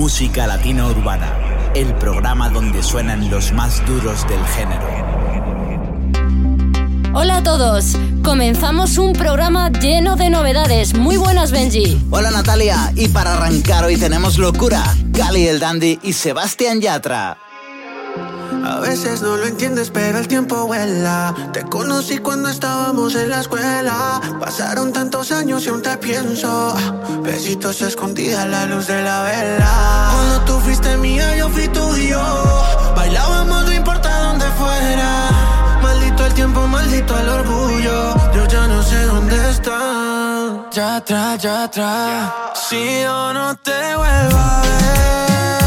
Música 0.00 0.46
Latina 0.46 0.86
Urbana, 0.86 1.30
el 1.74 1.94
programa 1.96 2.48
donde 2.48 2.82
suenan 2.82 3.28
los 3.28 3.52
más 3.52 3.84
duros 3.84 4.26
del 4.28 4.42
género. 4.46 4.88
Hola 7.12 7.36
a 7.36 7.42
todos, 7.42 7.98
comenzamos 8.24 8.96
un 8.96 9.12
programa 9.12 9.68
lleno 9.68 10.16
de 10.16 10.30
novedades. 10.30 10.94
Muy 10.94 11.18
buenas, 11.18 11.50
Benji. 11.50 12.00
Hola 12.08 12.30
Natalia, 12.30 12.94
y 12.96 13.08
para 13.08 13.34
arrancar 13.34 13.84
hoy 13.84 13.98
tenemos 13.98 14.38
locura, 14.38 14.82
Cali 15.14 15.46
el 15.46 15.60
Dandy 15.60 15.98
y 16.02 16.14
Sebastián 16.14 16.80
Yatra. 16.80 17.36
A 18.64 18.80
veces 18.80 19.22
no 19.22 19.36
lo 19.36 19.46
entiendes, 19.46 19.90
pero 19.90 20.18
el 20.18 20.28
tiempo 20.28 20.66
vuela. 20.66 21.34
Te 21.52 21.62
conocí 21.62 22.18
cuando 22.18 22.48
estábamos 22.48 23.14
en 23.14 23.30
la 23.30 23.40
escuela. 23.40 24.20
Pasaron 24.38 24.92
tantos 24.92 25.32
años 25.32 25.64
y 25.66 25.68
aún 25.68 25.82
te 25.82 25.96
pienso. 25.98 26.74
Besitos 27.22 27.80
escondida 27.82 28.42
a 28.42 28.46
la 28.46 28.66
luz 28.66 28.86
de 28.86 29.02
la 29.02 29.22
vela. 29.22 30.10
Cuando 30.12 30.40
tú 30.44 30.60
fuiste 30.60 30.96
mía, 30.96 31.36
yo 31.36 31.48
fui 31.48 31.68
tuyo. 31.68 32.20
Bailábamos, 32.94 33.64
no 33.64 33.72
importa 33.72 34.20
dónde 34.24 34.46
fuera. 34.58 35.28
Maldito 35.82 36.26
el 36.26 36.34
tiempo, 36.34 36.66
maldito 36.66 37.18
el 37.18 37.28
orgullo. 37.28 38.32
Yo 38.34 38.46
ya 38.46 38.66
no 38.66 38.82
sé 38.82 39.04
dónde 39.04 39.50
está. 39.50 40.68
Ya 40.70 40.96
atrás, 40.96 41.42
ya 41.42 41.64
atrás. 41.64 42.32
Si 42.68 43.02
yo 43.02 43.32
no 43.32 43.56
te 43.56 43.96
vuelvo 43.96 44.38
a 44.38 44.62
ver. 44.62 45.59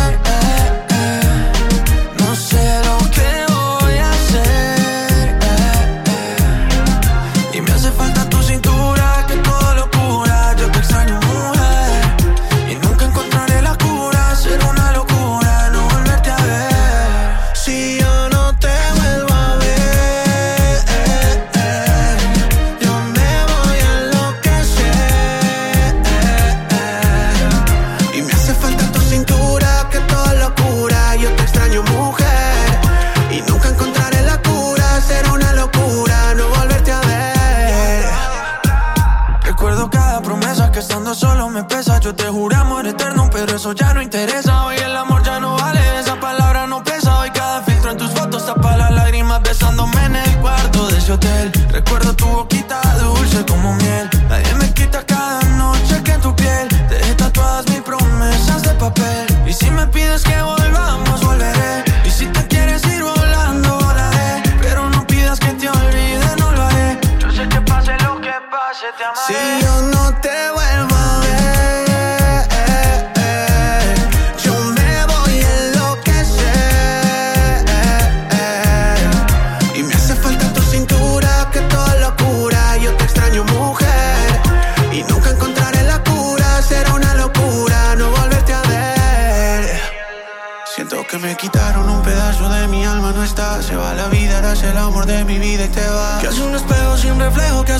eso 43.63 43.71
ya 43.71 43.93
no 43.93 44.01
interesa. 44.01 44.65
Hoy 44.65 44.75
el 44.75 44.93
amor 44.93 45.23
ya 45.23 45.39
no 45.39 45.55
vale, 45.55 45.79
esa 45.97 46.19
palabra 46.19 46.67
no 46.67 46.83
pesa. 46.83 47.19
Hoy 47.19 47.29
cada 47.31 47.61
filtro 47.61 47.91
en 47.91 47.97
tus 47.97 48.11
fotos 48.11 48.45
tapa 48.45 48.75
las 48.75 48.91
lágrimas 48.91 49.41
besándome 49.41 50.03
en 50.03 50.17
el 50.17 50.37
cuarto 50.39 50.87
de 50.87 50.97
ese 50.97 51.13
hotel. 51.13 51.49
Recuerdo 51.69 52.13
tu 52.13 52.25
boquita 52.25 52.81
dulce 52.97 53.45
como 53.45 53.73
miel. 53.75 54.09
Nadie 54.27 54.53
me 54.55 54.73
quita 54.73 55.05
cada 55.05 55.41
noche 55.55 56.03
que 56.03 56.11
en 56.11 56.19
tu 56.19 56.35
piel 56.35 56.67
te 56.89 57.15
tatuadas 57.15 57.65
mis 57.69 57.79
promesas 57.79 58.63
de 58.63 58.73
papel. 58.73 59.27
Y 59.47 59.53
si 59.53 59.71
me 59.71 59.87
pides 59.87 60.23
que 60.23 60.41
voy 60.41 60.62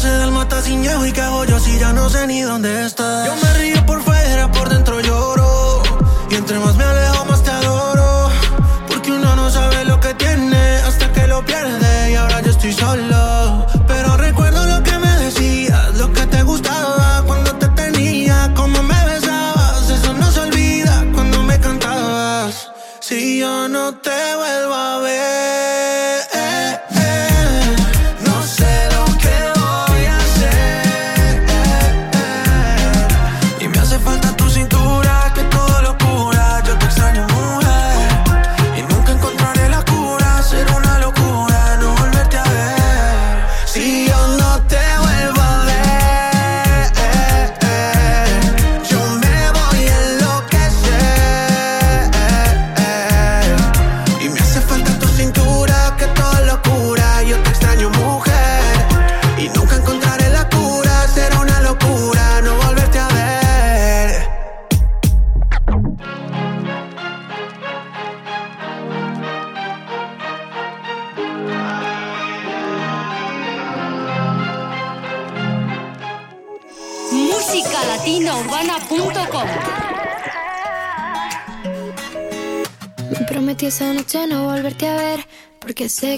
sé 0.04 0.34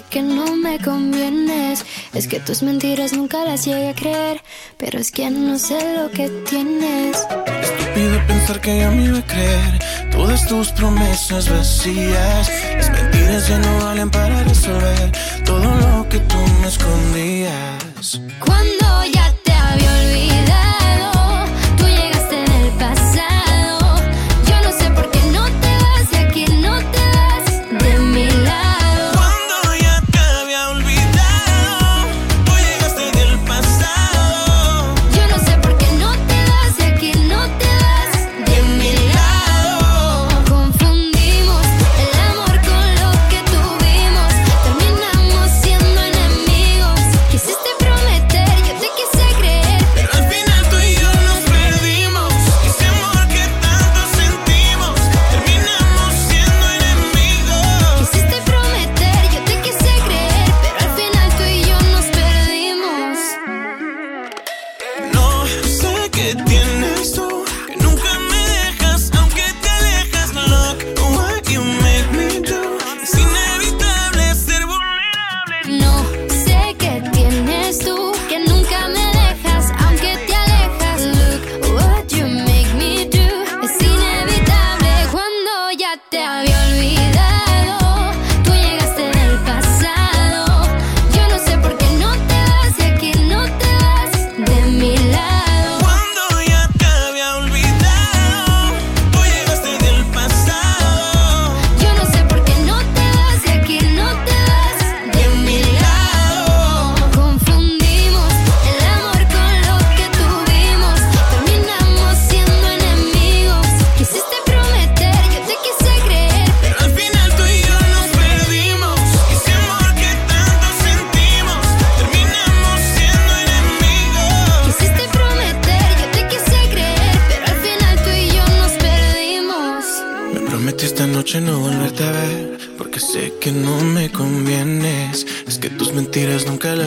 que 0.09 0.21
no 0.21 0.55
me 0.55 0.79
convienes. 0.79 1.85
Es 2.13 2.27
que 2.27 2.39
tus 2.39 2.63
mentiras 2.63 3.13
nunca 3.13 3.43
las 3.45 3.65
llegué 3.65 3.89
a 3.89 3.93
creer. 3.93 4.41
Pero 4.77 4.99
es 4.99 5.11
que 5.11 5.29
no 5.29 5.57
sé 5.57 5.77
lo 5.97 6.09
que 6.11 6.29
tienes. 6.49 7.17
Estúpido 7.17 8.27
pensar 8.27 8.61
que 8.61 8.79
yo 8.79 8.91
me 8.91 9.05
iba 9.05 9.19
a 9.19 9.25
creer. 9.25 9.79
Todas 10.11 10.47
tus 10.47 10.71
promesas 10.71 11.49
vacías. 11.49 12.51
Las 12.77 12.89
mentiras 12.89 13.47
ya 13.47 13.57
no 13.59 13.85
valen 13.85 14.09
para 14.09 14.43
resolver 14.43 15.11
todo 15.45 15.75
lo 15.75 16.09
que 16.09 16.19
tú 16.19 16.37
me 16.61 16.67
escondías. 16.67 18.21
Cuando 18.39 19.05
ya 19.13 19.33
te 19.43 19.51
había 19.51 19.91
olvidado. 19.91 20.44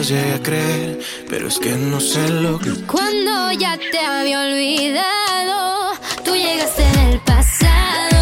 Llegué 0.07 0.33
a 0.33 0.41
creer, 0.41 0.99
pero 1.29 1.47
es 1.47 1.59
que 1.59 1.75
no 1.75 1.99
sé 1.99 2.29
lo 2.29 2.57
que. 2.59 2.71
Cuando 2.85 3.51
ya 3.51 3.77
te 3.77 3.99
había 3.99 4.41
olvidado, 4.41 5.93
tú 6.23 6.35
llegaste 6.35 6.83
en 6.83 6.99
el 7.11 7.19
pasado. 7.21 8.18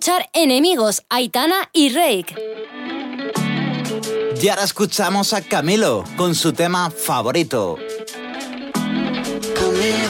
Escuchar 0.00 0.30
Enemigos, 0.32 1.02
Aitana 1.10 1.68
y 1.74 1.90
Rake. 1.90 2.34
Y 4.40 4.48
ahora 4.48 4.64
escuchamos 4.64 5.34
a 5.34 5.42
Camilo 5.42 6.04
con 6.16 6.34
su 6.34 6.54
tema 6.54 6.90
favorito. 6.90 7.76
Camilo. 9.54 10.08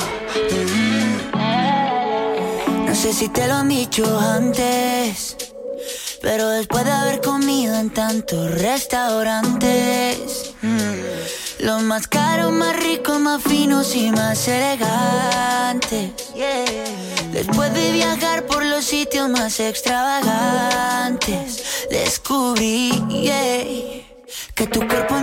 Mm. 1.35 2.87
No 2.87 2.95
sé 2.95 3.13
si 3.13 3.31
te 3.31 3.49
lo 3.49 3.55
han 3.55 3.71
dicho 3.71 4.05
antes, 4.17 5.37
pero 6.23 6.49
después 6.51 6.85
de 6.85 6.93
haber 6.93 7.21
comido 7.21 7.75
en 7.75 7.91
tantos 7.91 8.49
restaurantes. 8.61 10.55
Mm. 10.63 11.40
Los 11.63 11.83
más 11.83 12.09
caros, 12.09 12.53
más 12.53 12.75
ricos, 12.83 13.21
más 13.21 13.43
finos 13.43 13.95
y 13.95 14.11
más 14.11 14.49
elegantes. 14.49 16.11
Después 17.33 17.75
de 17.75 17.93
viajar 17.93 18.47
por 18.47 18.65
los 18.65 18.83
sitios 18.85 19.29
más 19.29 19.61
extravagantes, 19.61 21.87
descubrí 21.91 22.91
que 24.55 24.67
tu 24.67 24.89
cuerpo 24.89 25.20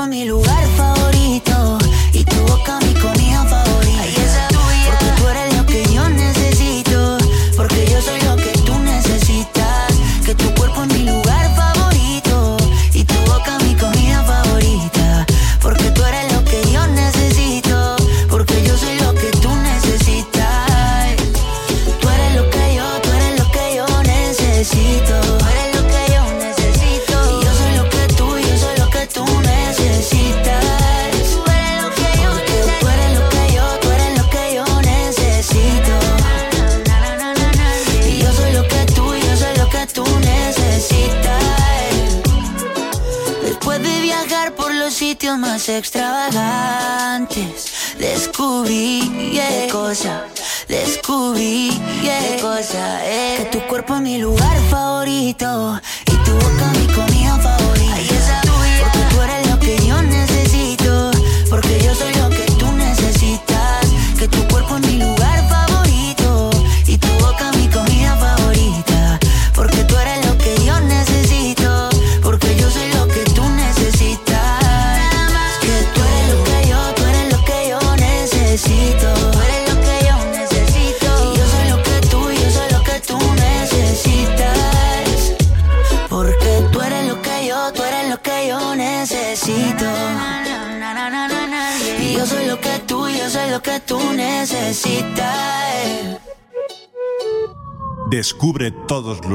Es 0.00 0.08
mi 0.08 0.24
lugar 0.24 0.69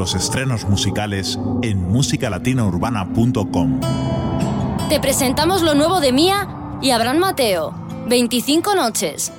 los 0.06 0.14
estrenos 0.14 0.70
musicales 0.70 1.40
en 1.64 1.82
musicalatinaurbana.com. 1.92 3.80
Te 4.88 5.00
presentamos 5.00 5.64
lo 5.64 5.74
nuevo 5.74 6.00
de 6.00 6.12
Mía 6.12 6.78
y 6.80 6.92
Abraham 6.92 7.18
Mateo. 7.18 7.74
25 8.08 8.76
noches. 8.76 9.32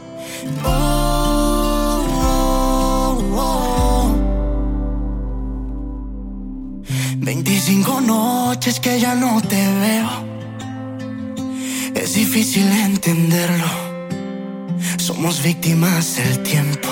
25 7.18 8.00
noches 8.00 8.80
que 8.80 8.98
ya 8.98 9.14
no 9.14 9.40
te 9.42 9.54
veo 9.54 10.08
es 11.94 12.14
difícil 12.14 12.66
entenderlo. 12.66 13.70
Somos 14.98 15.40
víctimas 15.44 16.16
del 16.16 16.42
tiempo. 16.42 16.85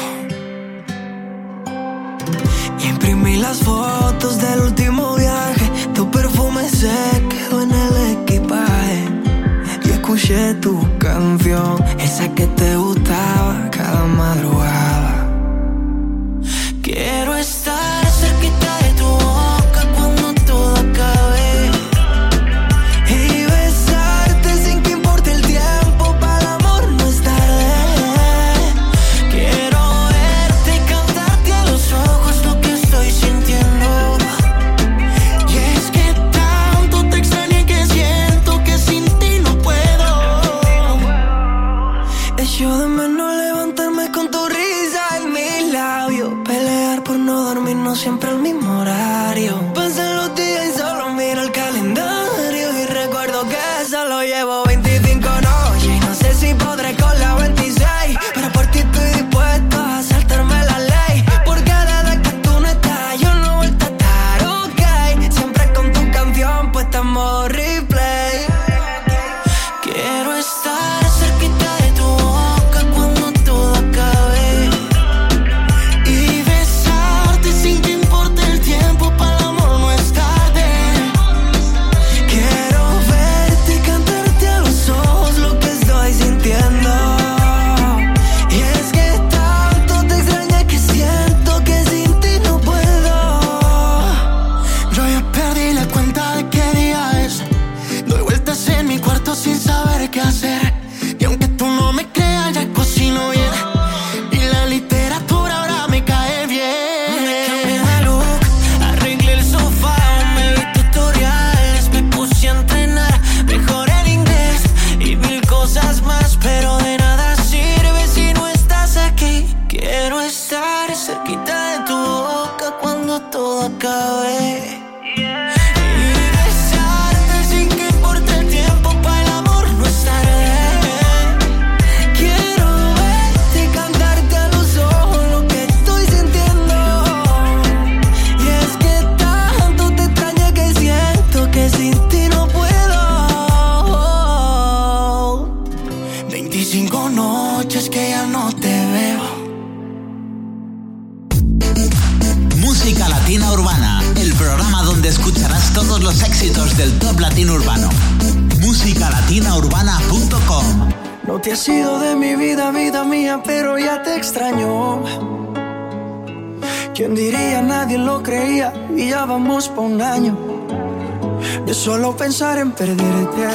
En 172.65 172.73
perderte. 172.73 173.49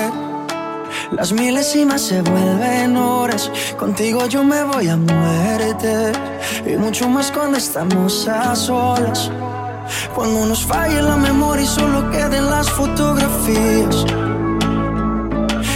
Las 1.12 1.32
milésimas 1.34 2.02
se 2.02 2.22
vuelven 2.22 2.96
horas. 2.96 3.52
Contigo 3.78 4.28
yo 4.28 4.44
me 4.44 4.64
voy 4.64 4.88
a 4.88 4.98
muerte. 4.98 6.12
Y 6.66 6.78
mucho 6.78 7.10
más 7.10 7.32
cuando 7.32 7.58
estamos 7.58 8.28
a 8.28 8.56
solas. 8.56 9.32
Cuando 10.16 10.46
nos 10.46 10.64
falle 10.66 11.02
la 11.02 11.18
memoria 11.18 11.64
y 11.64 11.68
solo 11.68 12.10
queden 12.12 12.46
las 12.50 12.70
fotografías. 12.70 13.96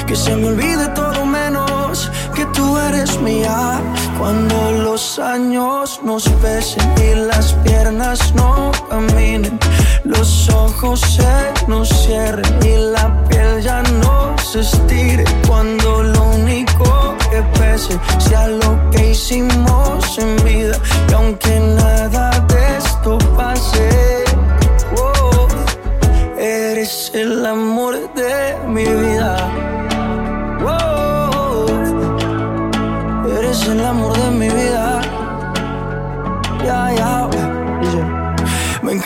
Que 0.08 0.16
se 0.16 0.36
me 0.36 0.48
olvide 0.48 0.88
todo 0.90 1.26
menos 1.26 2.12
que 2.36 2.46
tú 2.58 2.78
eres 2.78 3.20
mía. 3.20 3.82
Cuando 4.20 4.72
los 4.88 5.18
años 5.18 6.00
nos 6.04 6.24
pesen 6.44 6.88
y 7.08 7.16
las 7.16 7.54
piernas 7.66 8.34
no 8.36 8.72
caminen, 8.90 9.58
los 10.04 10.50
ojos 10.50 11.00
se 11.00 11.68
nos 11.68 11.90
cierren 11.90 12.60
y 12.64 12.78
la 12.92 13.24
piel 13.28 13.62
ya 13.62 13.82
no 14.04 14.36
se 14.38 14.62
estire. 14.62 15.24
Cuando 15.48 16.04
lo 16.04 16.24
único 16.30 17.16
que 17.30 17.42
pese 17.60 18.00
sea 18.20 18.48
lo 18.48 18.90
que 18.92 19.12
hicimos 19.12 20.18
en 20.18 20.36
vida. 20.44 20.78
Y 21.10 21.14
aunque 21.14 21.60
nada 21.60 21.73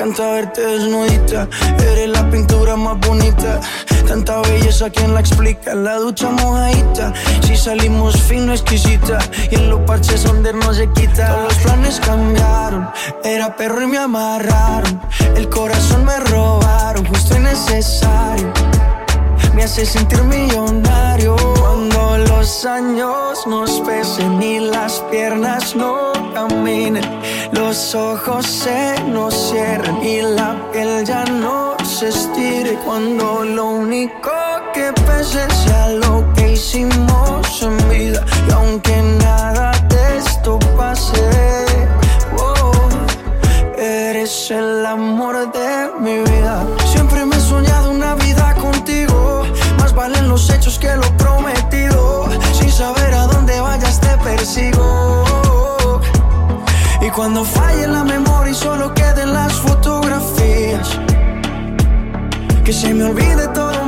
encanta 0.07 0.31
verte 0.31 0.61
desnudita. 0.65 1.47
Eres 1.91 2.09
la 2.09 2.29
pintura 2.29 2.75
más 2.75 2.97
bonita. 2.99 3.59
Tanta 4.07 4.41
belleza, 4.41 4.89
¿quién 4.89 5.13
la 5.13 5.19
explica? 5.19 5.75
La 5.75 5.95
ducha 5.95 6.29
mojadita. 6.29 7.13
Si 7.41 7.55
salimos 7.55 8.19
fino, 8.21 8.53
exquisita. 8.53 9.19
Y 9.51 9.55
en 9.55 9.69
los 9.69 9.81
parches 9.81 10.23
donde 10.23 10.53
no 10.53 10.73
se 10.73 10.89
quita. 10.93 11.27
Todos 11.27 11.43
los 11.43 11.55
planes 11.55 11.99
cambiaron. 11.99 12.89
Era 13.23 13.55
perro 13.55 13.81
y 13.81 13.87
me 13.87 13.97
amarraron. 13.97 15.01
El 15.35 15.49
corazón 15.49 16.05
me 16.05 16.17
robaron, 16.19 17.05
justo 17.05 17.35
y 17.35 17.39
necesario 17.39 18.53
me 19.55 19.63
hace 19.63 19.87
sentir 19.87 20.21
millonario 20.23 21.35
cuando 21.59 22.19
los 22.19 22.63
años 22.63 23.47
nos 23.47 23.81
pesen 23.81 24.39
y 24.39 24.59
las 24.59 24.99
piernas 25.09 25.75
no 25.75 26.06
los 27.51 27.95
ojos 27.95 28.45
se 28.45 28.95
nos 29.07 29.33
cierren 29.33 29.97
y 30.03 30.21
la 30.21 30.55
piel 30.71 31.03
ya 31.03 31.25
no 31.25 31.75
se 31.83 32.09
estire 32.09 32.77
cuando 32.85 33.43
lo 33.43 33.65
único 33.69 34.31
que 34.71 34.93
pese 35.07 35.49
sea 35.49 35.89
lo 35.89 36.31
que 36.35 36.51
hicimos 36.51 37.63
en 37.63 37.77
vida 37.89 38.23
y 38.47 38.51
aunque 38.51 39.01
nada 39.19 39.71
de 39.89 40.17
esto 40.17 40.59
pase, 40.77 41.65
oh, 42.37 42.71
eres 43.75 44.51
el 44.51 44.85
amor 44.85 45.51
de 45.51 45.89
mi 45.99 46.19
vida. 46.19 46.67
Siempre 46.85 47.25
me 47.25 47.35
he 47.35 47.39
soñado 47.39 47.89
una 47.89 48.13
vida 48.13 48.53
contigo. 48.61 49.43
Más 49.79 49.91
valen 49.95 50.29
los 50.29 50.47
hechos 50.51 50.77
que 50.77 50.95
lo 50.95 51.09
prometido. 51.17 51.56
Cuando 57.17 57.43
falle 57.43 57.87
la 57.87 58.03
memoria 58.03 58.51
y 58.51 58.53
solo 58.53 58.93
queden 58.93 59.33
las 59.33 59.51
fotografías. 59.53 60.99
Que 62.63 62.71
se 62.71 62.93
me 62.93 63.05
olvide 63.05 63.47
todo 63.55 63.87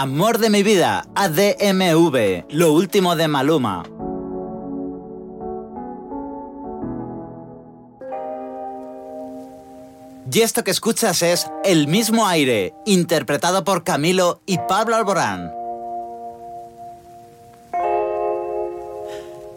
Amor 0.00 0.38
de 0.38 0.48
mi 0.48 0.62
vida, 0.62 1.08
ADMV, 1.16 2.44
lo 2.50 2.72
último 2.72 3.16
de 3.16 3.26
Maluma. 3.26 3.82
Y 10.32 10.40
esto 10.40 10.62
que 10.62 10.70
escuchas 10.70 11.22
es 11.22 11.50
El 11.64 11.88
mismo 11.88 12.28
aire, 12.28 12.74
interpretado 12.86 13.64
por 13.64 13.82
Camilo 13.82 14.40
y 14.46 14.58
Pablo 14.68 14.94
Alborán. 14.94 15.50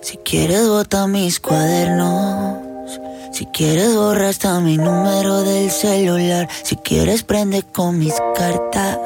Si 0.02 0.18
quieres 0.18 0.68
bota 0.68 1.06
mis 1.06 1.40
cuadernos, 1.40 3.00
si 3.32 3.46
quieres 3.46 3.96
borra 3.96 4.30
hasta 4.30 4.60
mi 4.60 4.78
número 4.78 5.44
del 5.44 5.70
celular, 5.70 6.50
si 6.64 6.78
quieres 6.78 7.22
prende 7.22 7.62
con 7.62 8.00
mis 8.00 8.16
cartas. 8.34 8.98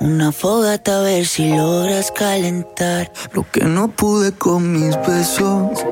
Una 0.00 0.30
fogata 0.30 1.00
a 1.00 1.02
ver 1.02 1.26
si 1.26 1.48
logras 1.56 2.12
calentar 2.12 3.10
lo 3.32 3.44
que 3.50 3.64
no 3.64 3.88
pude 3.88 4.30
con 4.30 4.72
mis 4.72 4.96
besos 5.04 5.84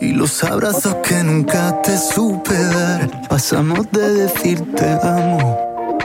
y 0.00 0.12
los 0.12 0.44
abrazos 0.44 0.94
que 1.02 1.24
nunca 1.24 1.82
te 1.82 1.98
supe 1.98 2.54
dar. 2.54 3.28
Pasamos 3.28 3.90
de 3.90 4.14
decirte 4.14 4.96
amo 5.02 5.98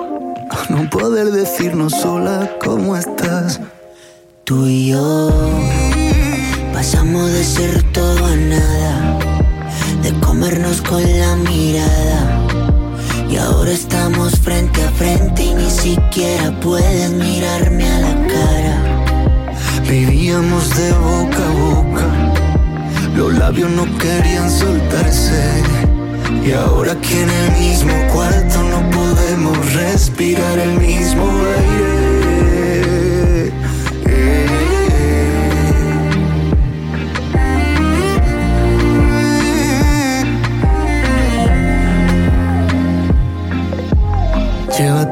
a 0.50 0.72
no 0.72 0.90
poder 0.90 1.28
decirnos 1.28 1.94
sola 1.94 2.50
cómo 2.64 2.98
estás. 2.98 3.60
Tú 4.44 4.66
y 4.66 4.90
yo 4.90 5.30
pasamos 6.74 7.32
de 7.32 7.44
ser 7.44 7.84
todo 7.92 8.26
a 8.26 8.36
nada, 8.36 9.20
de 10.02 10.12
comernos 10.22 10.82
con 10.82 11.04
la 11.20 11.36
mirada 11.36 12.37
y 13.30 13.38
ahora 13.38 13.72
estamos 13.72 14.40
frente 14.40 14.84
a 14.84 14.90
frente 14.92 15.44
y 15.44 15.54
ni 15.54 15.70
siquiera 15.70 16.58
puedes 16.62 17.12
mirarme 17.12 17.88
a 17.88 18.00
la 18.00 18.28
cara. 18.28 19.04
Vivíamos 19.90 20.70
de 20.76 20.92
boca 20.94 21.38
a 21.38 21.54
boca, 21.54 22.34
los 23.16 23.34
labios 23.38 23.70
no 23.72 23.86
querían 23.98 24.50
soltarse. 24.50 25.64
Y 26.46 26.52
ahora 26.54 26.96
que 27.02 27.22
en 27.24 27.30
el 27.30 27.52
mismo 27.60 27.94
cuarto 28.14 28.64
no 28.64 28.90
podemos 28.90 29.74
respirar 29.74 30.60
el 30.60 30.80
mismo 30.80 31.24
aire. 31.24 31.87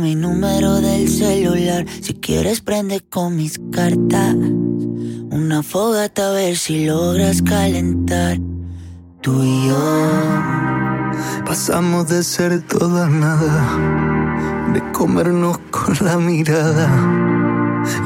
mi 0.00 0.14
número 0.14 0.80
del 0.80 1.08
celular. 1.08 1.84
Si 2.00 2.14
quieres 2.14 2.60
prende 2.60 3.00
con 3.00 3.36
mis 3.36 3.60
cartas. 3.72 4.34
Una 5.30 5.62
fogata 5.62 6.30
a 6.30 6.32
ver 6.32 6.56
si 6.56 6.86
logras 6.86 7.42
calentar. 7.42 8.38
Tú 9.20 9.42
y 9.42 9.68
yo. 9.68 10.38
Pasamos 11.44 12.08
de 12.08 12.22
ser 12.22 12.60
toda 12.62 13.08
nada. 13.08 14.72
De 14.72 14.82
comernos 14.92 15.58
con 15.70 15.96
la 16.00 16.16
mirada. 16.18 16.88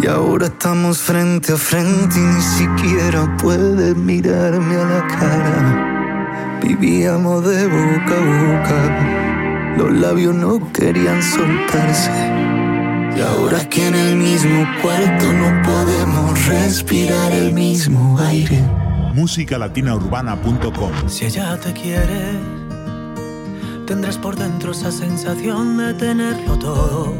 Y 0.02 0.06
ahora 0.06 0.46
estamos 0.46 0.98
frente 0.98 1.52
a 1.52 1.56
frente 1.56 2.18
y 2.18 2.22
ni 2.22 2.42
siquiera 2.42 3.36
puedes 3.36 3.96
mirarme 3.96 4.76
a 4.76 4.84
la 4.84 5.06
cara. 5.06 6.58
Vivíamos 6.62 7.44
de 7.44 7.66
boca 7.66 8.14
a 8.16 8.24
boca, 8.30 9.21
los 9.76 9.92
labios 9.92 10.34
no 10.34 10.72
querían 10.72 11.22
soltarse. 11.22 12.10
Y 13.16 13.20
ahora 13.20 13.68
que 13.68 13.86
en 13.86 13.94
el 13.94 14.16
mismo 14.16 14.66
cuarto 14.80 15.32
no 15.32 15.62
podemos 15.62 16.46
respirar 16.46 17.32
el 17.32 17.52
mismo 17.52 18.18
aire. 18.18 18.62
Musicalatinaurbana.com 19.14 21.08
Si 21.08 21.26
ella 21.26 21.58
te 21.58 21.72
quiere, 21.72 22.38
tendrás 23.86 24.16
por 24.16 24.36
dentro 24.36 24.72
esa 24.72 24.90
sensación 24.90 25.76
de 25.76 25.94
tenerlo 25.94 26.58
todo. 26.58 27.14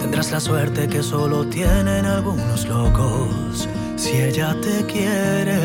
Tendrás 0.00 0.32
la 0.32 0.40
suerte 0.40 0.88
que 0.88 1.02
solo 1.02 1.46
tienen 1.46 2.06
algunos 2.06 2.66
locos. 2.66 3.68
Si 3.96 4.16
ella 4.16 4.56
te 4.62 4.86
quiere, 4.86 5.60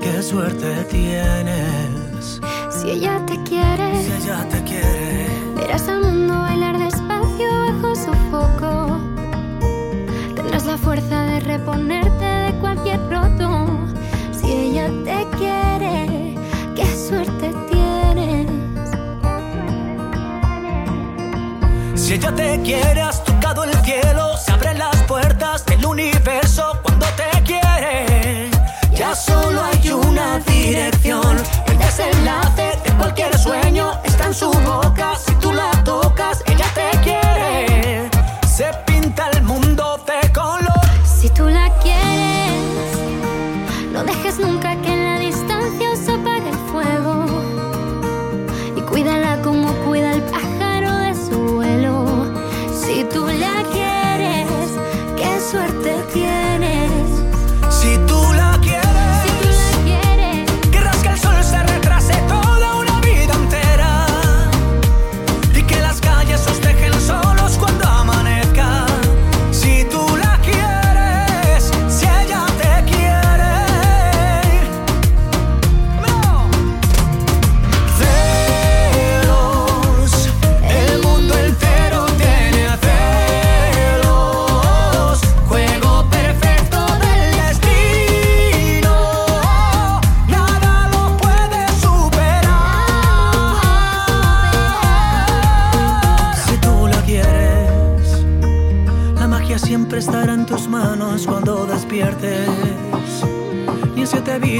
qué 0.00 0.22
suerte 0.22 0.84
tienes. 0.88 2.40
Si 2.88 2.94
ella 2.94 3.20
te 3.26 3.36
quiere, 3.42 4.02
si 4.02 4.12
ella 4.12 4.48
te 4.48 4.64
quiere, 4.64 5.26
verás 5.54 5.86
al 5.88 6.00
mundo 6.00 6.40
bailar 6.40 6.78
despacio 6.78 7.46
bajo 7.66 7.94
su 7.94 8.12
foco. 8.30 8.98
Tendrás 10.34 10.64
la 10.64 10.78
fuerza 10.78 11.24
de 11.24 11.40
reponerte 11.40 12.24
de 12.24 12.58
cualquier 12.60 12.98
roto. 13.10 13.68
Si 14.32 14.50
ella 14.50 14.88
te 15.04 15.26
quiere, 15.36 16.34
qué 16.74 16.86
suerte 16.96 17.52
tienes. 17.70 18.50
Si 21.94 22.14
ella 22.14 22.34
te 22.34 22.58
quiere, 22.62 23.02
has 23.02 23.22
tocado 23.22 23.64
el 23.64 23.74
cielo, 23.84 24.34
se 24.38 24.50
abren 24.50 24.78
las 24.78 24.96
puertas 25.02 25.66
del 25.66 25.84
universo. 25.84 26.87
Solo 29.14 29.62
hay 29.64 29.90
una 29.90 30.38
dirección. 30.40 31.38
El 31.66 31.78
desenlace 31.78 32.78
de 32.84 32.92
cualquier 32.98 33.36
sueño 33.38 33.92
está 34.04 34.26
en 34.26 34.34
su 34.34 34.50
boca. 34.50 35.14
Si 35.16 35.32
tú 35.36 35.52
la 35.52 35.70
tocas, 35.82 36.42
ella 36.46 36.66
te 36.74 36.98
quiere. 36.98 38.10
Se 38.46 38.66
pinta 38.86 39.30
el 39.30 39.42
mundo 39.42 39.97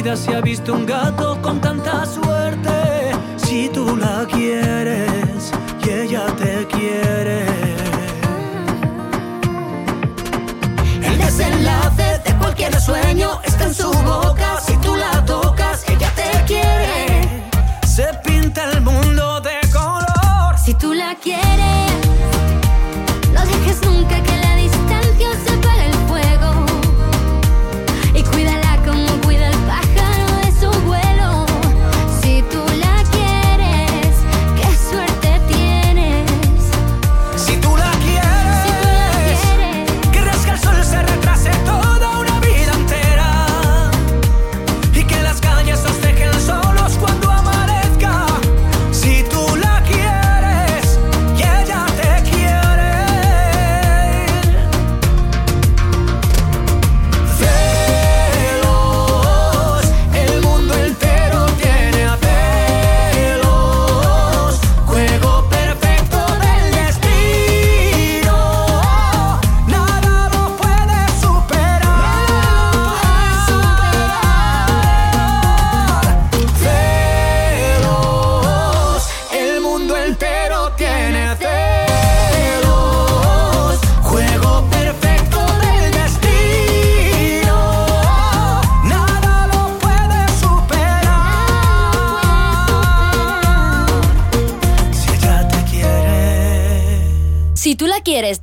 vida 0.03 0.15
se 0.15 0.33
ha 0.33 0.41
visto 0.41 0.75
un 0.75 0.87
gato 0.87 1.41
con 1.43 1.61
tanta 1.61 2.07
suerte. 2.07 2.71
Si 3.37 3.69
tú 3.69 3.97
la 3.97 4.27
quieres 4.27 5.51
y 5.85 5.91
ella 5.91 6.25
te 6.37 6.67
quiere. 6.67 7.41
El 11.03 11.19
desenlace 11.19 12.09
de 12.25 12.33
cualquier 12.39 12.81
sueño 12.81 13.41
está 13.45 13.65
en 13.65 13.75
su 13.75 13.91
boca 13.91 14.58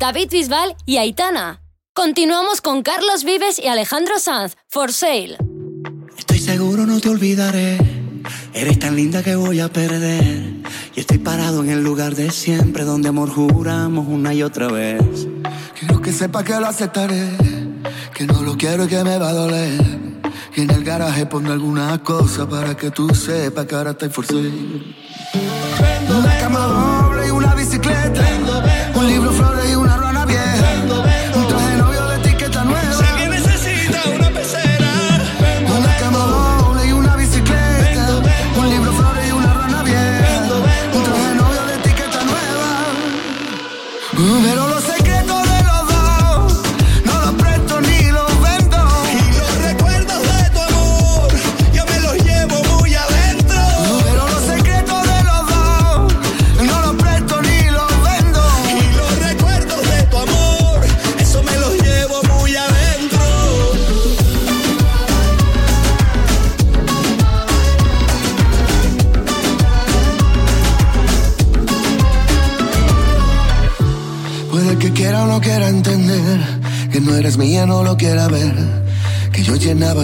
David 0.05 0.29
Bisbal 0.29 0.75
y 0.85 0.97
Aitana. 0.97 1.63
Continuamos 1.95 2.61
con 2.61 2.83
Carlos 2.83 3.23
Vives 3.23 3.57
y 3.57 3.69
Alejandro 3.69 4.19
Sanz, 4.19 4.55
For 4.67 4.93
Sale. 4.93 5.35
Estoy 6.15 6.37
seguro 6.37 6.85
no 6.85 6.99
te 6.99 7.09
olvidaré, 7.09 7.79
eres 8.53 8.77
tan 8.77 8.95
linda 8.95 9.23
que 9.23 9.35
voy 9.35 9.61
a 9.61 9.67
perder. 9.67 10.61
Y 10.95 10.99
estoy 10.99 11.17
parado 11.17 11.63
en 11.63 11.71
el 11.71 11.83
lugar 11.83 12.13
de 12.13 12.29
siempre 12.29 12.83
donde 12.83 13.09
amor 13.09 13.31
juramos 13.31 14.07
una 14.07 14.31
y 14.35 14.43
otra 14.43 14.67
vez. 14.67 15.27
Quiero 15.79 15.99
que 16.03 16.13
sepa 16.13 16.43
que 16.43 16.53
lo 16.53 16.67
aceptaré, 16.67 17.27
que 18.13 18.27
no 18.27 18.43
lo 18.43 18.55
quiero 18.57 18.85
y 18.85 18.87
que 18.87 19.03
me 19.03 19.17
va 19.17 19.29
a 19.29 19.33
doler. 19.33 19.81
Y 20.55 20.61
en 20.61 20.69
el 20.69 20.83
garaje 20.83 21.25
pondré 21.25 21.53
alguna 21.53 22.03
cosa 22.03 22.47
para 22.47 22.77
que 22.77 22.91
tú 22.91 23.09
sepas 23.15 23.65
que 23.65 23.73
ahora 23.73 23.91
estoy 23.91 24.09
for 24.09 24.27
sale. 24.27 24.51
Vendo 25.81 26.21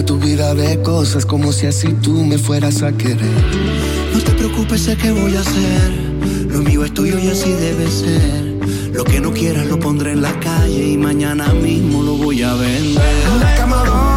tu 0.02 0.18
vida 0.18 0.54
de 0.54 0.80
cosas 0.82 1.26
como 1.26 1.52
si 1.52 1.66
así 1.66 1.92
tú 1.94 2.24
me 2.24 2.38
fueras 2.38 2.82
a 2.82 2.92
querer. 2.92 3.30
No 4.12 4.20
te 4.20 4.32
preocupes, 4.32 4.82
sé 4.82 4.96
qué 4.96 5.10
voy 5.10 5.36
a 5.36 5.40
hacer. 5.40 5.90
Lo 6.48 6.58
mío 6.60 6.84
es 6.84 6.92
tuyo 6.92 7.18
y 7.18 7.28
así 7.28 7.50
debe 7.50 7.90
ser. 7.90 8.92
Lo 8.92 9.04
que 9.04 9.20
no 9.20 9.32
quieras 9.32 9.66
lo 9.66 9.78
pondré 9.78 10.12
en 10.12 10.22
la 10.22 10.38
calle 10.40 10.92
y 10.92 10.96
mañana 10.96 11.52
mismo 11.52 12.02
lo 12.02 12.16
voy 12.16 12.42
a 12.42 12.54
vender. 12.54 13.02
Camarón 13.56 14.11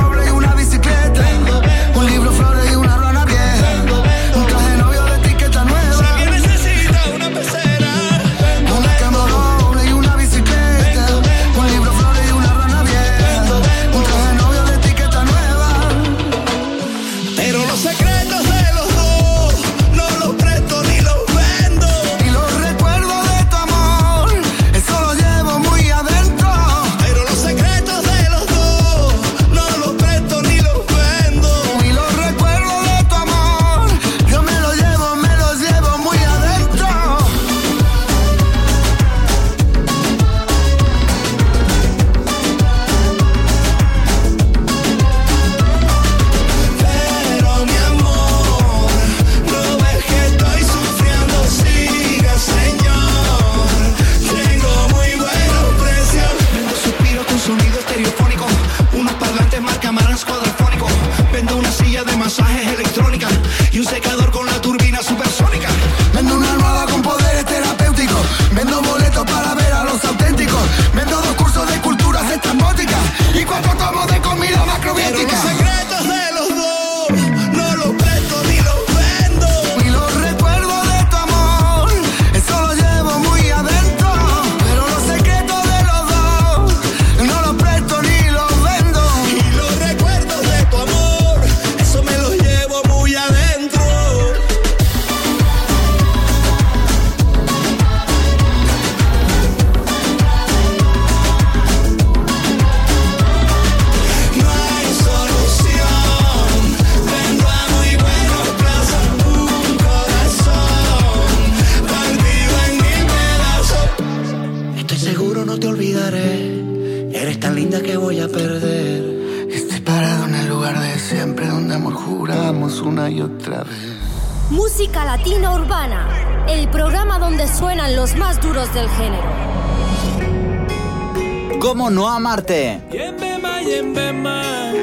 Marte. 132.35 132.81
Yembema, 132.91 133.61
Yembema. 133.61 134.73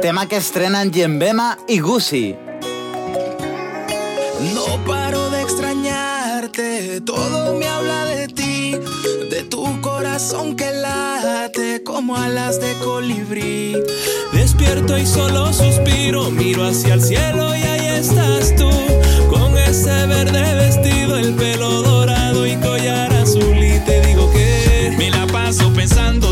Tema 0.00 0.26
que 0.26 0.36
estrenan 0.36 0.90
Yembema 0.90 1.58
y 1.68 1.78
Gucci. 1.78 2.34
No 4.54 4.82
paro 4.86 5.28
de 5.28 5.42
extrañarte, 5.42 7.02
todo 7.02 7.58
me 7.58 7.68
habla 7.68 8.06
de 8.06 8.28
ti, 8.28 8.78
de 9.28 9.42
tu 9.42 9.78
corazón 9.82 10.56
que 10.56 10.72
late 10.72 11.82
como 11.82 12.16
alas 12.16 12.58
de 12.62 12.72
colibrí. 12.82 13.76
Despierto 14.32 14.96
y 14.96 15.04
solo 15.04 15.52
suspiro, 15.52 16.30
miro 16.30 16.64
hacia 16.64 16.94
el 16.94 17.02
cielo 17.02 17.54
y 17.54 17.60
ahí 17.60 17.86
estás 17.98 18.56
tú, 18.56 18.70
con 19.28 19.58
ese 19.58 20.06
verde 20.06 20.54
vestido, 20.54 21.18
el 21.18 21.34
pelo 21.34 21.82
dorado 21.82 22.46
y 22.46 22.56
collar 22.56 23.12
azul 23.12 23.58
y 23.58 23.78
te 23.80 24.00
digo 24.06 24.32
que 24.32 24.94
me 24.96 25.10
la 25.10 25.26
paso 25.26 25.70
pensando 25.74 26.29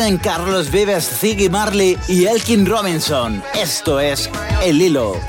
Vienen 0.00 0.16
Carlos 0.16 0.70
Vives, 0.70 1.06
Ziggy 1.20 1.50
Marley 1.50 1.98
y 2.08 2.24
Elkin 2.24 2.64
Robinson. 2.64 3.42
Esto 3.52 4.00
es 4.00 4.30
El 4.62 4.80
Hilo. 4.80 5.20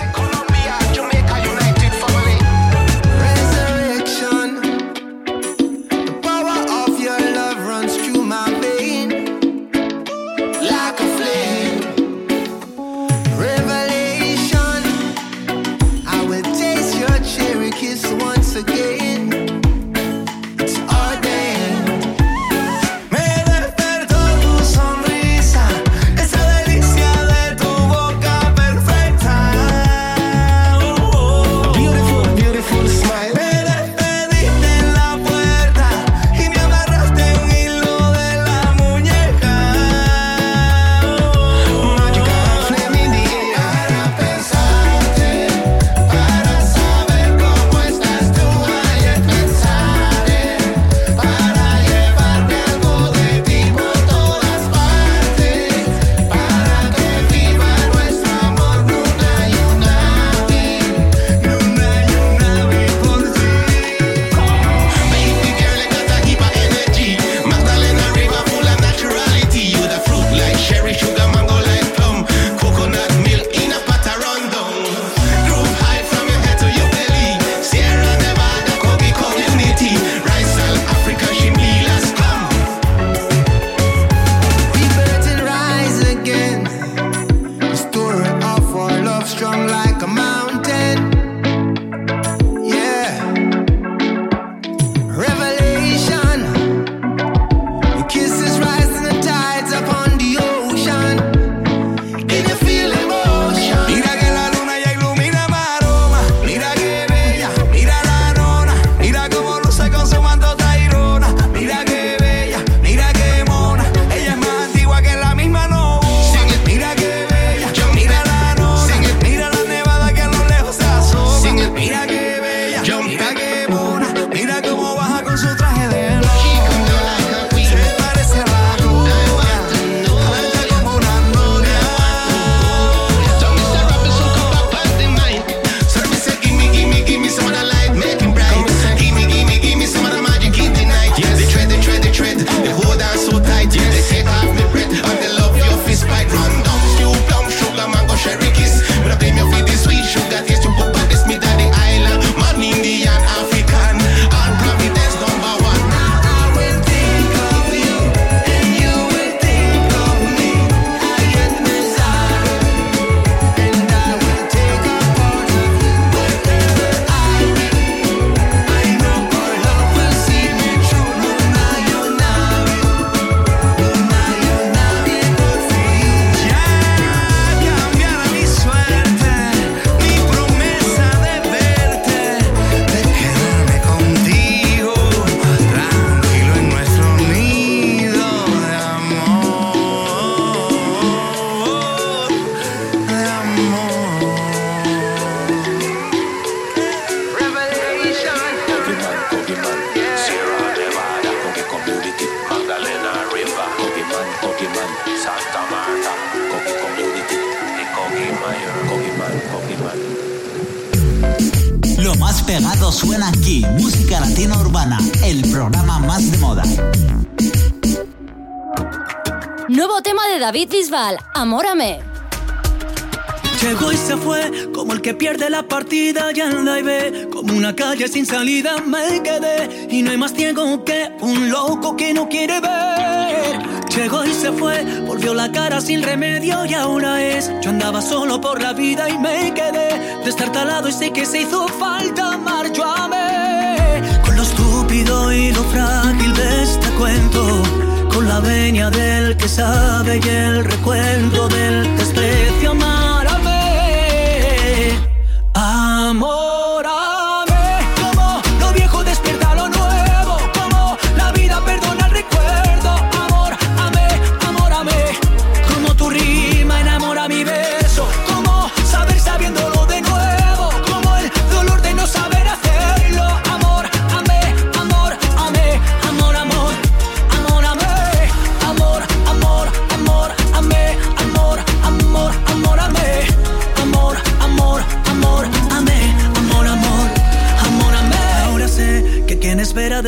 Llegó 223.62 223.92
y 223.92 223.98
se 223.98 224.18
fue, 224.18 224.72
como 224.74 224.94
el 224.94 225.02
que 225.02 225.14
pierde 225.14 225.48
la 225.50 225.62
partida 225.62 226.32
ya 226.32 226.48
anda 226.48 226.80
y 226.80 226.82
ve. 226.82 227.28
Como 227.32 227.54
una 227.54 227.76
calle 227.76 228.08
sin 228.08 228.26
salida 228.26 228.78
me 228.86 229.22
quedé. 229.22 229.88
Y 229.90 230.02
no 230.02 230.10
hay 230.10 230.18
más 230.18 230.34
ciego 230.34 230.84
que 230.84 231.12
un 231.22 231.50
loco 231.50 231.96
que 231.96 232.12
no 232.12 232.28
quiere 232.28 232.60
ver. 232.60 233.60
Llegó 233.96 234.26
y 234.26 234.34
se 234.34 234.52
fue, 234.52 234.84
volvió 235.06 235.36
la 235.36 235.52
cara 235.52 235.80
sin 235.80 236.02
remedio 236.02 236.66
y 236.66 236.74
ahora 236.74 237.24
es. 237.24 237.52
Yo 237.62 237.70
andaba 237.70 238.02
solo 238.02 238.42
por 238.42 238.60
la 238.60 238.74
vida 238.74 239.08
y 239.08 239.18
me 239.20 239.54
quedé 239.54 240.22
destartalado 240.26 240.90
y 240.90 240.94
sé 240.94 241.12
que 241.12 241.26
se 241.26 241.42
hizo 241.42 241.68
falta 241.68 242.34
amar. 242.34 242.74
Yo 242.74 242.84
amé 242.84 244.02
con 244.26 244.36
lo 244.36 244.42
estúpido 244.42 245.32
y 245.34 245.52
lo 245.52 245.64
frágil 245.66 246.34
de 246.34 246.64
este 246.64 246.88
cuento 246.98 247.64
con 248.12 248.28
la 248.28 248.40
venia 248.40 248.90
del 248.90 249.38
que 249.38 249.48
sabe 249.48 250.20
y 250.24 250.30
el 250.30 250.66
recuento 250.66 251.48
del 251.48 251.84
desprecio 251.98 252.11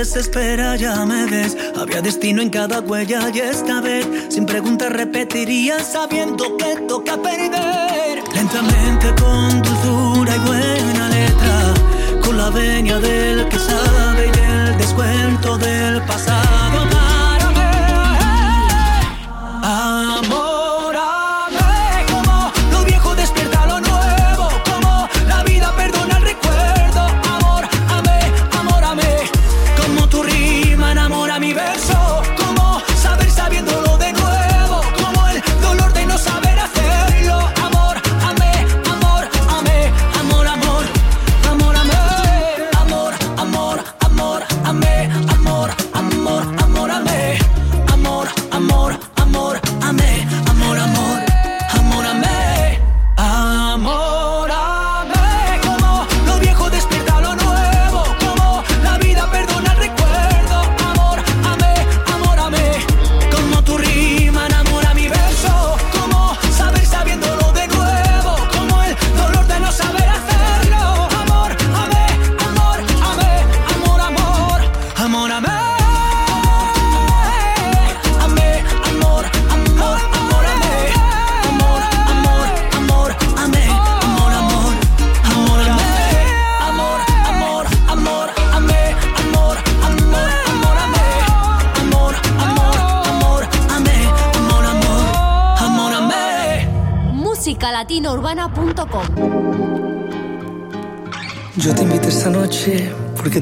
desespera, 0.03 0.75
ya 0.75 1.05
me 1.05 1.25
ves. 1.27 1.55
Había 1.77 2.01
destino 2.01 2.41
en 2.41 2.49
cada 2.49 2.81
huella 2.81 3.29
y 3.33 3.39
esta 3.39 3.79
vez, 3.79 4.05
sin 4.29 4.45
preguntas, 4.45 4.91
repetiría 4.91 5.79
sabiendo 5.79 6.57
que 6.57 6.75
toca 6.89 7.15
perder. 7.21 8.21
Lentamente, 8.35 9.07
con 9.21 9.61
dulzura 9.61 10.35
y 10.35 10.39
buena 10.39 11.07
letra, 11.07 11.73
con 12.21 12.37
la 12.37 12.49
venia 12.49 12.99
del 12.99 13.47
que 13.47 13.57
sabe 13.57 14.29
y 14.35 14.39
el 14.39 14.77
descuento 14.77 15.57
del 15.57 16.01
pasado. 16.01 16.92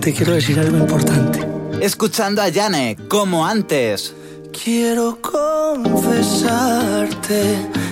Te 0.01 0.13
quiero 0.13 0.33
decir 0.33 0.59
algo 0.59 0.77
importante. 0.77 1.47
Escuchando 1.79 2.41
a 2.41 2.49
Yane, 2.49 2.97
como 3.07 3.45
antes. 3.45 4.15
Quiero 4.51 5.19
confesarte 5.21 6.39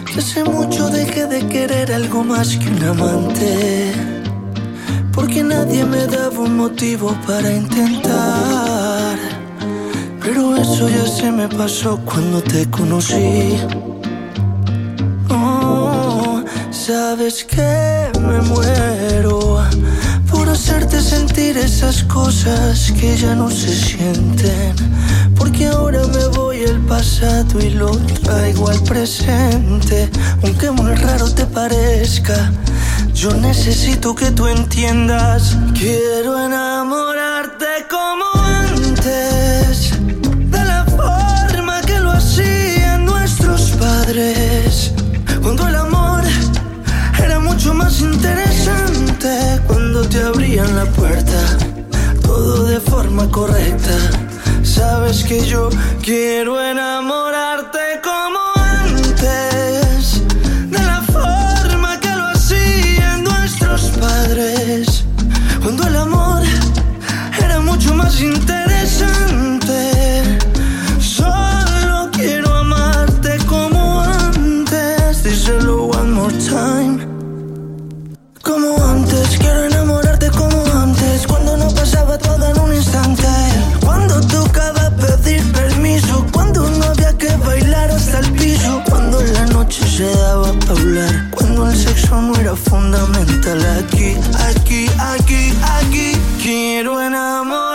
que 0.06 0.20
hace 0.20 0.44
mucho 0.44 0.90
dejé 0.90 1.28
de 1.28 1.48
querer 1.48 1.94
algo 1.94 2.24
más 2.24 2.58
que 2.58 2.68
un 2.68 2.84
amante. 2.84 3.94
Porque 5.14 5.44
nadie 5.44 5.86
me 5.86 6.08
daba 6.08 6.40
un 6.40 6.58
motivo 6.58 7.16
para 7.28 7.54
intentar. 7.54 9.20
Pero 10.24 10.56
eso 10.56 10.90
ya 10.90 11.06
se 11.06 11.32
me 11.32 11.48
pasó 11.48 12.00
cuando 12.06 12.42
te 12.42 12.68
conocí. 12.72 13.56
Sabes 16.72 17.44
que 17.44 18.10
me 18.20 18.42
muero 18.42 19.60
por 20.50 20.56
hacerte 20.56 21.00
sentir 21.00 21.58
esas 21.58 22.04
cosas 22.06 22.92
que 23.00 23.16
ya 23.16 23.36
no 23.36 23.52
se 23.52 23.72
sienten. 23.72 24.74
Porque 25.38 25.68
ahora 25.68 26.02
me 26.08 26.26
voy 26.38 26.66
al 26.66 26.80
pasado 26.88 27.60
y 27.60 27.70
lo 27.70 27.92
traigo 28.24 28.68
al 28.68 28.82
presente. 28.84 30.10
Aunque 30.44 30.72
muy 30.72 30.96
raro 30.96 31.32
te 31.32 31.46
parezca, 31.46 32.52
yo 33.14 33.32
necesito 33.36 34.16
que 34.16 34.32
tú 34.32 34.48
entiendas. 34.48 35.56
Quiero 35.76 36.36
la 50.80 50.86
puerta, 50.92 51.58
todo 52.22 52.64
de 52.64 52.80
forma 52.80 53.30
correcta. 53.30 53.96
Sabes 54.64 55.26
que 55.26 55.46
yo 55.46 55.70
quiero 56.02 56.62
enamorarte 56.62 57.86
como 58.02 58.39
fundamental 92.70 93.62
Aquí, 93.80 94.16
aquí, 94.48 94.86
aquí, 95.00 95.54
aquí. 95.80 96.12
Quiero 96.42 97.02
enamorarte 97.02 97.69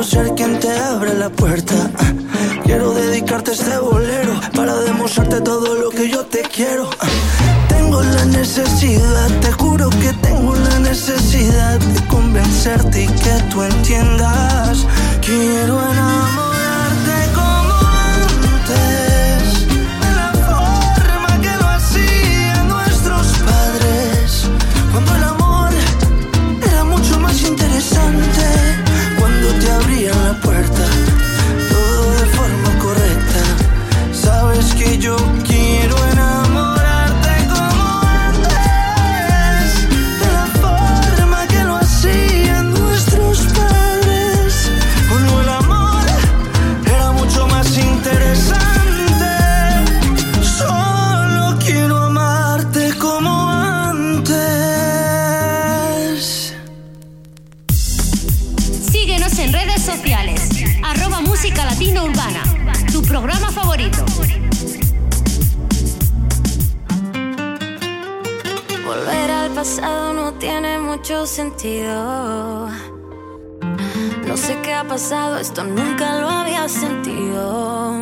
quiero 0.00 0.26
ser 0.26 0.34
quien 0.34 0.58
te 0.58 0.70
abre 0.78 1.14
la 1.14 1.28
puerta. 1.28 1.74
Quiero 2.64 2.94
dedicarte 2.94 3.52
este 3.52 3.76
bolero 3.78 4.32
para 4.54 4.74
demostrarte 4.80 5.40
todo 5.42 5.74
lo 5.74 5.90
que 5.90 6.08
yo 6.08 6.24
te 6.24 6.40
quiero. 6.42 6.88
Tengo 7.68 8.02
la 8.02 8.24
necesidad, 8.26 9.28
te 9.40 9.52
juro 9.52 9.90
que 9.90 10.12
tengo 10.22 10.54
la 10.54 10.78
necesidad 10.78 11.78
de 11.78 12.06
convencerte 12.06 13.04
y 13.04 13.06
que 13.08 13.42
tú 13.50 13.62
entiendas. 13.62 14.86
Quiero 15.20 15.80
enamorarte 15.92 16.39
sentido. 71.26 72.68
No 74.26 74.36
sé 74.36 74.58
qué 74.62 74.72
ha 74.72 74.84
pasado, 74.84 75.38
esto 75.38 75.64
nunca 75.64 76.20
lo 76.20 76.28
había 76.28 76.68
sentido. 76.68 77.92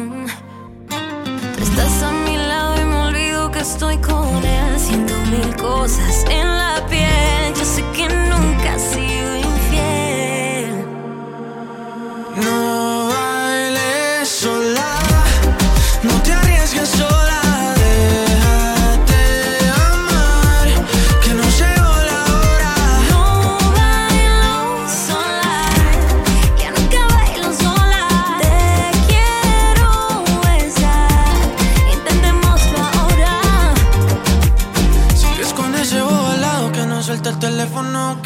Tú 1.57 1.62
estás 1.62 2.03
a 2.03 2.12
mi 2.12 2.37
lado 2.37 2.81
y 2.81 2.85
me 2.85 2.97
olvido 3.09 3.51
que 3.51 3.61
estoy 3.61 3.97
con 3.99 4.45
él. 4.45 4.79
Siento 4.79 5.14
mil 5.31 5.57
cosas 5.57 6.25
en 6.31 6.47
la 6.47 6.58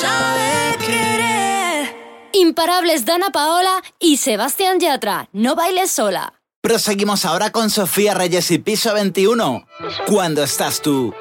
Sabe 0.00 0.76
querer. 0.78 1.96
Imparables 2.32 3.04
Dana 3.04 3.30
Paola 3.30 3.82
y 3.98 4.18
Sebastián 4.18 4.78
Yatra. 4.80 5.28
No 5.32 5.54
bailes 5.54 5.90
sola. 5.90 6.34
Proseguimos 6.60 7.24
ahora 7.24 7.50
con 7.50 7.70
Sofía 7.70 8.14
Reyes 8.14 8.50
y 8.50 8.58
Piso 8.58 8.92
21. 8.94 9.66
¿Cuándo 10.06 10.42
estás 10.42 10.82
tú? 10.82 11.14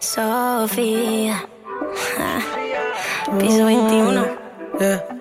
Sofía. 0.00 1.46
Piso 3.38 3.64
21. 3.64 4.26
Yeah. 4.80 5.17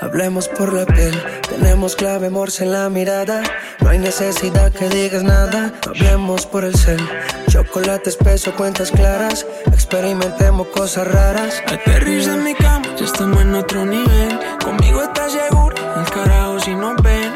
Hablemos 0.00 0.48
por 0.48 0.72
la 0.72 0.86
piel, 0.86 1.14
tenemos 1.48 1.94
clave 1.94 2.30
morse 2.30 2.64
en 2.64 2.72
la 2.72 2.88
mirada. 2.88 3.42
No 3.80 3.90
hay 3.90 3.98
necesidad 3.98 4.72
que 4.72 4.88
digas 4.88 5.22
nada. 5.22 5.72
Hablemos 5.86 6.46
por 6.46 6.64
el 6.64 6.74
cel, 6.74 7.00
chocolate 7.48 8.10
espeso, 8.10 8.54
cuentas 8.56 8.90
claras. 8.90 9.46
Experimentemos 9.66 10.68
cosas 10.68 11.06
raras. 11.06 11.62
Aterriza 11.66 12.34
en 12.34 12.44
mi 12.44 12.54
cama, 12.54 12.86
ya 12.98 13.04
estamos 13.04 13.40
en 13.42 13.54
otro 13.54 13.84
nivel. 13.84 14.38
Conmigo 14.64 15.02
estás 15.02 15.32
seguro, 15.32 15.76
el 15.76 16.10
carajo 16.10 16.60
si 16.60 16.74
no 16.74 16.94
ven. 17.02 17.32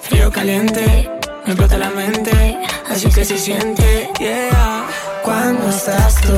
Frío 0.00 0.30
caliente, 0.30 1.10
me 1.44 1.52
explota 1.52 1.78
la 1.78 1.90
mente. 1.90 2.58
Así 2.90 3.08
que 3.10 3.24
se 3.24 3.36
siente, 3.38 4.10
yeah. 4.18 4.86
Cuando 5.22 5.68
estás 5.68 6.14
tú, 6.22 6.32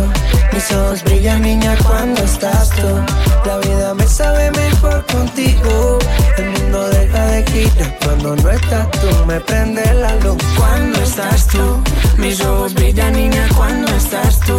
mis 0.53 0.73
ojos 0.73 1.05
brillan, 1.05 1.43
niña, 1.43 1.77
cuando 1.87 2.23
estás 2.25 2.71
tú. 2.71 3.30
La 3.45 3.57
vida 3.59 3.95
me 3.95 4.07
sabe 4.07 4.51
mejor 4.51 5.05
contigo. 5.07 5.99
El 6.37 6.51
mundo 6.51 6.89
deja 6.91 7.27
de 7.27 7.45
girar 7.51 7.99
cuando 8.05 8.37
no 8.37 8.51
estás 8.51 8.91
tú. 8.91 9.27
Me 9.27 9.41
prende 9.41 9.83
la 9.95 10.15
luz 10.17 10.37
Cuando 10.57 11.01
estás 11.01 11.47
tú, 11.47 11.83
mis 12.19 12.41
ojos 12.41 12.75
brillan, 12.75 13.15
niña, 13.15 13.49
cuando 13.57 13.91
estás 13.95 14.41
tú. 14.41 14.59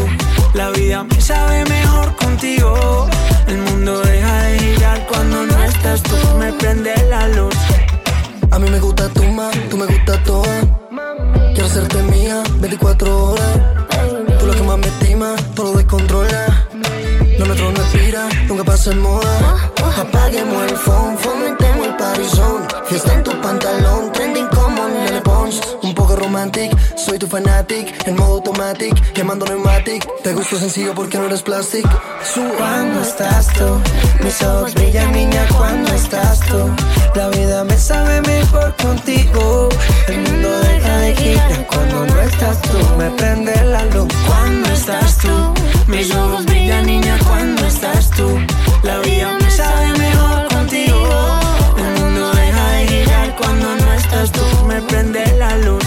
La 0.54 0.70
vida 0.72 1.04
me 1.04 1.22
sabe 1.22 1.64
mejor 1.66 2.16
contigo. 2.16 3.08
El 3.48 3.58
mundo 3.60 4.02
deja 4.02 4.44
de 4.44 4.60
girar 4.60 5.08
cuando 5.08 5.46
no 5.46 5.64
estás 5.64 6.02
tú. 6.04 6.16
Me 6.40 6.52
prende 6.54 6.96
la 7.10 7.28
luz. 7.30 7.56
A 8.50 8.60
mí 8.60 8.70
me 8.70 8.80
gusta 8.80 9.08
tu 9.10 9.24
más, 9.24 9.56
tú 9.70 9.78
me 9.78 9.86
gusta 9.86 10.22
toda. 10.24 10.62
Quiero 11.54 11.66
hacerte 11.66 12.02
mía 12.04 12.44
24 12.60 13.26
horas. 13.26 13.60
Tú 14.40 14.48
lo 14.48 14.54
que 14.54 14.64
más 14.64 14.78
me 14.78 14.88
estima, 14.88 15.36
todo 15.56 15.74
lo 15.74 16.61
descontrola. 17.42 17.42
Lo 17.42 17.46
nuestro 17.48 17.72
no 17.72 17.82
expira, 17.82 18.30
nunca 18.48 18.64
pasa 18.64 18.92
en 18.92 19.00
moda. 19.00 19.72
Apaguemos 19.98 20.72
el 20.72 20.78
phone, 20.78 21.18
fomentemos 21.18 21.88
el 21.88 21.96
parizón. 21.96 22.68
Fiesta 22.88 23.14
en 23.14 23.24
tu 23.24 23.42
pantalón, 23.42 24.12
trending 24.12 24.48
como 24.48 24.88
Lele 24.88 25.22
Pons. 25.22 25.60
Un 25.82 25.94
poco 25.94 26.16
romantic, 26.16 26.72
soy 26.98 27.18
tu 27.18 27.28
fanatic. 27.28 28.08
En 28.08 28.16
modo 28.16 28.36
automatic, 28.36 28.94
quemando 29.14 29.46
pneumatic. 29.46 30.08
Te 30.24 30.34
gusto 30.34 30.58
sencillo 30.58 30.94
porque 30.94 31.18
no 31.18 31.26
eres 31.26 31.42
plastic. 31.42 31.86
Cuando 32.58 33.02
estás 33.02 33.48
tú, 33.54 33.82
mis 34.24 34.42
ojos 34.44 34.74
brillan, 34.74 35.12
niña, 35.12 35.46
cuando 35.58 35.94
estás 35.94 36.40
tú. 36.42 36.70
La 37.16 37.30
vida 37.30 37.64
me 37.64 37.78
sabe 37.78 38.22
mejor 38.22 38.76
contigo. 38.78 39.70
El 40.08 40.22
mundo 40.22 40.60
deja 40.62 40.98
de 40.98 41.16
girar 41.16 41.68
cuando 41.68 42.06
no 42.06 42.22
estás 42.22 42.62
tú. 42.62 42.78
Me 42.98 43.10
prende 43.12 43.54
la 43.66 43.86
luz 43.86 44.08
Cuando 44.28 44.70
estás 44.70 45.18
tú, 45.18 45.54
mis 45.92 46.16
ojos 46.16 46.46
brillan, 46.46 46.86
niña, 46.86 47.18
cuando 47.28 47.66
estás 47.68 48.10
tú. 48.12 48.40
La 48.84 49.00
vida 49.00 49.38
me 49.40 49.52
sabe 49.52 49.92
mejor 49.98 50.48
contigo. 50.48 50.98
El 51.78 52.02
mundo 52.02 52.32
deja 52.32 52.68
de 52.72 52.88
girar 52.88 53.36
cuando 53.36 53.76
no 53.76 53.94
estás 53.94 54.32
tú. 54.32 54.42
Me 54.68 54.82
prende 54.84 55.24
la 55.38 55.58
luz. 55.58 55.84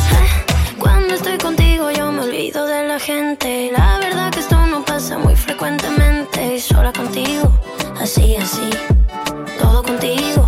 Cuando 0.79 1.15
estoy 1.15 1.39
contigo 1.39 1.91
yo 1.91 2.13
me 2.13 2.21
olvido 2.21 2.67
de 2.67 2.87
la 2.87 2.99
gente. 3.01 3.71
La 3.73 3.99
verdad 3.99 4.31
que 4.31 4.41
esto 4.41 4.67
no 4.67 4.85
pasa 4.85 5.19
muy 5.19 5.35
frecuentemente. 5.35 6.61
Sola 6.61 6.93
contigo, 6.93 7.51
así, 7.99 8.37
así. 8.37 8.69
Todo 9.59 9.83
contigo, 9.83 10.44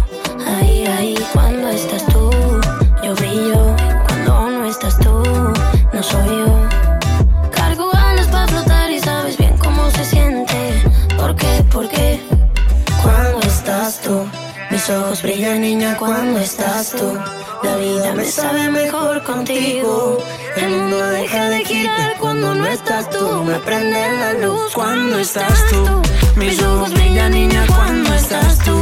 cuando 15.94 16.40
estás 16.40 16.90
tú. 16.90 17.16
La 17.62 17.76
vida 17.76 18.12
me 18.14 18.24
sabe 18.24 18.68
mejor 18.70 19.22
contigo. 19.22 20.18
El 20.56 20.70
mundo 20.70 20.98
deja 21.10 21.48
de 21.48 21.64
girar 21.64 22.16
cuando 22.18 22.54
no 22.54 22.66
estás 22.66 23.08
tú. 23.10 23.44
Me 23.44 23.58
prende 23.60 24.00
la 24.20 24.32
luz 24.34 24.72
cuando 24.74 25.18
estás 25.18 25.64
tú. 25.70 26.02
Mis 26.36 26.60
ojos 26.62 26.92
brillan 26.92 27.32
niña 27.32 27.64
cuando 27.68 28.12
estás 28.14 28.58
tú. 28.64 28.76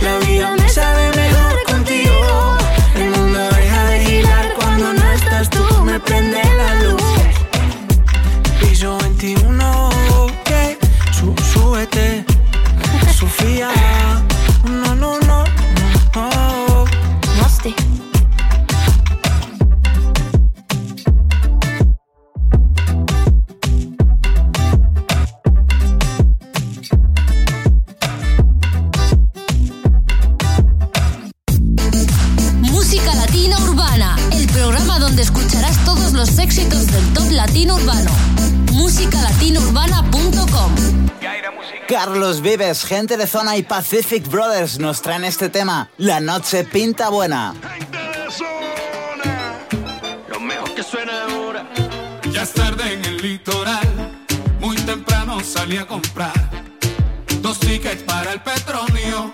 La 0.00 0.18
vida 0.26 0.54
me 0.56 0.68
sabe 0.68 1.04
mejor 1.14 1.62
contigo. 1.70 2.56
El 2.94 3.10
mundo 3.10 3.38
deja 3.38 3.84
de 3.90 4.00
girar 4.00 4.54
cuando 4.54 4.92
no 4.94 5.12
estás 5.12 5.50
tú. 5.50 5.64
Me 5.84 6.00
prende 6.00 6.42
la 6.42 6.55
Vives, 42.46 42.84
gente 42.84 43.16
de 43.16 43.26
zona 43.26 43.56
y 43.56 43.64
Pacific 43.64 44.24
Brothers 44.28 44.78
nos 44.78 45.02
traen 45.02 45.24
este 45.24 45.48
tema. 45.48 45.90
La 45.98 46.20
noche 46.20 46.62
pinta 46.62 47.08
buena. 47.08 47.52
Lo 50.28 50.38
mejor 50.38 50.72
que 50.76 50.84
suena 50.84 51.24
ahora. 51.24 51.68
Ya 52.30 52.42
es 52.42 52.52
tarde 52.52 52.92
en 52.92 53.04
el 53.04 53.16
litoral. 53.16 53.88
Muy 54.60 54.76
temprano 54.76 55.40
salí 55.40 55.76
a 55.76 55.88
comprar 55.88 56.32
dos 57.42 57.58
tickets 57.58 58.04
para 58.04 58.34
el 58.34 58.40
petróleo 58.40 59.32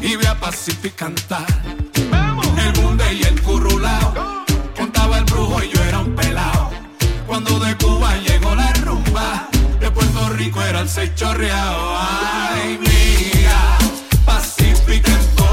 y 0.00 0.14
vi 0.14 0.24
a 0.24 0.38
Pacific 0.38 0.94
cantar. 0.94 1.46
El 1.92 2.72
bunde 2.80 3.14
y 3.14 3.22
el 3.24 3.42
currulao. 3.42 4.44
Contaba 4.76 5.18
el 5.18 5.24
brujo 5.24 5.60
y 5.60 5.70
yo 5.70 5.82
era 5.82 5.98
un 5.98 6.14
pelao. 6.14 6.70
Cuando 7.26 7.58
de 7.58 7.76
Cuba 7.78 8.14
llegó 8.18 8.54
la 8.54 8.72
rumba, 8.74 9.48
de 9.50 9.53
Rico 10.36 10.60
era 10.62 10.80
el 10.80 10.88
seis 10.88 11.14
chorreado. 11.14 11.96
Ay, 11.96 12.78
mira, 12.80 13.78
Pacific 14.24 15.06
en 15.06 15.43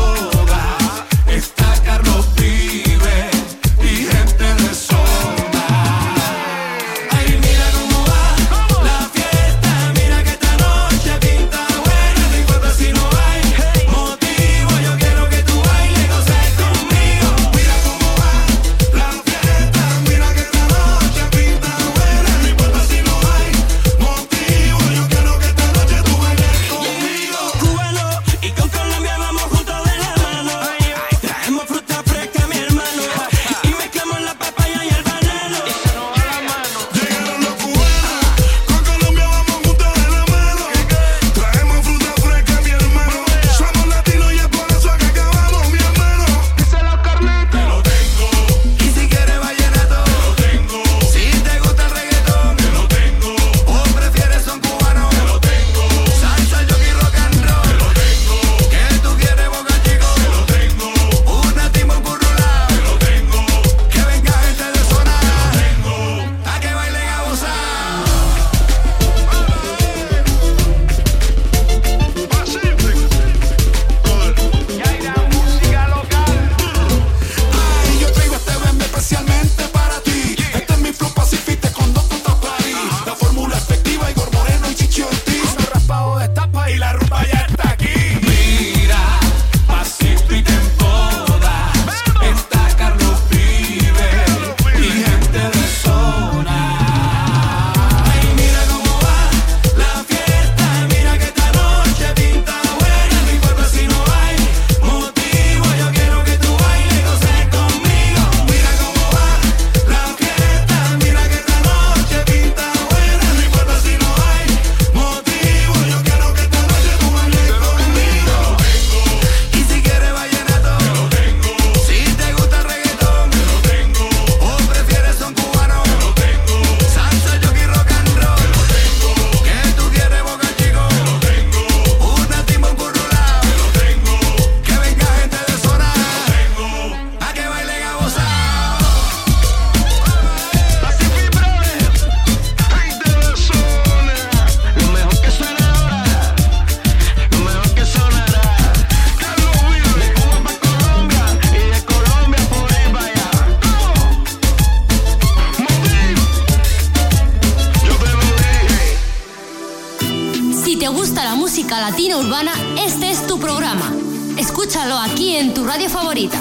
latina 161.91 162.17
urbana, 162.19 162.53
este 162.79 163.11
es 163.11 163.27
tu 163.27 163.37
programa. 163.37 163.91
Escúchalo 164.37 164.97
aquí 164.97 165.35
en 165.35 165.53
tu 165.53 165.65
radio 165.65 165.89
favorita. 165.89 166.37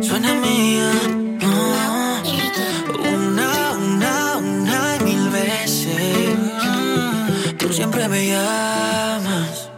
Suena 0.00 0.32
mía. 0.32 0.90
Una, 3.12 3.72
una, 3.72 4.36
una 4.38 4.98
mil 5.04 5.28
veces. 5.28 6.38
Tú 7.58 7.70
siempre 7.70 8.08
me 8.08 8.28
llamas 8.28 9.68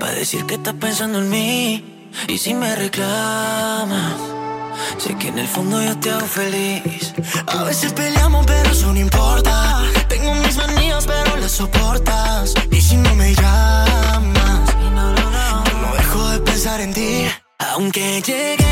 para 0.00 0.14
decir 0.14 0.44
que 0.46 0.54
estás 0.54 0.74
pensando 0.74 1.20
en 1.20 1.30
mí. 1.30 2.10
Y 2.26 2.38
si 2.38 2.54
me 2.54 2.74
reclamas, 2.74 4.14
sé 5.06 5.16
que 5.18 5.28
en 5.28 5.38
el 5.38 5.46
fondo 5.46 5.82
yo 5.82 5.96
te 5.98 6.10
hago 6.10 6.26
feliz. 6.26 7.14
A 7.46 7.62
veces 7.64 7.92
peleamos, 7.92 8.44
pero 8.46 8.70
eso 8.70 8.92
no 8.92 8.98
importa. 8.98 9.82
Tengo 10.08 10.34
mis 10.34 10.56
manías, 10.56 11.06
pero 11.06 11.36
las 11.36 11.52
soportas. 11.52 12.54
Y 12.70 12.80
si 12.80 12.96
no 12.96 13.14
me 13.14 13.34
llamas, 13.34 14.64
yo 14.82 15.76
no 15.82 15.94
dejo 15.96 16.30
de 16.30 16.40
pensar 16.40 16.80
en 16.80 16.92
ti. 16.92 17.28
Aunque 17.58 18.22
lleguemos 18.26 18.65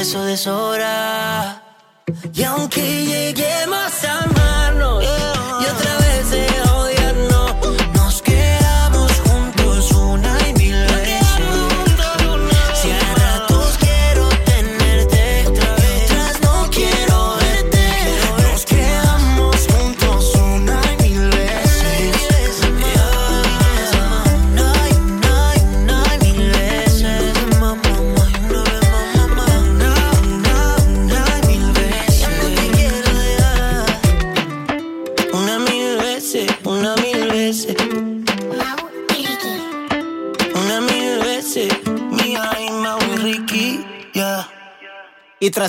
beso 0.00 0.24
de 0.24 0.34
sobra. 0.34 1.69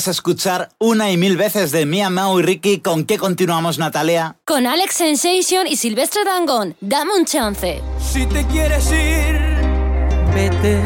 podrás 0.02 0.08
escuchar 0.08 0.70
una 0.80 1.12
y 1.12 1.18
mil 1.18 1.38
veces 1.38 1.72
de 1.72 1.86
Mia 1.86 2.10
Mau 2.10 2.40
y 2.40 2.42
Ricky. 2.42 2.80
¿Con 2.80 3.06
qué 3.06 3.20
continuamos, 3.20 3.78
Natalia? 3.78 4.36
Con 4.46 4.66
Alex 4.66 4.96
Sensation 4.96 5.68
y 5.68 5.76
Silvestre 5.76 6.24
Dangón. 6.26 6.76
Dame 6.82 7.12
un 7.14 7.26
chance. 7.26 7.84
Si 8.00 8.26
te 8.26 8.44
quieres 8.48 8.92
ir, 8.92 9.38
vete. 10.34 10.82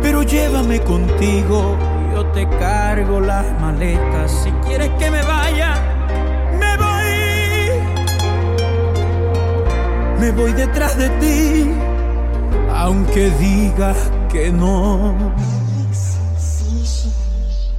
Pero 0.00 0.22
llévame 0.22 0.80
contigo, 0.80 1.76
yo 2.12 2.26
te 2.26 2.48
cargo 2.60 3.20
las 3.20 3.46
maletas. 3.60 4.30
Si 4.44 4.50
quieres 4.64 4.90
que 4.90 5.10
me 5.10 5.22
vaya, 5.22 5.74
me 6.60 6.76
voy. 6.76 7.80
Me 10.20 10.30
voy 10.30 10.52
detrás 10.52 10.96
de 10.96 11.08
ti, 11.18 11.68
aunque 12.72 13.30
digas 13.40 13.96
que 14.30 14.50
no. 14.50 15.16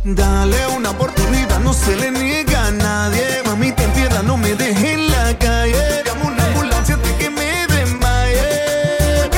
Dale 0.04 0.68
una 0.76 0.90
oportunidad, 0.92 1.60
no 1.60 1.74
se 1.74 1.96
le 1.96 2.12
niega 2.12 2.68
a 2.68 2.72
nadie. 2.72 3.44
Mami, 3.46 3.72
ten 3.72 3.92
piedad, 3.92 4.24
no 4.24 4.38
me 4.38 4.56
dejes 4.56 4.94
en 4.94 5.12
la 5.12 5.38
calle. 5.38 6.04
Dame 6.06 6.24
una 6.26 6.44
ambulancia 6.46 6.96
antes 6.96 7.14
que 7.14 7.30
me 7.30 7.68
desmaye. 7.68 9.30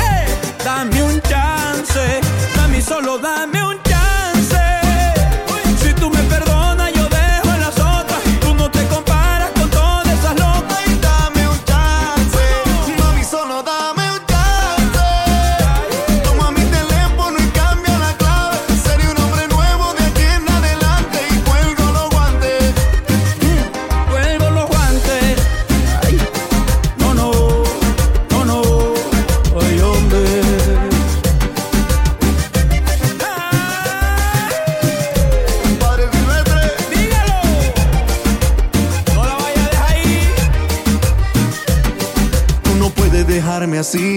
Dame 0.64 1.04
un 1.04 1.22
chance, 1.22 2.22
dame 2.56 2.82
solo 2.82 3.18
dame 3.18 3.53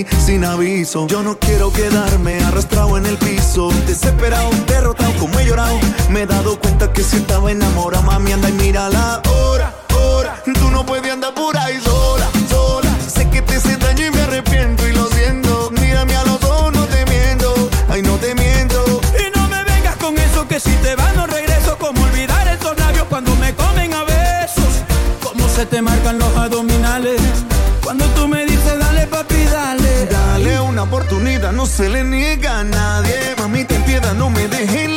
sin 0.05 0.45
aviso. 0.45 1.07
Yo 1.07 1.23
no 1.23 1.39
quiero 1.39 1.73
quedarme 1.73 2.39
arrastrado 2.45 2.99
en 2.99 3.07
el 3.07 3.17
piso. 3.17 3.71
Desesperado, 3.87 4.51
derrotado, 4.67 5.13
como 5.19 5.39
he 5.39 5.47
llorado. 5.47 5.79
Me 6.11 6.23
he 6.23 6.27
dado 6.27 6.59
cuenta 6.59 6.93
que 6.93 7.03
si 7.03 7.17
estaba 7.17 7.51
enamorado, 7.51 8.03
mami, 8.03 8.33
anda 8.33 8.49
y 8.51 8.53
mira 8.53 8.89
la 8.89 9.23
hora, 9.31 9.75
hora. 9.95 10.43
Tú 10.45 10.71
no 10.71 10.85
puedes 10.85 11.11
andar 11.11 11.33
por 11.35 11.57
ahí 11.57 11.81
sola, 11.81 12.29
sola. 12.51 12.91
Sé 13.07 13.29
que 13.31 13.41
te 13.41 13.57
hice 13.57 13.77
daño 13.77 14.07
y 14.07 14.11
me 14.11 14.21
arrepiento 14.23 14.87
y 14.87 14.93
lo 14.93 15.07
siento. 15.07 15.71
Mírame 15.71 16.17
a 16.17 16.25
los 16.25 16.43
ojos, 16.45 16.73
no 16.75 16.85
te 16.87 17.05
miento. 17.07 17.55
Ay, 17.89 18.03
no 18.03 18.17
te 18.17 18.35
miento. 18.35 19.01
Y 19.19 19.39
no 19.39 19.49
me 19.49 19.65
vengas 19.65 19.97
con 19.97 20.19
eso 20.19 20.47
que 20.47 20.61
si 20.61 20.73
te 20.83 20.95
vas 20.97 21.15
no 21.17 21.27
regreso. 21.27 21.79
Como 21.79 22.03
olvidar 22.03 22.47
esos 22.49 22.77
labios 22.79 23.07
cuando 23.09 23.35
me 23.37 23.55
comen 23.55 23.95
a 23.95 24.03
besos. 24.05 24.83
Como 25.23 25.49
se 25.49 25.65
te 25.65 25.81
marcan 25.81 26.19
los 26.19 26.37
adominos 26.37 26.76
oportunidad 31.07 31.53
no 31.53 31.67
se 31.67 31.89
le 31.89 32.03
niega 32.03 32.61
a 32.61 32.65
nadie. 32.65 33.35
Mamita, 33.39 33.75
en 33.75 33.83
piedad, 33.85 34.15
no 34.15 34.29
me 34.29 34.49
dejes 34.49 34.96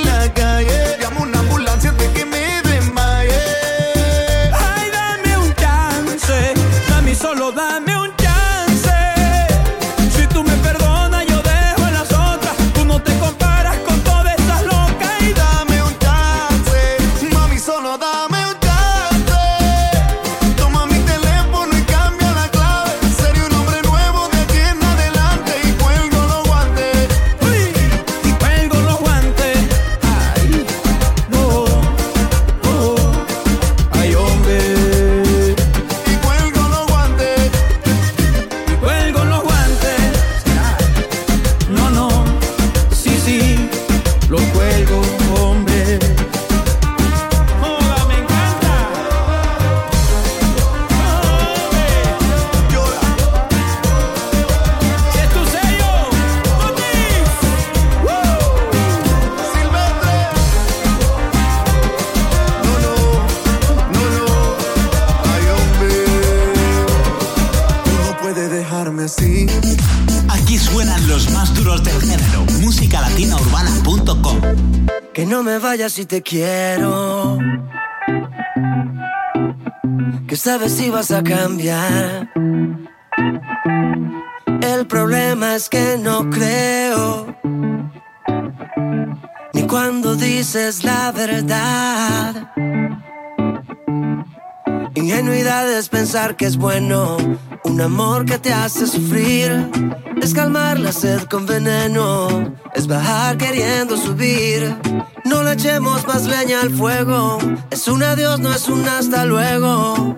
si 75.89 76.05
te 76.05 76.21
quiero. 76.21 77.37
Que 80.27 80.35
sabes 80.35 80.73
si 80.73 80.89
vas 80.89 81.11
a 81.11 81.23
cambiar. 81.23 82.29
El 84.61 84.87
problema 84.87 85.55
es 85.55 85.69
que 85.69 85.97
no 85.97 86.29
creo. 86.29 87.35
Ni 89.53 89.63
cuando 89.63 90.15
dices 90.15 90.83
la 90.83 91.11
verdad. 91.11 92.51
Ingenuidad 94.95 95.71
es 95.71 95.89
pensar 95.89 96.35
que 96.35 96.45
es 96.45 96.57
bueno. 96.57 97.17
Un 97.63 97.81
amor 97.81 98.25
que 98.25 98.37
te 98.37 98.53
hace 98.53 98.85
sufrir. 98.85 99.69
Es 100.21 100.33
calmar 100.33 100.79
la 100.79 100.91
sed 100.91 101.23
con 101.23 101.45
veneno. 101.45 102.53
Es 102.79 102.87
bajar 102.87 103.37
queriendo 103.37 103.97
subir. 103.97 104.73
No 105.25 105.43
le 105.43 105.51
echemos 105.51 106.07
más 106.07 106.23
leña 106.23 106.61
al 106.61 106.69
fuego. 106.69 107.37
Es 107.69 107.89
un 107.89 108.01
adiós, 108.01 108.39
no 108.39 108.53
es 108.53 108.69
un 108.69 108.87
hasta 108.87 109.25
luego. 109.25 110.15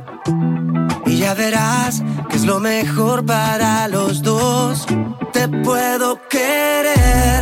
Y 1.07 1.17
ya 1.17 1.33
verás 1.33 2.03
que 2.29 2.35
es 2.35 2.45
lo 2.45 2.59
mejor 2.59 3.25
para 3.25 3.87
los 3.87 4.21
dos. 4.21 4.85
Te 5.33 5.47
puedo 5.47 6.19
querer 6.29 7.41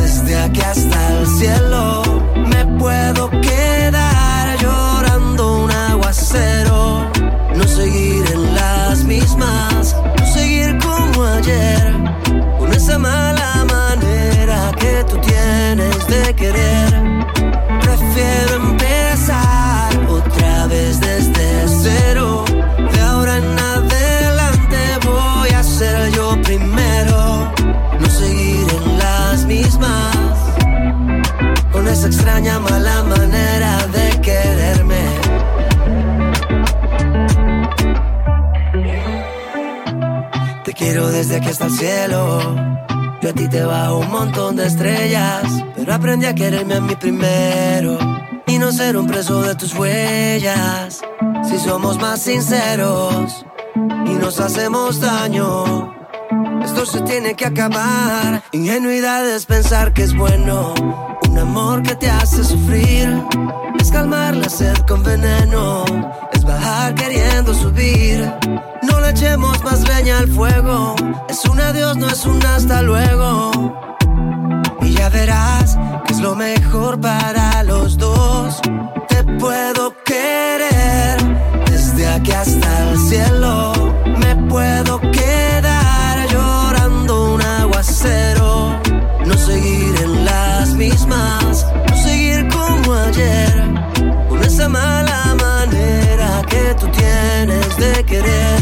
desde 0.00 0.36
aquí 0.36 0.60
hasta 0.60 1.12
el 1.12 1.26
cielo. 1.28 2.02
Me 2.34 2.66
puedo 2.76 3.30
quedar 3.30 4.58
llorando 4.58 5.62
un 5.62 5.70
aguacero. 5.70 7.08
No 7.54 7.68
seguir 7.68 8.24
en 8.32 8.52
las 8.56 9.04
mismas, 9.04 9.94
no 10.18 10.26
seguir 10.26 10.76
como 10.78 11.22
ayer. 11.22 11.94
Con 12.58 12.72
esa 12.72 12.98
que 14.86 15.04
tú 15.10 15.16
tienes 15.18 16.06
de 16.06 16.34
querer. 16.34 16.90
Prefiero 17.86 18.52
empezar 18.70 19.90
otra 20.08 20.66
vez 20.66 21.00
desde 21.00 21.46
cero. 21.84 22.44
De 22.92 23.00
ahora 23.00 23.38
en 23.38 23.58
adelante 23.58 24.78
voy 25.04 25.50
a 25.50 25.62
ser 25.62 26.12
yo 26.12 26.40
primero. 26.42 27.52
No 28.00 28.08
seguir 28.20 28.66
en 28.78 28.98
las 28.98 29.44
mismas. 29.44 30.36
Con 31.72 31.88
esa 31.88 32.06
extraña 32.06 32.58
mala 32.58 33.02
manera 33.14 33.86
de 33.96 34.20
quererme. 34.26 35.02
Te 40.64 40.72
quiero 40.72 41.08
desde 41.08 41.36
aquí 41.36 41.48
hasta 41.48 41.66
el 41.66 41.72
cielo. 41.72 42.76
A 43.28 43.32
ti 43.32 43.48
te 43.48 43.60
bajo 43.64 43.98
un 43.98 44.10
montón 44.10 44.54
de 44.54 44.66
estrellas. 44.66 45.42
Pero 45.74 45.92
aprendí 45.92 46.26
a 46.26 46.34
quererme 46.34 46.74
a 46.74 46.80
mí 46.80 46.94
primero. 46.94 47.98
Y 48.46 48.58
no 48.58 48.70
ser 48.70 48.96
un 48.96 49.08
preso 49.08 49.42
de 49.42 49.56
tus 49.56 49.74
huellas. 49.74 51.00
Si 51.48 51.58
somos 51.58 51.98
más 51.98 52.22
sinceros 52.22 53.44
y 54.06 54.10
nos 54.10 54.38
hacemos 54.38 55.00
daño. 55.00 55.95
Esto 56.66 56.84
se 56.84 57.00
tiene 57.02 57.34
que 57.34 57.46
acabar. 57.46 58.42
Ingenuidad 58.50 59.24
es 59.28 59.46
pensar 59.46 59.92
que 59.92 60.02
es 60.02 60.14
bueno. 60.14 60.74
Un 61.28 61.38
amor 61.38 61.82
que 61.82 61.94
te 61.94 62.10
hace 62.10 62.42
sufrir. 62.42 63.22
Es 63.78 63.90
calmar 63.92 64.34
la 64.34 64.48
sed 64.48 64.76
con 64.88 65.02
veneno. 65.04 65.84
Es 66.32 66.44
bajar 66.44 66.94
queriendo 66.96 67.54
subir. 67.54 68.30
No 68.82 69.00
le 69.00 69.10
echemos 69.10 69.62
más 69.62 69.88
leña 69.88 70.18
al 70.18 70.28
fuego. 70.28 70.96
Es 71.28 71.44
un 71.44 71.60
adiós, 71.60 71.96
no 71.96 72.08
es 72.08 72.26
un 72.26 72.44
hasta 72.44 72.82
luego. 72.82 73.52
Y 74.82 74.90
ya 74.92 75.08
verás 75.08 75.78
que 76.04 76.14
es 76.14 76.20
lo 76.20 76.34
mejor 76.34 77.00
para 77.00 77.62
los 77.62 77.96
dos. 77.96 78.60
Te 79.08 79.22
puedo 79.38 79.94
querer 80.04 81.16
desde 81.70 82.08
aquí 82.08 82.32
hasta 82.32 82.90
el 82.90 82.98
cielo. 82.98 83.72
Me 84.18 84.34
puedo 84.48 85.00
quedar 85.12 85.75
No 89.26 89.36
seguir 89.36 89.94
en 90.02 90.24
las 90.24 90.74
mismas, 90.74 91.66
no 91.88 91.96
seguir 91.96 92.46
como 92.48 92.94
ayer. 92.94 93.52
Con 94.28 94.40
esa 94.42 94.68
mala 94.68 95.34
manera 95.34 96.42
que 96.48 96.74
tú 96.78 96.86
tienes 96.88 97.76
de 97.76 98.04
querer. 98.04 98.60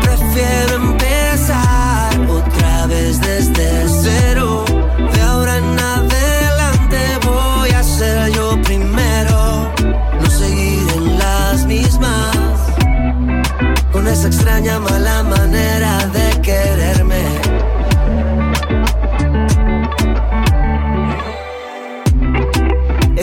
Prefiero 0.00 0.76
empezar 0.76 2.18
otra 2.28 2.86
vez 2.86 3.20
desde 3.20 3.86
cero. 4.02 4.64
De 5.12 5.20
ahora 5.20 5.58
en 5.58 5.78
adelante 5.78 6.98
voy 7.26 7.70
a 7.70 7.82
ser 7.82 8.32
yo 8.32 8.58
primero. 8.62 9.70
No 10.20 10.30
seguir 10.30 10.86
en 10.96 11.18
las 11.18 11.66
mismas. 11.66 12.36
Con 13.92 14.08
esa 14.08 14.28
extraña 14.28 14.80
mala 14.80 15.22
manera 15.22 16.06
de 16.06 16.40
quererme. 16.40 16.95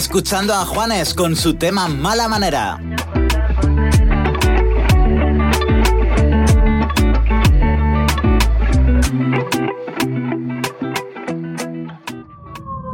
Escuchando 0.04 0.54
a 0.54 0.66
Juanes 0.66 1.14
con 1.14 1.34
su 1.34 1.54
tema 1.54 1.88
Mala 1.88 2.28
Manera. 2.28 2.78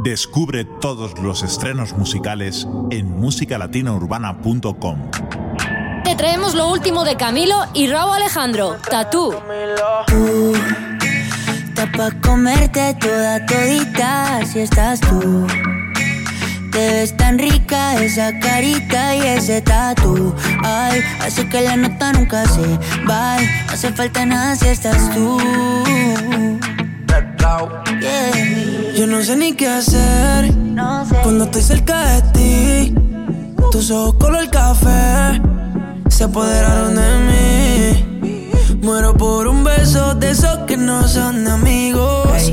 Descubre 0.04 0.64
todos 0.64 1.18
los 1.18 1.42
estrenos 1.42 1.94
musicales 1.94 2.68
en 2.90 3.10
musicalatinaurbana.com. 3.18 5.10
Te 6.04 6.14
traemos 6.14 6.54
lo 6.54 6.70
último 6.70 7.02
de 7.04 7.16
Camilo 7.16 7.56
y 7.74 7.88
Raúl 7.88 8.14
Alejandro, 8.14 8.76
Tatú. 8.88 9.34
Tú, 10.06 10.52
está 11.64 11.90
pa' 11.90 12.12
comerte 12.22 12.94
toda 13.00 13.44
todita 13.46 14.46
si 14.46 14.60
estás 14.60 15.00
tú. 15.00 15.48
Te 16.70 16.78
ves 16.78 17.16
tan 17.16 17.38
rica 17.38 18.00
esa 18.02 18.38
carita 18.38 19.14
y 19.14 19.20
ese 19.20 19.60
tatu. 19.60 20.34
Ay, 20.62 21.00
hace 21.20 21.48
que 21.48 21.62
la 21.62 21.76
nota 21.76 22.12
nunca 22.12 22.46
se 22.46 22.78
va. 23.08 23.38
No 23.40 23.72
hace 23.72 23.92
falta 23.92 24.24
nada 24.26 24.56
si 24.56 24.68
estás 24.68 25.12
tú. 25.14 25.38
Yeah. 28.00 28.94
Yo 28.96 29.06
no 29.06 29.22
sé 29.22 29.36
ni 29.36 29.52
qué 29.54 29.66
hacer 29.68 30.52
cuando 31.22 31.44
estoy 31.44 31.62
cerca 31.62 32.04
de 32.06 32.22
ti. 32.32 32.94
Tus 33.72 33.90
ojos 33.90 34.14
color 34.14 34.48
café 34.50 35.40
se 36.08 36.24
apoderaron 36.24 36.94
de 36.94 37.18
mí. 37.28 38.78
Muero 38.82 39.14
por 39.14 39.48
un 39.48 39.64
beso 39.64 40.14
de 40.14 40.30
esos 40.30 40.58
que 40.66 40.76
no 40.76 41.06
son 41.08 41.46
amigos. 41.46 42.52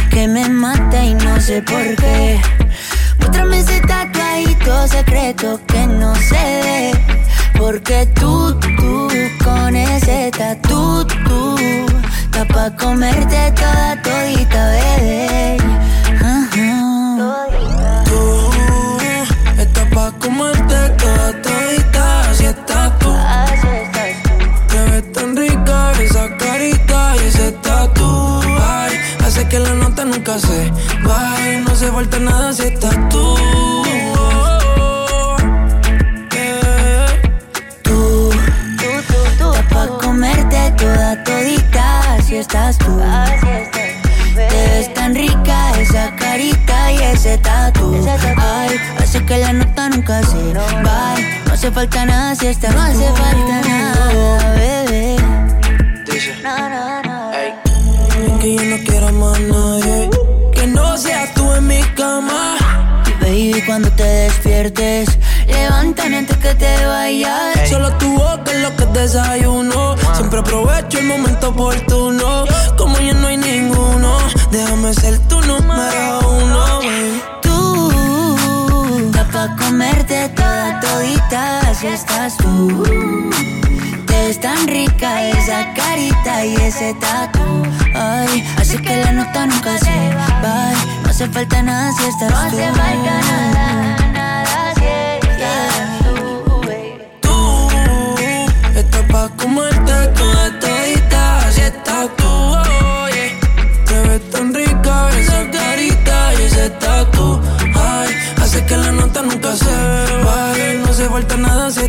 que 0.11 0.27
me 0.27 0.47
mata 0.49 1.03
y 1.03 1.13
no 1.13 1.39
sé 1.39 1.61
por 1.61 1.95
qué. 1.95 2.39
Muéstrame 3.19 3.59
ese 3.59 3.79
tatuadito 3.81 4.87
secreto 4.87 5.59
que 5.67 5.87
no 5.87 6.13
se 6.15 6.43
ve. 6.63 6.91
Porque 7.57 8.05
tú, 8.19 8.59
tú, 8.77 9.07
con 9.43 9.75
ese 9.75 10.29
tatu, 10.37 11.05
tú, 11.05 11.55
está 12.25 12.45
pa' 12.45 12.75
comerte 12.75 13.53
toda 13.53 14.01
todita, 14.01 14.61
bebé. 14.71 15.57
Tú 18.05 18.51
estás 19.57 19.87
pa' 19.93 20.11
comerte 20.19 20.75
toda 21.01 21.41
todita, 21.41 22.29
así 22.29 22.45
estás 22.45 22.99
tú. 22.99 23.15
Te 24.67 24.79
ves 24.91 25.11
tan 25.13 25.37
rica 25.37 25.91
esa 26.01 26.35
carita 26.37 27.13
y 27.15 27.27
ese 27.27 27.51
tatu. 27.63 28.41
Ay, 28.59 28.97
hace 29.25 29.47
que 29.47 29.59
la 29.59 29.73
nota 29.75 29.90
nunca 30.31 30.47
se. 30.47 30.71
No 31.61 31.75
se 31.75 31.91
falta 31.91 32.19
nada 32.19 32.53
si 32.53 32.63
estás 32.63 33.09
tú. 33.09 33.35
Tú, 37.83 38.31
estás 39.37 39.63
pa' 39.69 39.87
comerte 40.01 40.73
toda 40.77 41.23
todita, 41.23 42.15
así 42.15 42.37
estás 42.37 42.77
tú. 42.77 42.99
Te 44.35 44.47
ves 44.47 44.93
tan 44.93 45.15
rica 45.15 45.71
esa 45.79 46.15
carita 46.15 46.91
y 46.91 46.97
ese 46.97 47.37
tatu. 47.37 47.95
Ay, 48.37 48.79
Así 48.99 49.19
que 49.25 49.37
la 49.37 49.53
nota 49.53 49.89
nunca 49.89 50.23
se 50.23 50.53
va. 50.53 51.15
No 51.45 51.53
hace 51.53 51.71
falta 51.71 52.05
nada 52.05 52.35
si 52.35 52.47
está 52.47 52.71
No 52.71 52.81
hace 52.81 53.07
falta 53.11 53.61
nada, 53.67 54.53
bebé. 54.53 55.15
Dice. 56.05 56.35
Que 58.39 58.55
yo 58.55 58.63
no 58.63 58.77
quiero 58.83 59.11
más 59.11 59.39
nadie. 59.39 60.20
Seas 61.01 61.33
tú 61.33 61.51
en 61.53 61.65
mi 61.65 61.81
cama. 61.95 62.57
Baby, 63.21 63.63
cuando 63.65 63.89
te 63.93 64.03
despiertes, 64.03 65.09
levántame 65.47 66.17
antes 66.19 66.37
que 66.37 66.53
te 66.53 66.85
vayas. 66.85 67.69
Solo 67.69 67.91
tu 67.97 68.11
boca 68.19 68.51
es 68.51 68.61
lo 68.61 68.75
que 68.75 68.85
desayuno. 68.99 69.95
Siempre 70.13 70.41
aprovecho 70.41 70.99
el 70.99 71.07
momento 71.07 71.49
oportuno. 71.49 72.45
Como 72.77 72.99
ya 72.99 73.15
no 73.15 73.27
hay 73.29 73.37
ninguno, 73.37 74.15
déjame 74.51 74.93
ser 74.93 75.17
tu 75.27 75.41
número 75.41 76.19
uno. 76.29 76.79
Tú, 77.41 79.09
da 79.11 79.23
pa' 79.25 79.55
comerte 79.57 80.29
toda 80.35 80.79
todita 80.81 81.73
si 81.73 81.87
estás 81.87 82.37
tú. 82.37 82.83
Te 84.05 84.27
ves 84.27 84.39
tan 84.39 84.67
rica 84.67 85.29
esa 85.29 85.73
carita 85.73 86.45
y 86.45 86.55
ese 86.57 86.93
tatu. 86.93 87.80
Ay, 88.03 88.43
así 88.57 88.77
que 88.79 88.97
la 88.97 89.11
nota 89.11 89.45
nunca 89.45 89.77
se 89.77 90.15
va. 90.15 90.71
No 91.03 91.09
hace 91.09 91.27
falta 91.29 91.61
nada 91.61 91.91
si 91.91 92.05
estás 92.05 92.29
tú. 92.29 92.33
No 92.33 92.39
hace 92.39 92.71
falta 92.73 93.13
nada, 93.29 94.07
nada 94.11 94.73
si 94.79 94.85
estás 95.27 95.99
tú. 96.03 96.15
Tú, 97.21 97.69
estás 98.75 99.03
pa' 99.11 99.29
comerte 99.37 99.93
toda 100.17 100.59
todita 100.59 101.51
si 101.51 101.61
estás 101.61 102.07
tú. 102.17 102.31
Oye, 103.05 103.37
te 103.85 103.99
ves 104.07 104.29
tan 104.31 104.51
rica 104.51 105.09
esa 105.19 105.51
carita 105.51 106.33
y 106.33 106.41
ese 106.43 106.69
tatu. 106.71 107.39
Ay, 107.75 108.09
hace 108.41 108.65
que 108.65 108.77
la 108.77 108.91
nota 108.91 109.21
nunca 109.21 109.55
se 109.55 109.75
va. 110.25 110.53
No 110.81 110.89
hace 110.89 111.07
falta 111.07 111.37
nada 111.37 111.69
si 111.69 111.87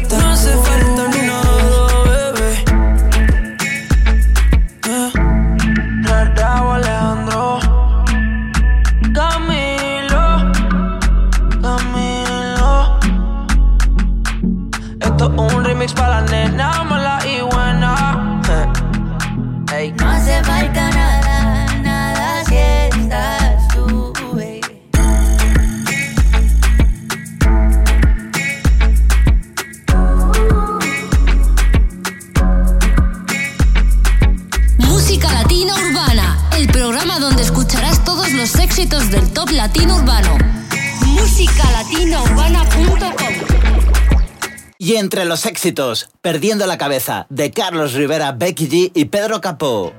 éxitos, 45.63 46.09
Perdiendo 46.21 46.67
la 46.67 46.77
cabeza, 46.77 47.27
de 47.31 47.53
Carlos 47.53 47.93
Rivera, 47.93 48.33
Becky 48.33 48.69
G 48.69 48.91
y 48.95 49.05
Pedro 49.05 49.41
Capó. 49.41 49.93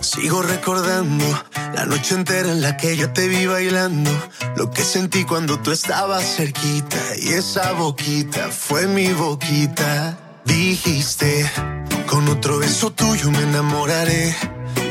Sigo 0.00 0.42
recordando 0.42 1.24
la 1.74 1.86
noche 1.86 2.14
entera 2.14 2.52
en 2.52 2.60
la 2.60 2.76
que 2.76 2.94
yo 2.94 3.10
te 3.10 3.26
vi 3.28 3.46
bailando. 3.46 4.10
Lo 4.56 4.70
que 4.70 4.82
sentí 4.82 5.24
cuando 5.24 5.58
tú 5.58 5.72
estabas 5.72 6.36
cerquita. 6.36 6.98
Y 7.18 7.30
esa 7.30 7.72
boquita 7.72 8.50
fue 8.50 8.86
mi 8.86 9.10
boquita. 9.14 10.18
Dijiste, 10.44 11.50
con 12.06 12.28
otro 12.28 12.58
beso 12.58 12.90
tuyo 12.90 13.30
me 13.30 13.40
enamoraré. 13.40 14.36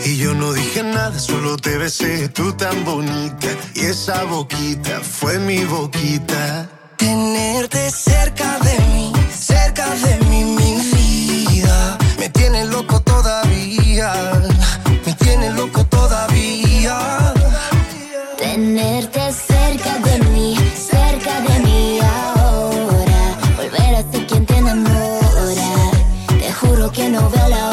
Y 0.06 0.18
yo 0.18 0.34
no 0.34 0.54
dije 0.54 0.82
nada, 0.82 1.20
solo 1.20 1.56
te 1.58 1.78
besé, 1.78 2.30
tú 2.30 2.54
tan 2.54 2.84
bonita. 2.84 3.48
Y 3.76 3.82
esa 3.82 4.24
boquita 4.24 5.02
fue 5.02 5.38
mi 5.38 5.64
boquita. 5.66 6.68
Tenerte 6.98 7.92
cerca 7.92 8.58
de 8.60 8.80
mí, 8.88 9.13
cerca 9.54 9.86
de 10.06 10.14
mí, 10.30 10.44
mi 10.60 10.72
vida. 10.94 11.98
Me 12.20 12.28
tiene 12.30 12.66
loco 12.66 13.00
todavía, 13.02 14.10
me 15.06 15.14
tiene 15.24 15.52
loco 15.52 15.84
todavía. 15.86 16.98
Tenerte 18.38 19.22
cerca 19.52 19.94
de 20.08 20.16
mí, 20.34 20.58
cerca 20.92 21.34
de 21.48 21.56
mí 21.66 22.00
ahora. 22.02 23.22
Volver 23.58 23.96
a 24.00 24.02
ser 24.12 24.26
quien 24.28 24.46
te 24.46 24.58
enamora. 24.58 25.72
Te 26.42 26.52
juro 26.60 26.92
que 26.92 27.10
no 27.10 27.30
veo 27.30 27.48
la 27.50 27.64
hora. 27.68 27.73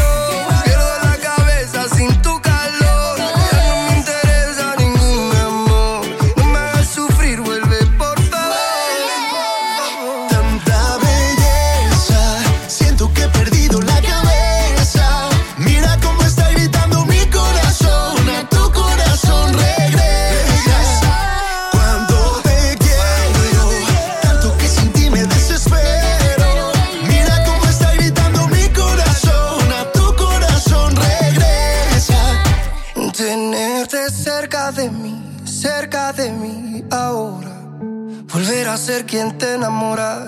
a 39.21 39.29
ser 39.29 39.37
quien 39.37 39.37
te 39.37 39.53
enamora. 39.53 40.27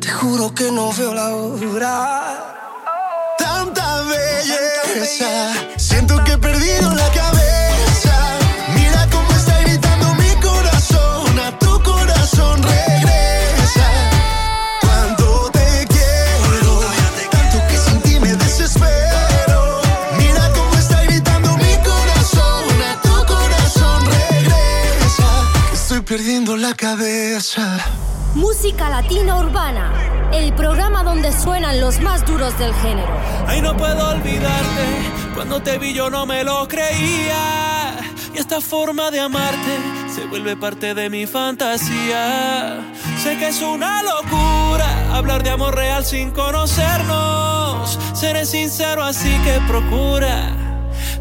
Te 0.00 0.08
juro 0.08 0.54
que 0.54 0.70
no 0.70 0.92
veo 0.92 1.14
la 1.14 1.34
hora. 1.34 2.54
Tanta 3.38 4.02
belleza, 4.02 5.52
la 26.62 26.74
cabeza. 26.74 27.76
Música 28.36 28.88
Latina 28.88 29.36
Urbana, 29.36 30.30
el 30.32 30.54
programa 30.54 31.02
donde 31.02 31.32
suenan 31.32 31.80
los 31.80 32.00
más 32.00 32.24
duros 32.24 32.56
del 32.56 32.72
género. 32.74 33.12
Ay, 33.48 33.60
no 33.60 33.76
puedo 33.76 34.10
olvidarte. 34.10 34.86
Cuando 35.34 35.60
te 35.60 35.78
vi 35.78 35.92
yo 35.92 36.08
no 36.08 36.24
me 36.24 36.44
lo 36.44 36.68
creía. 36.68 37.98
Y 38.32 38.38
esta 38.38 38.60
forma 38.60 39.10
de 39.10 39.18
amarte 39.18 39.76
se 40.14 40.24
vuelve 40.26 40.56
parte 40.56 40.94
de 40.94 41.10
mi 41.10 41.26
fantasía. 41.26 42.78
Sé 43.20 43.36
que 43.38 43.48
es 43.48 43.60
una 43.60 44.00
locura 44.04 45.16
hablar 45.16 45.42
de 45.42 45.50
amor 45.50 45.74
real 45.74 46.04
sin 46.04 46.30
conocernos. 46.30 47.98
Seré 48.14 48.46
sincero, 48.46 49.02
así 49.02 49.36
que 49.44 49.60
procura 49.66 50.54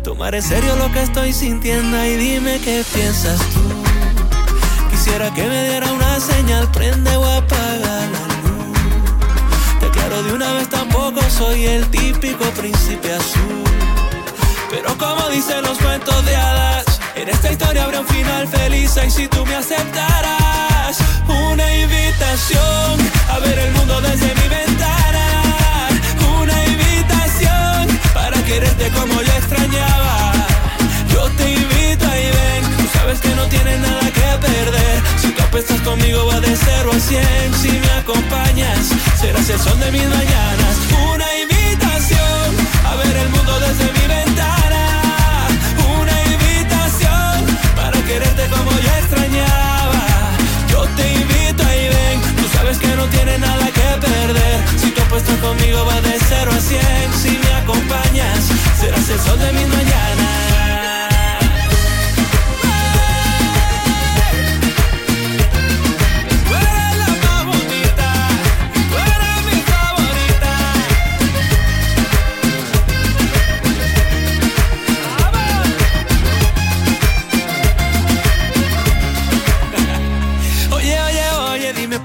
tomar 0.03 0.35
en 0.35 0.43
serio 0.43 0.75
lo 0.75 0.91
que 0.91 1.01
estoy 1.01 1.33
sintiendo 1.33 2.05
y 2.05 2.15
dime 2.15 2.59
qué 2.59 2.83
piensas 2.93 3.39
tú. 3.49 3.70
Quisiera 5.11 5.33
que 5.33 5.43
me 5.43 5.69
diera 5.69 5.91
una 5.91 6.19
señal, 6.21 6.71
prende 6.71 7.13
o 7.17 7.25
apaga 7.25 7.95
la 8.13 8.25
luz. 8.43 8.79
Te 9.81 9.85
aclaro 9.87 10.23
de 10.23 10.31
una 10.31 10.53
vez, 10.53 10.69
tampoco 10.69 11.19
soy 11.29 11.65
el 11.65 11.85
típico 11.87 12.45
príncipe 12.51 13.11
azul. 13.11 13.63
Pero 14.69 14.97
como 14.97 15.27
dicen 15.27 15.63
los 15.63 15.77
cuentos 15.79 16.23
de 16.23 16.33
hadas, 16.33 16.85
en 17.15 17.27
esta 17.27 17.51
historia 17.51 17.83
habrá 17.83 17.99
un 17.99 18.07
final 18.07 18.47
feliz 18.47 18.95
y 19.05 19.11
si 19.11 19.27
tú 19.27 19.45
me 19.45 19.55
aceptarás, 19.55 20.97
una 21.27 21.75
invitación 21.75 22.97
a 23.31 23.39
ver 23.39 23.59
el 23.59 23.71
mundo 23.73 23.99
desde 23.99 24.33
mi 24.33 24.47
ventana, 24.47 25.89
una 26.41 26.65
invitación 26.67 27.99
para 28.13 28.41
quererte 28.45 28.89
como 28.91 29.21
yo 29.21 29.33
extrañaba. 29.33 30.31
Yo 31.11 31.29
te 31.31 31.51
sabes 33.11 33.29
que 33.29 33.35
no 33.35 33.45
tienes 33.47 33.79
nada 33.79 33.99
que 34.11 34.47
perder. 34.47 35.01
Si 35.17 35.31
tú 35.31 35.43
apuestas 35.43 35.81
conmigo 35.81 36.25
va 36.27 36.39
de 36.39 36.55
0 36.55 36.91
a 36.93 36.99
100, 36.99 37.53
si 37.61 37.71
me 37.71 37.91
acompañas, 37.99 38.87
serás 39.19 39.49
el 39.49 39.59
sol 39.59 39.77
de 39.79 39.91
mis 39.91 40.07
mañanas. 40.07 40.73
Una 41.13 41.27
invitación 41.43 42.47
a 42.85 42.95
ver 42.95 43.17
el 43.17 43.29
mundo 43.29 43.59
desde 43.59 43.85
mi 43.97 44.05
ventana, 44.07 44.83
una 45.99 46.15
invitación 46.33 47.35
para 47.75 47.97
quererte 48.03 48.43
como 48.47 48.71
yo 48.71 48.91
extrañaba. 49.01 50.03
Yo 50.69 50.81
te 50.95 51.13
invito 51.13 51.63
y 51.63 51.87
ven, 51.95 52.21
tú 52.37 52.45
sabes 52.55 52.77
que 52.77 52.95
no 52.95 53.05
tienes 53.07 53.39
nada 53.39 53.65
que 53.77 53.89
perder. 54.07 54.57
Si 54.79 54.89
tú 54.91 55.01
apuestas 55.01 55.37
conmigo 55.39 55.85
va 55.85 55.99
de 55.99 56.17
0 56.29 56.51
a 56.55 56.59
100, 56.59 56.81
si 57.21 57.31
me 57.43 57.53
acompañas, 57.55 58.39
serás 58.79 59.09
el 59.09 59.19
sol 59.19 59.37
de 59.39 59.51
mis 59.51 59.67
mañanas. 59.67 60.50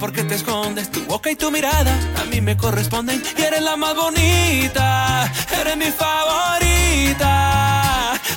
Oye, 0.06 0.12
dime 0.12 0.12
por 0.12 0.12
qué 0.12 0.22
te 0.24 0.34
escondes. 0.34 0.90
Tu 0.90 1.04
boca 1.06 1.30
y 1.30 1.36
tu 1.36 1.50
mirada 1.50 1.98
a 2.20 2.24
mí 2.24 2.40
me 2.40 2.56
corresponden. 2.56 3.22
Y 3.36 3.42
eres 3.42 3.62
la 3.62 3.76
más 3.76 3.94
bonita, 3.94 5.30
eres 5.60 5.76
mi 5.76 5.90
favorita. 5.90 7.32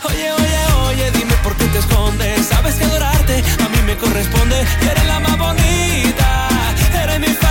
Oye, 0.04 0.32
oye, 0.32 0.58
oye, 0.88 1.12
dime 1.12 1.34
por 1.44 1.56
qué 1.56 1.66
te 1.66 1.80
escondes. 1.80 2.46
Sabes 2.48 2.76
que 2.76 2.84
adorarte 2.86 3.44
a 3.66 3.70
mí 3.70 3.82
me 3.86 3.98
corresponde. 3.98 4.66
Y 4.82 4.88
eres 4.88 5.06
la 5.06 5.20
más 5.20 5.38
bonita, 5.38 6.50
eres 7.04 7.20
mi 7.20 7.28
favorita. 7.28 7.49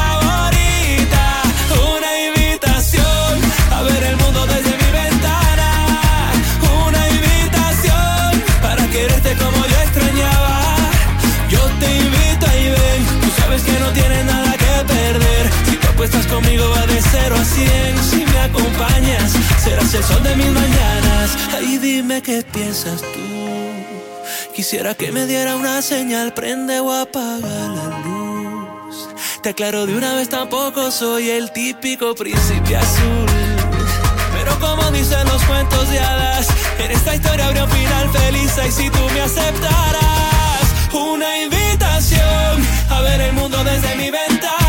Dime 22.03 22.23
qué 22.23 22.43
piensas 22.43 23.01
tú. 23.01 23.27
Quisiera 24.55 24.95
que 24.95 25.11
me 25.11 25.27
diera 25.27 25.57
una 25.57 25.83
señal, 25.83 26.33
prende 26.33 26.79
o 26.79 26.93
apaga 26.93 27.57
la 27.77 27.87
luz. 28.05 29.09
Te 29.43 29.49
aclaro 29.49 29.85
de 29.85 29.97
una 29.97 30.15
vez, 30.15 30.29
tampoco 30.29 30.93
soy 30.93 31.31
el 31.31 31.51
típico 31.51 32.15
príncipe 32.15 32.77
azul. 32.77 33.27
Pero 34.33 34.61
como 34.61 34.89
dicen 34.93 35.27
los 35.27 35.43
cuentos 35.43 35.91
de 35.91 35.99
hadas, 35.99 36.47
en 36.79 36.91
esta 36.93 37.17
historia 37.17 37.47
habría 37.47 37.65
un 37.65 37.71
final 37.71 38.09
feliz 38.11 38.53
y 38.69 38.71
si 38.71 38.91
tú 38.91 39.05
me 39.15 39.21
aceptarás, 39.23 40.67
una 40.93 41.43
invitación 41.43 42.55
a 42.91 43.01
ver 43.01 43.21
el 43.23 43.33
mundo 43.33 43.65
desde 43.65 43.97
mi 43.97 44.09
ventana, 44.11 44.68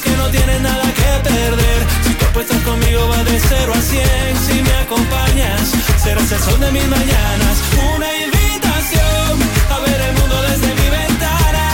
que 0.00 0.10
no 0.16 0.28
tienes 0.30 0.60
nada 0.60 0.84
que 0.94 1.28
perder. 1.28 1.80
Si 2.04 2.14
tú 2.14 2.24
apuestas 2.26 2.60
conmigo 2.62 3.08
va 3.08 3.24
de 3.24 3.38
0 3.40 3.72
a 3.74 3.80
100, 3.80 4.04
si 4.46 4.62
me 4.62 4.74
acompañas, 4.84 5.72
serás 6.02 6.30
el 6.30 6.40
sol 6.40 6.60
de 6.60 6.70
mis 6.72 6.86
mañanas. 6.86 7.54
Una 7.96 8.10
invitación 8.24 9.32
a 9.74 9.78
ver 9.80 10.00
el 10.08 10.14
mundo 10.18 10.36
desde 10.42 10.68
mi 10.80 10.88
ventana. 10.90 11.64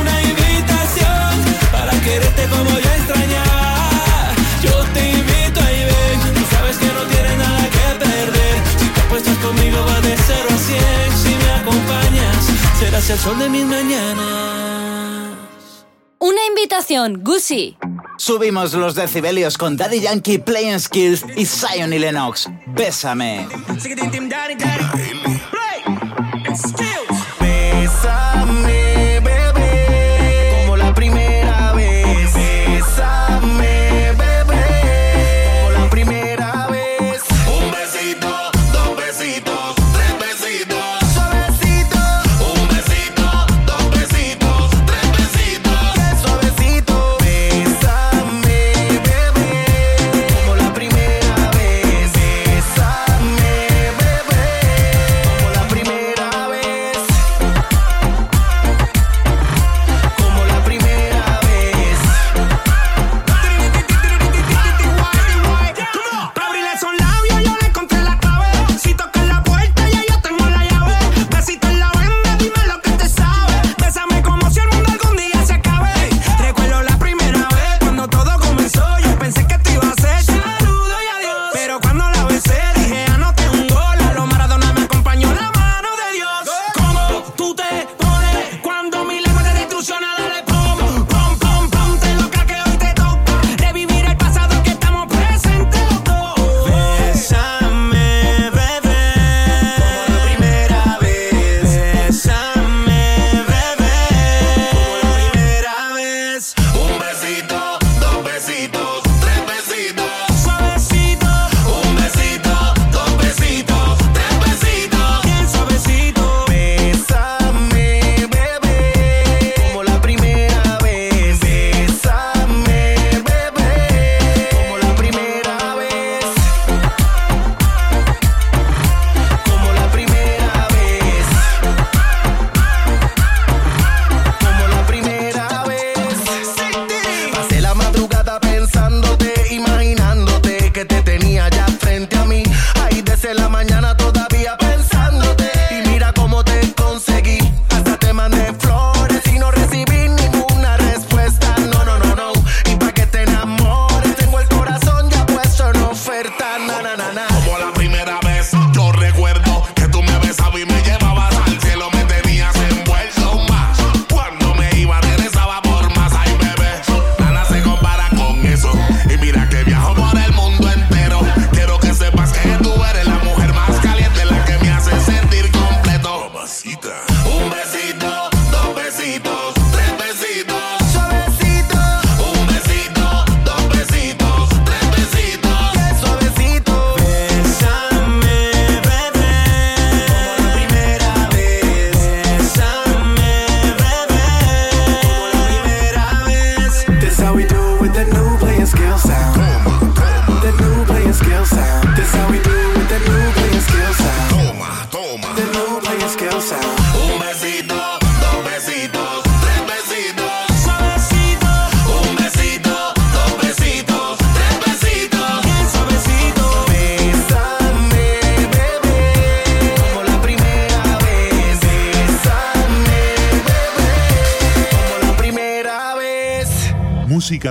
Una 0.00 0.22
invitación 0.22 1.30
para 1.72 1.92
quererte 2.00 2.44
como 2.48 2.70
yo 2.70 2.90
extrañaba. 2.98 4.32
Yo 4.62 4.74
te 4.94 5.10
invito 5.10 5.60
y 5.60 5.80
ven, 5.90 6.18
tú 6.34 6.42
sabes 6.54 6.76
que 6.78 6.86
no 6.86 7.02
tienes 7.12 7.36
nada 7.38 7.62
que 7.76 7.86
perder. 8.04 8.56
Si 8.80 8.86
te 8.94 9.00
apuestas 9.00 9.36
conmigo 9.38 9.78
va 9.84 10.00
de 10.00 10.16
0 10.16 10.48
a 10.48 10.58
100, 10.58 10.80
si 11.22 11.32
me 11.42 11.50
acompañas, 11.60 12.42
serás 12.78 13.10
el 13.10 13.18
sol 13.18 13.38
de 13.38 13.48
mis 13.48 13.66
mañanas. 13.66 15.33
Una 16.24 16.46
invitación, 16.46 17.22
Gucci. 17.22 17.76
Subimos 18.16 18.72
los 18.72 18.94
decibelios 18.94 19.58
con 19.58 19.76
Daddy 19.76 20.00
Yankee, 20.00 20.38
Playing 20.38 20.80
Skills 20.80 21.22
y 21.36 21.44
Zion 21.44 21.92
y 21.92 21.98
Lennox. 21.98 22.48
Bésame. 22.68 23.46
Bésame, 23.68 25.33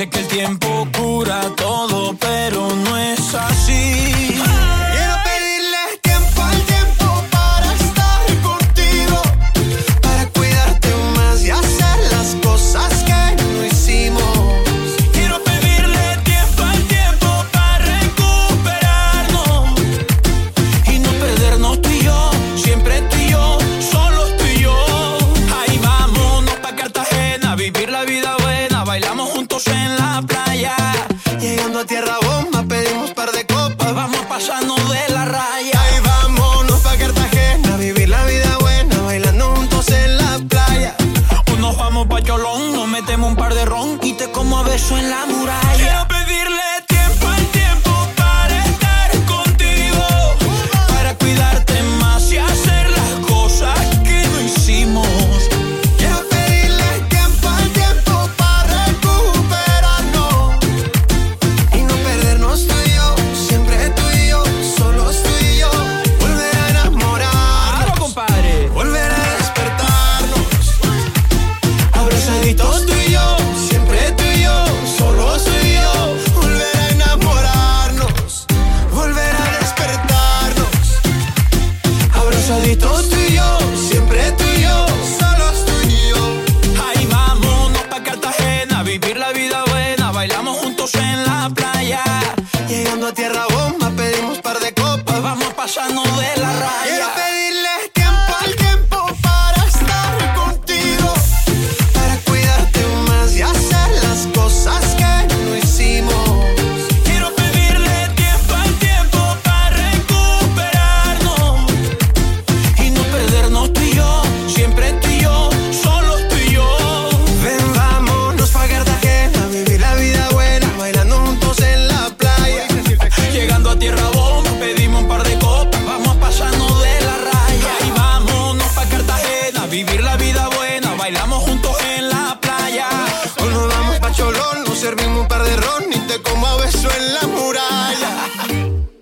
Dice 0.00 0.08
que 0.08 0.20
el 0.20 0.28
tiempo 0.28 0.88
cura 0.96 1.42
todo, 1.56 1.89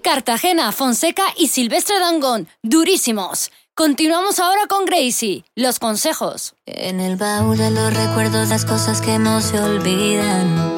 Cartagena, 0.08 0.72
Fonseca 0.72 1.24
y 1.36 1.48
Silvestre 1.48 2.00
Dangón, 2.00 2.48
durísimos. 2.62 3.52
Continuamos 3.74 4.38
ahora 4.38 4.66
con 4.66 4.86
Gracie, 4.86 5.44
los 5.54 5.78
consejos. 5.78 6.54
En 6.64 6.98
el 7.00 7.16
baúl 7.16 7.58
de 7.58 7.70
los 7.70 7.92
recuerdos, 7.92 8.48
las 8.48 8.64
cosas 8.64 9.02
que 9.02 9.18
no 9.18 9.42
se 9.42 9.60
olvidan. 9.60 10.74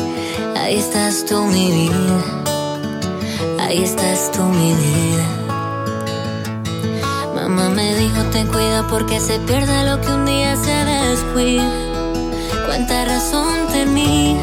Ahí 0.57 0.79
estás 0.79 1.25
tú, 1.27 1.45
mi 1.45 1.71
vida. 1.71 2.43
Ahí 3.61 3.85
estás 3.85 4.33
tú, 4.33 4.43
mi 4.43 4.75
vida. 4.75 5.27
Mamá 7.33 7.69
me 7.69 7.95
dijo, 7.95 8.25
ten 8.33 8.49
cuidado 8.49 8.89
porque 8.89 9.21
se 9.21 9.39
pierde 9.39 9.85
lo 9.85 10.01
que 10.01 10.09
un 10.09 10.27
día 10.27 10.57
se 10.57 10.75
descuida. 10.75 11.71
Cuánta 12.67 13.05
razón 13.05 13.69
tenía, 13.69 14.43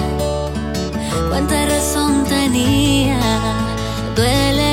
cuánta 1.27 1.65
razón 1.65 2.23
tenía. 2.23 3.19
Duele 4.15 4.66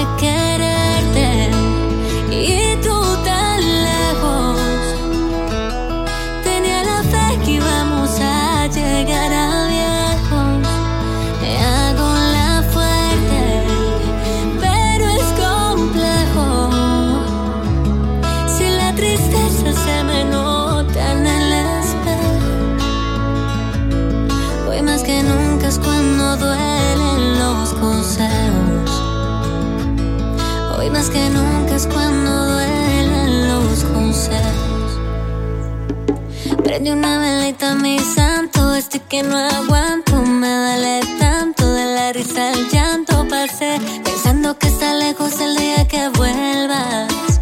que 31.15 31.31
nunca 31.31 31.77
es 31.77 31.86
cuando 31.86 32.31
duelen 32.55 33.49
los 33.49 33.85
consejos. 33.85 34.89
Prende 36.65 36.93
una 36.93 37.19
velita, 37.19 37.77
mi 37.77 38.01
santo, 38.01 38.74
estoy 38.74 39.01
que 39.09 39.23
no 39.23 39.36
aguanto, 39.39 40.16
me 40.23 40.49
duele 40.49 41.01
tanto 41.20 41.73
de 41.73 41.85
la 41.97 42.12
risa 42.12 42.51
al 42.51 42.69
llanto. 42.69 43.27
Pasé 43.28 43.81
pensando 44.03 44.59
que 44.59 44.66
está 44.66 44.95
lejos 44.95 45.41
el 45.41 45.57
día 45.57 45.86
que 45.86 46.09
vuelvas. 46.09 47.41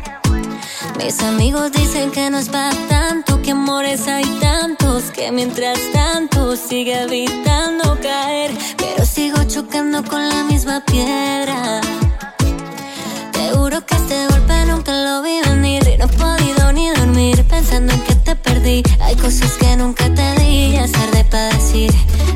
Mis 0.99 1.19
amigos 1.23 1.73
dicen 1.73 2.11
que 2.11 2.29
no 2.29 2.39
es 2.39 2.51
para 2.51 2.77
tanto, 2.89 3.41
que 3.41 3.53
amores 3.53 4.07
hay 4.07 4.27
tantos, 4.41 5.05
que 5.17 5.33
mientras 5.33 5.79
tanto 5.95 6.57
sigue 6.57 7.05
evitando 7.05 7.99
caer, 8.03 8.51
pero 8.77 9.07
sigo 9.07 9.39
chocando 9.45 10.05
con 10.05 10.29
la 10.29 10.45
misma 10.45 10.85
piedra. 10.85 11.81
Te 13.53 13.59
juro 13.59 13.85
que 13.85 13.95
este 13.95 14.27
golpe 14.29 14.65
nunca 14.65 14.93
lo 14.93 15.21
vi 15.21 15.43
venir 15.47 15.87
y 15.87 15.99
no 15.99 16.07
he 16.07 16.09
podido 16.09 16.73
ni 16.73 16.89
dormir 16.89 17.45
pensando 17.45 17.93
en 17.93 18.01
que 18.01 18.15
te 18.15 18.35
perdí. 18.35 18.83
Hay 18.99 19.15
cosas 19.17 19.53
que 19.59 19.77
nunca 19.77 20.05
te 20.15 20.41
di, 20.41 20.73
ya 20.73 20.85
es 20.85 20.93
tarde 20.93 21.23
para 21.31 21.51
decir. 21.51 21.93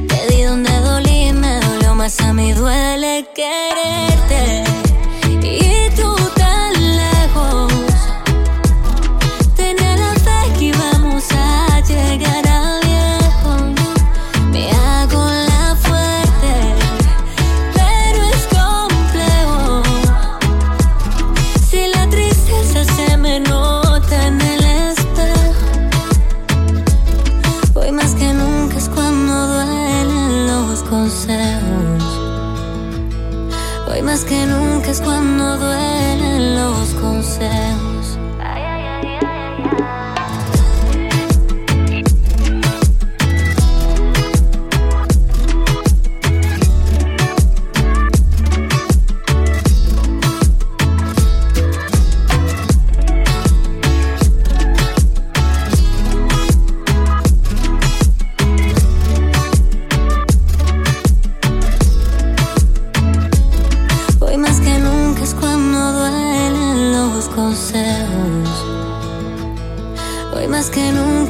Te 0.09 0.27
di 0.27 0.43
donde 0.43 0.71
dolí, 0.81 1.33
me 1.33 1.59
dolió 1.59 1.95
más 1.95 2.21
a 2.21 2.35
mí, 2.35 2.53
duele 2.53 3.27
quererte. 3.35 4.86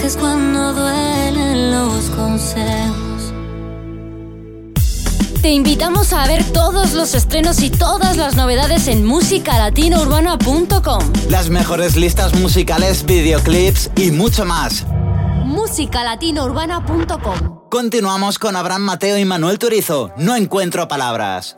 Es 0.06 0.16
cuando 0.16 0.72
duelen 0.72 1.72
los 1.72 2.04
consejos. 2.10 3.32
Te 5.42 5.50
invitamos 5.50 6.12
a 6.12 6.28
ver 6.28 6.44
todos 6.52 6.92
los 6.92 7.16
estrenos 7.16 7.60
y 7.60 7.70
todas 7.70 8.16
las 8.16 8.36
novedades 8.36 8.86
en 8.86 9.04
musicalatinourbana.com. 9.04 11.00
Las 11.28 11.50
mejores 11.50 11.96
listas 11.96 12.34
musicales, 12.34 13.04
videoclips 13.04 13.90
y 13.96 14.12
mucho 14.12 14.44
más. 14.44 14.86
musicalatinourbana.com. 15.44 17.68
Continuamos 17.68 18.38
con 18.38 18.54
Abraham 18.54 18.82
Mateo 18.82 19.18
y 19.18 19.24
Manuel 19.24 19.58
Turizo. 19.58 20.12
No 20.16 20.36
encuentro 20.36 20.86
palabras. 20.86 21.56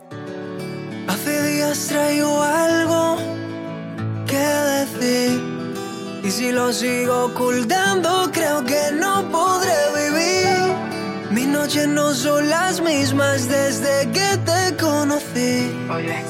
Hace 1.07 1.51
días 1.51 1.85
traigo 1.87 2.41
algo 2.41 3.17
que 4.25 4.37
decir. 4.37 5.58
Y 6.23 6.31
si 6.31 6.51
lo 6.51 6.71
sigo 6.73 7.25
ocultando, 7.25 8.29
creo 8.31 8.63
que 8.65 8.91
no 8.93 9.29
podré 9.31 9.79
vivir. 9.95 10.69
Mis 11.31 11.47
noches 11.47 11.87
no 11.87 12.13
son 12.13 12.49
las 12.49 12.81
mismas 12.81 13.47
desde 13.47 14.09
que 14.11 14.37
te 14.45 14.75
conocí. 14.77 15.71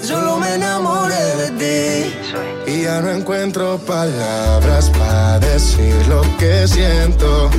Solo 0.02 0.38
me 0.38 0.56
enamoré 0.56 1.36
de 1.38 1.50
ti. 1.62 2.72
Y 2.72 2.84
ya 2.84 3.02
no 3.02 3.10
encuentro 3.10 3.78
palabras 3.80 4.90
para 4.92 5.40
decir 5.40 5.96
lo 6.08 6.22
que 6.38 6.68
siento. 6.68 7.50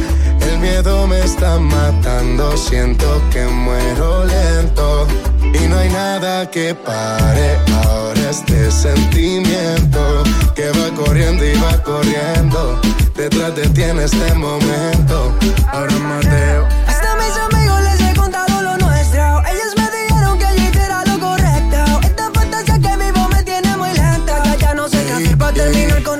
El 0.41 0.59
miedo 0.59 1.07
me 1.07 1.21
está 1.21 1.59
matando, 1.59 2.57
siento 2.57 3.23
que 3.33 3.45
muero 3.47 4.25
lento. 4.27 5.07
Y 5.53 5.69
no 5.69 5.77
hay 5.79 5.89
nada 5.91 6.51
que 6.51 6.75
pare 6.75 7.59
ahora 7.85 8.31
este 8.31 8.71
sentimiento 8.71 10.23
que 10.55 10.71
va 10.71 10.95
corriendo 10.95 11.45
y 11.45 11.55
va 11.61 11.83
corriendo. 11.83 12.81
Detrás 13.17 13.55
de 13.57 13.69
ti 13.69 13.83
en 13.83 13.99
este 13.99 14.35
momento. 14.35 15.35
Ahora 15.73 15.95
Mateo. 15.99 16.67
Hasta 16.87 17.17
mis 17.17 17.37
amigos 17.37 17.83
les 17.83 18.01
he 18.01 18.15
contado 18.15 18.63
lo 18.63 18.77
nuestro. 18.79 19.43
Ellos 19.47 19.75
me 19.77 19.87
dijeron 19.99 20.39
que 20.39 20.47
yo 20.57 20.69
hiciera 20.69 21.05
lo 21.05 21.19
correcto. 21.21 22.01
Esta 22.03 22.31
fantasía 22.33 22.79
que 22.79 22.97
vivo 23.05 23.29
me 23.29 23.43
tiene 23.43 23.77
muy 23.77 23.93
lenta. 23.93 24.43
Ya, 24.45 24.57
ya 24.57 24.75
no 24.75 24.89
sé 24.89 25.05
qué 25.05 25.13
hacer 25.13 25.37
para 25.37 25.53
terminar 25.53 26.03
con 26.03 26.20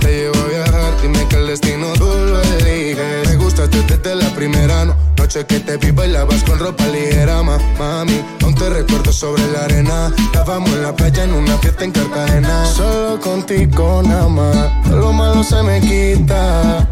Te 0.00 0.08
llevo 0.08 0.38
a 0.38 0.48
viajar. 0.48 0.92
Dime 1.02 1.26
que 1.28 1.36
el 1.36 1.46
destino 1.46 1.92
tú 1.94 2.06
lo 2.06 2.40
eliges. 2.42 3.28
Me 3.28 3.36
gustaste 3.36 3.82
desde 3.82 4.14
la 4.16 4.28
primera 4.34 4.84
no- 4.84 4.96
noche 5.18 5.44
que 5.46 5.60
te 5.60 5.76
vi 5.76 5.90
bailabas 5.90 6.42
con 6.44 6.58
ropa 6.58 6.86
ligera, 6.86 7.42
ma, 7.42 7.58
mami. 7.78 8.20
Aún 8.42 8.54
te 8.54 8.68
recuerdo 8.70 9.12
sobre 9.12 9.42
la 9.52 9.64
arena. 9.64 10.12
Estábamos 10.18 10.70
en 10.70 10.82
la 10.82 10.94
playa 10.94 11.24
en 11.24 11.32
una 11.32 11.56
fiesta 11.58 11.84
en 11.84 11.92
Cartagena. 11.92 12.64
Solo 12.66 13.20
contigo 13.20 14.02
nada 14.04 14.28
más. 14.28 14.88
Lo 14.90 15.12
malo 15.12 15.42
se 15.44 15.62
me 15.62 15.80
quita. 15.80 16.88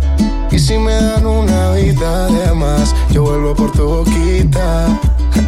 Y 0.51 0.59
si 0.59 0.79
me 0.79 0.95
dan 0.95 1.27
una 1.27 1.73
vida 1.73 2.27
de 2.29 2.53
más, 2.55 2.95
yo 3.11 3.23
vuelvo 3.23 3.55
por 3.55 3.71
tu 3.73 3.85
boquita. 3.85 4.87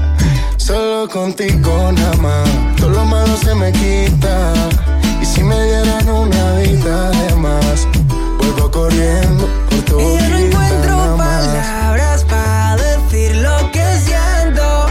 Solo 0.56 1.08
contigo 1.08 1.90
nada 1.92 2.16
más, 2.16 2.48
todo 2.76 2.90
lo 2.90 3.04
malo 3.04 3.36
se 3.38 3.54
me 3.54 3.72
quita. 3.72 4.52
Y 5.20 5.24
si 5.24 5.42
me 5.42 5.62
dieran 5.64 6.08
una 6.08 6.54
vida 6.56 7.10
de 7.10 7.36
más, 7.36 7.86
vuelvo 8.38 8.70
corriendo 8.70 9.48
por 9.68 9.82
tu 9.82 9.98
ya 10.18 10.28
no 10.28 10.38
encuentro 10.38 10.96
nada 10.96 11.16
más. 11.16 11.46
palabras 11.46 12.24
para 12.24 12.76
decir 12.76 13.36
lo 13.36 13.70
que 13.70 13.84
siento. 14.06 14.86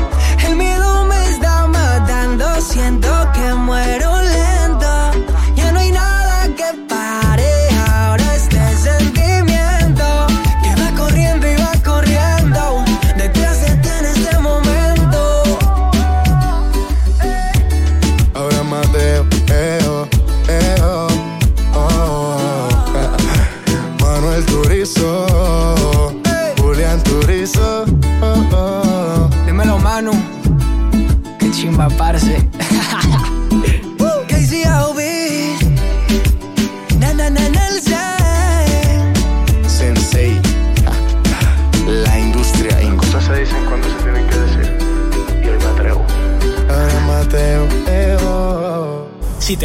El 0.47 0.56
miedo 0.56 1.06
me 1.06 1.30
está 1.30 1.68
matando, 1.68 2.61
siento 2.61 3.10
que 3.34 3.53
muero 3.56 4.18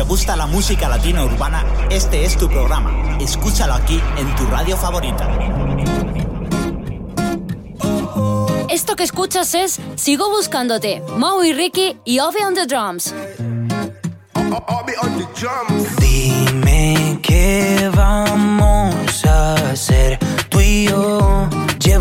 gusta 0.09 0.37
la 0.37 0.47
música 0.47 0.89
latina 0.89 1.25
urbana, 1.25 1.65
este 1.91 2.25
es 2.25 2.37
tu 2.37 2.49
programa. 2.49 3.19
Escúchalo 3.21 3.75
aquí 3.75 4.01
en 4.17 4.35
tu 4.37 4.47
radio 4.47 4.77
favorita. 4.77 5.29
Esto 8.69 8.97
que 8.97 9.05
escuchas 9.05 9.55
es 9.55 9.81
Sigo 9.97 10.31
Buscándote, 10.31 11.03
Mau 11.17 11.43
y 11.43 11.53
Ricky 11.53 11.97
y 12.05 12.19
Obi 12.21 12.43
on 12.47 12.55
the 12.55 12.67
Drums. 12.67 13.15
Dime 16.01 17.19
qué 17.23 17.91
vamos 17.95 19.25
a 19.25 19.55
hacer 19.71 20.19
tú 20.49 20.61
y 20.61 20.89
yo. 20.89 21.24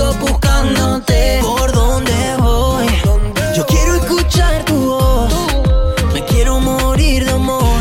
sigo 0.00 0.14
buscándote. 0.14 1.40
¿Por 1.42 1.72
dónde 1.72 2.36
voy? 2.38 2.86
Yo 3.54 3.66
quiero 3.66 3.96
escuchar 3.96 4.64
tu 4.64 4.74
voz. 4.74 5.32
Me 6.14 6.24
quiero 6.24 6.58
morir 6.58 7.24
de 7.24 7.32
amor. 7.32 7.80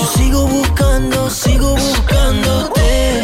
Yo 0.00 0.06
sigo 0.16 0.46
buscando, 0.46 1.30
sigo 1.30 1.76
buscándote. 1.76 3.22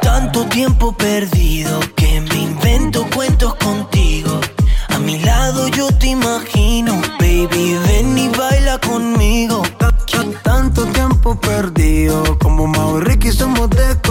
Tanto 0.00 0.46
tiempo 0.46 0.92
perdido 0.92 1.80
que 1.94 2.20
me 2.22 2.36
invento 2.36 3.06
cuentos 3.14 3.54
contigo. 3.56 4.40
A 4.88 4.98
mi 4.98 5.18
lado 5.18 5.68
yo 5.68 5.88
te 5.98 6.08
imagino, 6.08 7.00
baby, 7.18 7.78
ven 7.86 8.16
y 8.16 8.28
baila 8.28 8.78
conmigo. 8.78 9.62
Tanto 10.42 10.84
tiempo 10.86 11.38
perdido, 11.38 12.38
como 12.38 12.66
Mau 12.66 13.00
y 13.00 13.32
somos 13.32 13.68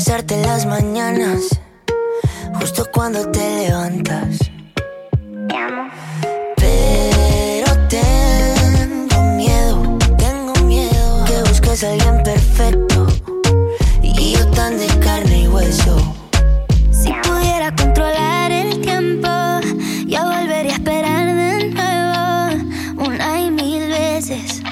Besarte 0.00 0.40
las 0.46 0.64
mañanas, 0.64 1.60
justo 2.54 2.86
cuando 2.90 3.30
te 3.30 3.66
levantas. 3.66 4.38
Pero 6.56 7.70
tengo 7.88 9.22
miedo, 9.36 9.98
tengo 10.16 10.54
miedo 10.64 11.24
que 11.26 11.42
busques 11.50 11.84
a 11.84 11.90
alguien 11.90 12.22
perfecto 12.22 13.08
y 14.02 14.36
yo 14.36 14.50
tan 14.52 14.78
de 14.78 14.86
carne 15.00 15.42
y 15.42 15.48
hueso. 15.48 15.98
Si 16.90 17.12
pudiera 17.12 17.74
controlar 17.76 18.50
el 18.52 18.80
tiempo, 18.80 19.28
yo 20.06 20.24
volvería 20.24 20.72
a 20.72 20.76
esperar 20.76 21.26
de 21.26 21.68
nuevo 21.74 23.04
una 23.06 23.38
y 23.38 23.50
mil 23.50 23.86
veces 23.90 24.62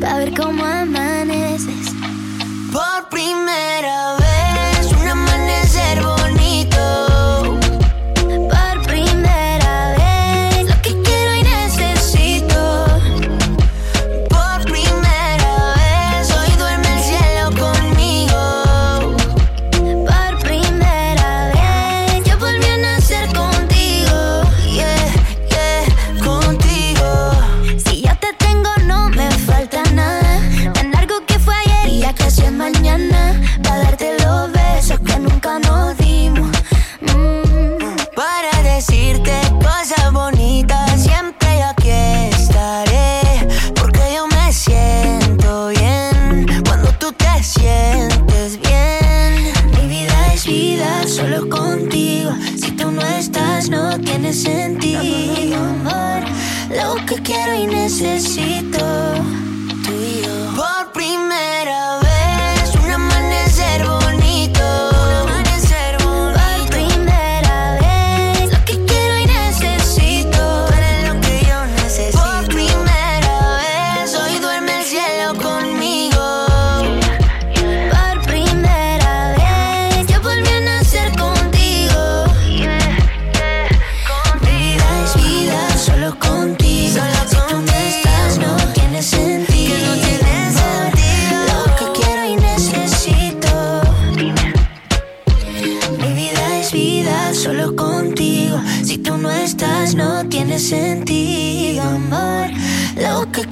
para 0.00 0.16
ver 0.16 0.32
cómo 0.34 0.64
amaneces. 0.64 1.92
Por 2.72 3.08
primera 3.10 4.12
vez, 4.12 4.17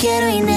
quiero 0.06 0.30
y 0.30 0.55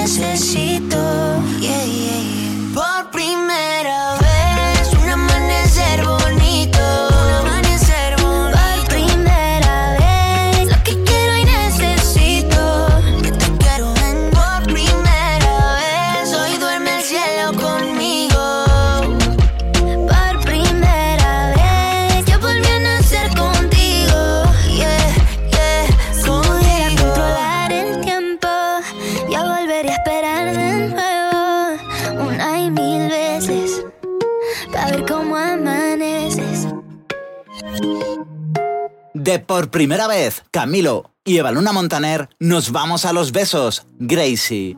por 39.60 39.70
primera 39.70 40.06
vez, 40.06 40.42
Camilo 40.50 41.10
y 41.22 41.36
Evaluna 41.36 41.70
Montaner, 41.70 42.30
nos 42.38 42.72
vamos 42.72 43.04
a 43.04 43.12
los 43.12 43.30
besos. 43.30 43.84
Gracie. 43.98 44.74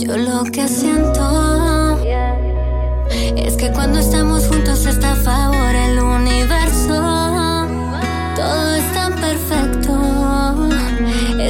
Yo 0.00 0.18
lo 0.18 0.42
que 0.52 0.68
siento 0.68 1.98
es 3.36 3.56
que 3.56 3.72
cuando 3.72 4.00
estamos 4.00 4.46
juntos 4.46 4.84
está 4.84 5.12
a 5.12 5.16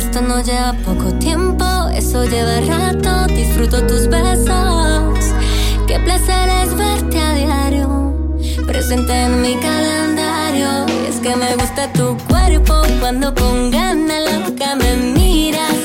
Esto 0.01 0.22
no 0.22 0.40
lleva 0.43 0.72
poco 0.86 1.12
tiempo, 1.18 1.66
eso 1.94 2.24
lleva 2.24 2.59
rato. 2.62 3.27
Disfruto 3.35 3.86
tus 3.86 4.09
besos. 4.09 5.35
Qué 5.86 6.01
placer 6.01 6.48
es 6.62 6.74
verte 6.74 7.20
a 7.20 7.35
diario, 7.35 8.14
presente 8.66 9.12
en 9.12 9.43
mi 9.43 9.56
calendario. 9.56 10.86
Y 10.89 11.06
es 11.10 11.16
que 11.16 11.36
me 11.36 11.55
gusta 11.55 11.93
tu 11.93 12.16
cuerpo 12.28 12.81
cuando 12.98 13.35
con 13.35 13.70
ganas 13.70 14.22
la 14.24 14.39
boca 14.39 14.74
me 14.74 14.97
miras. 14.97 15.77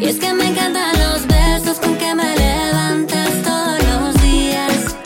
Y 0.00 0.06
es 0.06 0.16
que 0.16 0.32
me 0.32 0.48
encantan 0.48 0.98
los 0.98 1.26
besos 1.26 1.78
con 1.80 1.96
que 1.96 2.14
me 2.14 2.34
levantas 2.34 3.30
todos 3.44 3.78
los 3.90 4.22
días. 4.22 4.96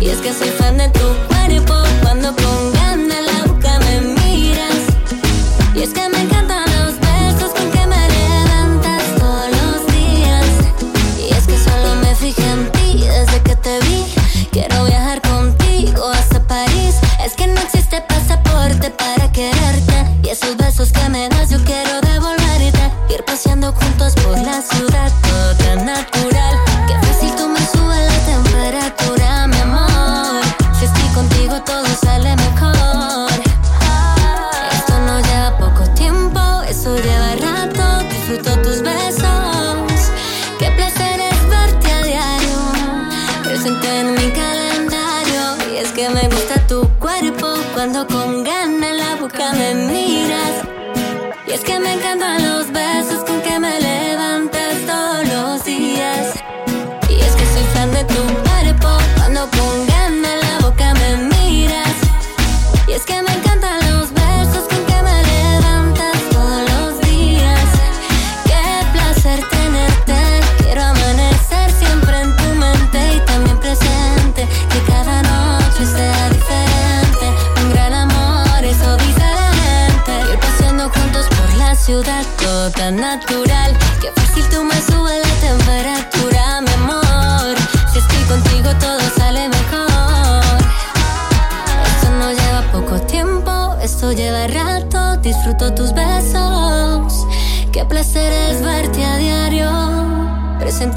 Y 0.00 0.10
es 0.10 0.18
que 0.18 0.32
soy 0.32 0.50
fan 0.50 0.78
de 0.78 0.88
tu 0.90 1.08
cuerpo 1.26 1.74
cuando 2.02 2.28
con 2.36 2.72
ganas 2.72 3.26
la 3.26 3.52
boca 3.52 3.80
me 3.80 4.00
miras. 4.14 4.78
Y 5.74 5.82
es 5.82 5.92
que 5.92 6.08
me 6.08 6.17
pasaporte 18.68 18.90
para 18.90 19.32
quererte. 19.32 20.06
Y 20.22 20.28
esos 20.28 20.56
besos 20.56 20.92
que 20.92 21.08
me 21.08 21.28
das 21.28 21.50
yo 21.50 21.58
quiero 21.64 22.00
devolverte. 22.00 22.90
Ir 23.10 23.24
paseando 23.24 23.72
juntos 23.72 24.14
por 24.22 24.38
la 24.38 24.60
ciudad, 24.60 24.87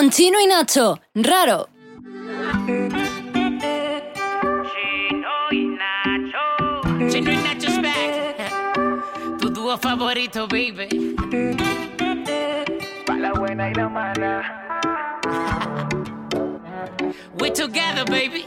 con 0.00 0.08
Chino 0.08 0.40
y 0.40 0.46
Nacho. 0.46 0.98
Raro. 1.14 1.68
Chino 7.10 7.30
y 7.30 7.36
Nacho's 7.36 7.82
back. 7.82 9.38
Tu 9.38 9.50
dúo 9.50 9.76
favorito, 9.76 10.48
baby. 10.48 11.14
Pa' 13.04 13.16
la 13.16 13.34
buena 13.34 13.68
y 13.68 13.74
la 13.74 13.88
mala. 13.90 14.42
We 17.38 17.50
together, 17.50 18.06
baby. 18.06 18.46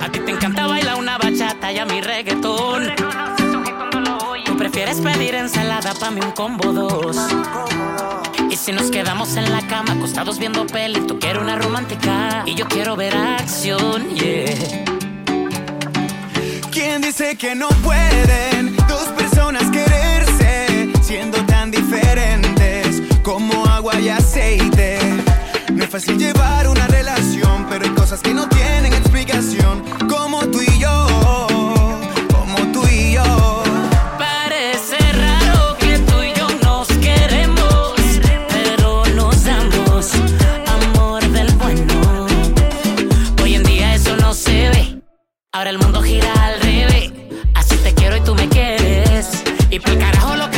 A 0.00 0.10
ti 0.10 0.18
te 0.18 0.32
encanta 0.32 0.66
bailar 0.66 0.96
una 0.96 1.18
bachata 1.18 1.70
y 1.70 1.78
a 1.78 1.86
mi 1.86 2.00
reggaetón. 2.00 2.96
Tú 4.44 4.56
prefieres 4.56 5.00
pedir 5.00 5.36
ensalada 5.36 5.94
pa' 5.94 6.10
mí 6.10 6.20
un 6.20 6.32
combo 6.32 6.72
dos. 6.72 7.16
Y 8.50 8.56
si 8.56 8.72
nos 8.72 8.90
quedamos 8.90 9.36
en 9.36 9.50
la 9.52 9.60
cama 9.66 9.92
acostados 9.92 10.38
viendo 10.38 10.66
peli, 10.66 11.00
tú 11.00 11.18
quieres 11.18 11.42
una 11.42 11.56
romántica 11.56 12.44
y 12.46 12.54
yo 12.54 12.66
quiero 12.66 12.96
ver 12.96 13.14
acción, 13.14 14.08
yeah. 14.14 14.84
¿Quién 16.70 17.02
dice 17.02 17.36
que 17.36 17.54
no 17.54 17.68
pueden 17.82 18.74
dos 18.88 19.08
personas 19.16 19.64
quererse 19.70 20.90
siendo 21.02 21.44
tan 21.44 21.70
diferentes 21.70 23.02
como 23.22 23.66
agua 23.66 24.00
y 24.00 24.08
aceite? 24.08 24.98
No 25.72 25.84
es 25.84 25.90
fácil 25.90 26.18
llevar 26.18 26.68
una 26.68 26.86
relación, 26.86 27.66
pero 27.68 27.84
hay 27.84 27.90
cosas 27.90 28.20
que 28.20 28.32
no 28.32 28.48
tienen 28.48 28.94
explicación, 28.94 29.82
como 30.08 30.40
tú 30.48 30.60
y 30.62 30.78
yo, 30.78 31.27
Ahora 45.58 45.70
el 45.70 45.78
mundo 45.80 46.00
gira 46.00 46.32
al 46.44 46.60
revés. 46.60 47.10
Así 47.54 47.76
te 47.78 47.92
quiero 47.92 48.16
y 48.16 48.20
tú 48.20 48.32
me 48.32 48.48
quieres. 48.48 49.42
Y 49.70 49.80
por 49.80 49.98
carajo 49.98 50.36
lo 50.36 50.48
que 50.52 50.57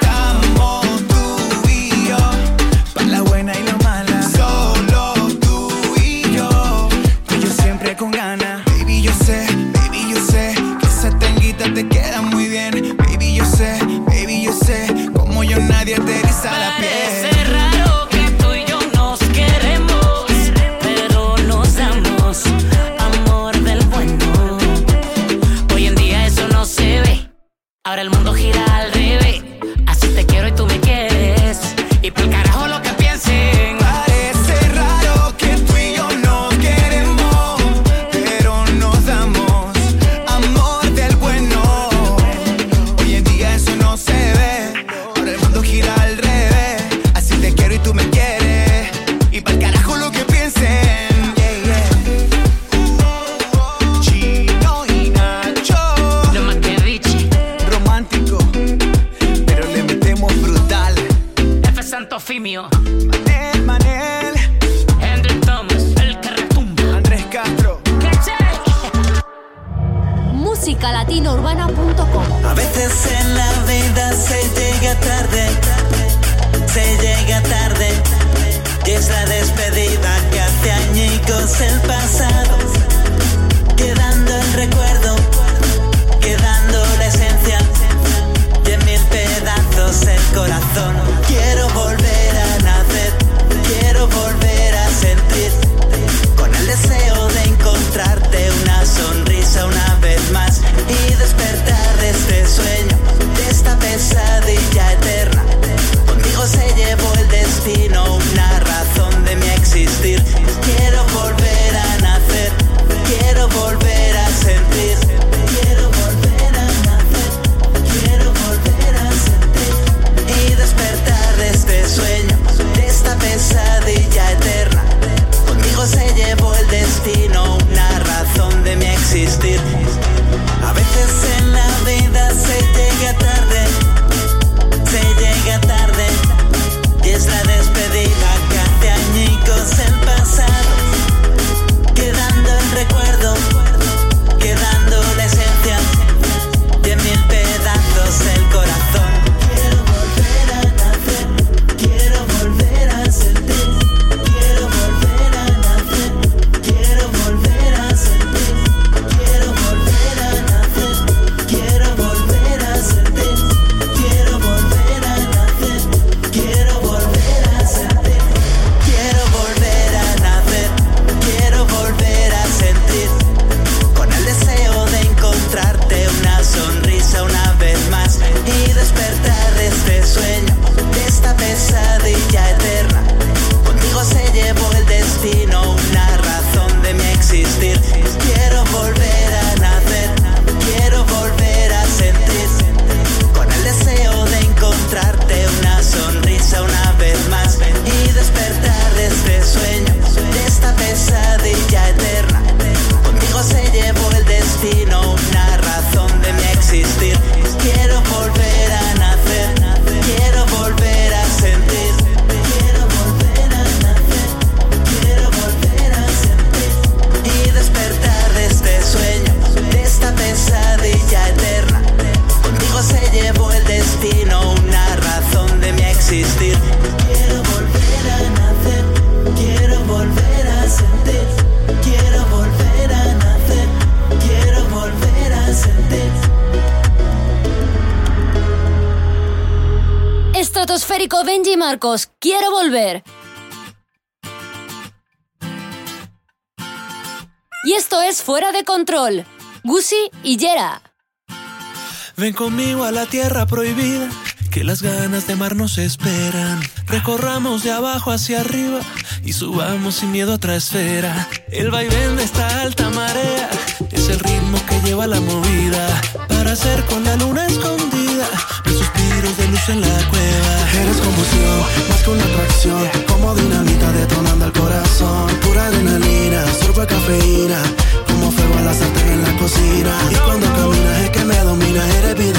conmigo 252.51 252.83
a 252.83 252.91
la 252.91 253.05
tierra 253.05 253.45
prohibida, 253.45 254.09
que 254.49 254.65
las 254.65 254.81
ganas 254.81 255.25
de 255.25 255.37
mar 255.37 255.55
nos 255.55 255.77
esperan. 255.77 256.59
Recorramos 256.85 257.63
de 257.63 257.71
abajo 257.71 258.11
hacia 258.11 258.41
arriba 258.41 258.79
y 259.23 259.31
subamos 259.31 259.95
sin 259.95 260.11
miedo 260.11 260.33
a 260.33 260.35
otra 260.35 260.57
esfera. 260.57 261.29
El 261.49 261.71
vaivén 261.71 262.17
de 262.17 262.25
esta 262.25 262.61
alta 262.61 262.89
marea 262.89 263.49
es 263.89 264.09
el 264.09 264.19
ritmo 264.19 264.57
que 264.67 264.81
lleva 264.81 265.07
la 265.07 265.21
movida 265.21 266.01
para 266.27 266.51
hacer 266.51 266.83
con 266.87 267.05
la 267.05 267.15
luna 267.15 267.45
escondida 267.45 268.27
los 268.65 268.79
suspiros 268.79 269.37
de 269.37 269.47
luz 269.47 269.69
en 269.69 269.79
la 269.79 270.09
cueva. 270.09 270.53
Eres 270.81 270.97
confusión, 270.97 271.59
más 271.87 272.03
que 272.03 272.09
una 272.09 272.23
atracción, 272.25 272.89
como 273.07 273.33
dinamita 273.33 273.91
detonando 273.93 274.45
el 274.47 274.51
corazón. 274.51 275.27
Pura 275.39 275.67
adrenalina, 275.67 276.43
sorbo 276.59 276.85
cafeína, 276.85 277.61
como 278.07 278.29
fuego 278.29 278.57
a 278.57 278.61
la 278.61 278.73
sartén 278.73 279.07
en 279.07 279.23
la 279.23 279.37
cocina. 279.37 279.93
Y 280.11 280.15
cuando 280.15 280.47
caminas 280.47 280.99
es 281.03 281.09
que 281.11 281.23
me 281.23 281.37
dominas, 281.37 281.95
eres 281.95 282.15
vida 282.15 282.30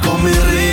come 0.00 0.30
il 0.30 0.40
re 0.40 0.67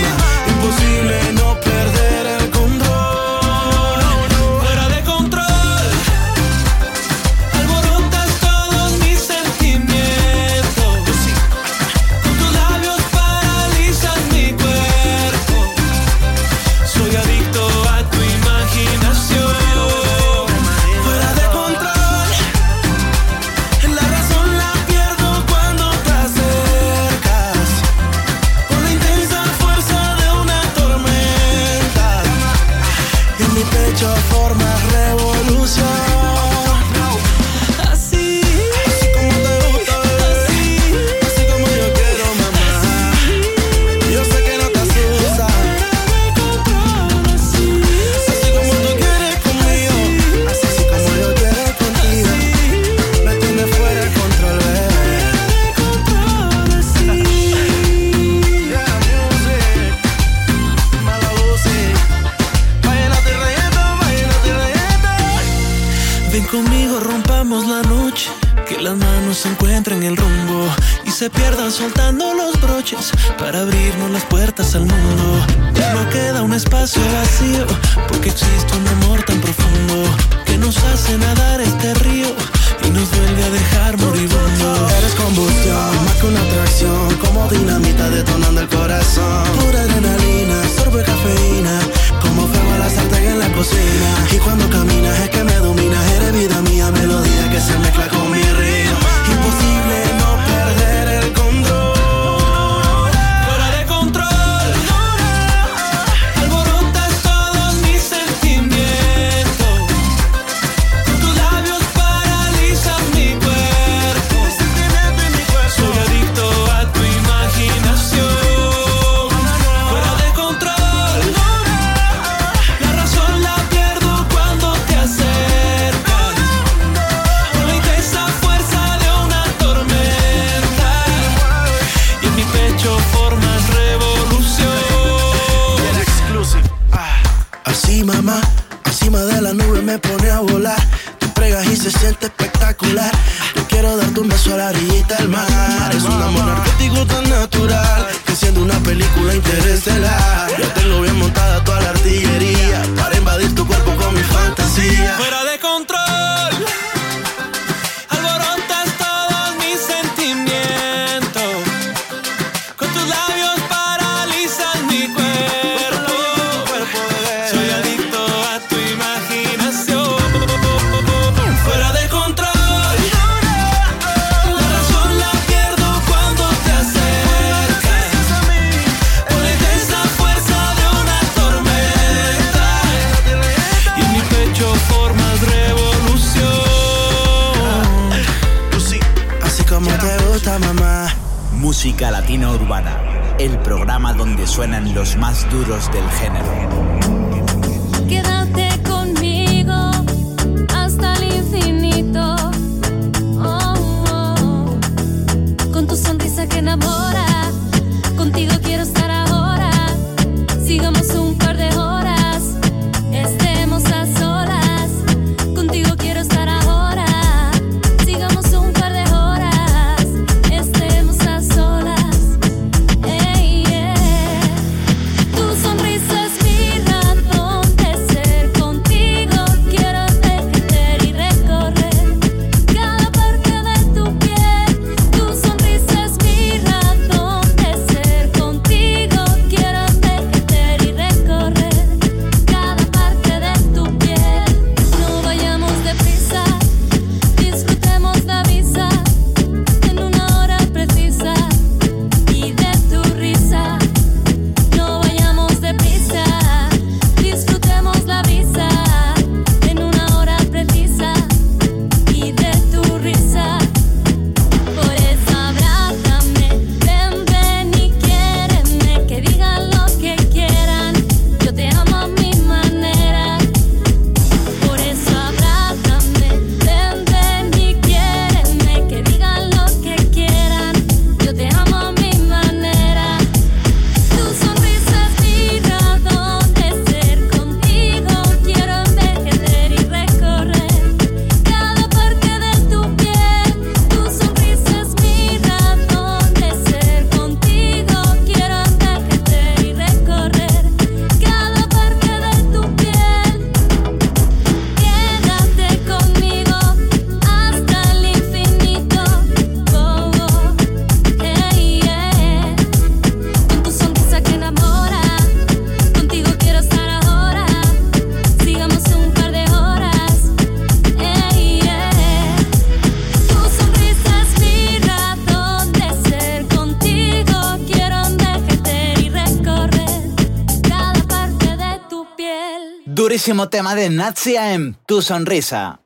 buenísimo 333.26 333.50
tema 333.50 333.74
de 333.74 333.90
Natsia 333.90 334.54
en 334.54 334.78
Tu 334.86 335.02
Sonrisa. 335.02 335.80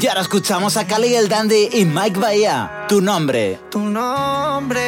Y 0.00 0.06
ahora 0.08 0.22
escuchamos 0.22 0.76
a 0.76 0.84
Cali 0.84 1.14
el 1.14 1.28
Dandy 1.28 1.68
y 1.72 1.84
Mike 1.84 2.18
Bahía, 2.18 2.86
Tu 2.88 3.00
Nombre. 3.00 3.60
Tu 3.70 3.78
nombre. 3.78 4.80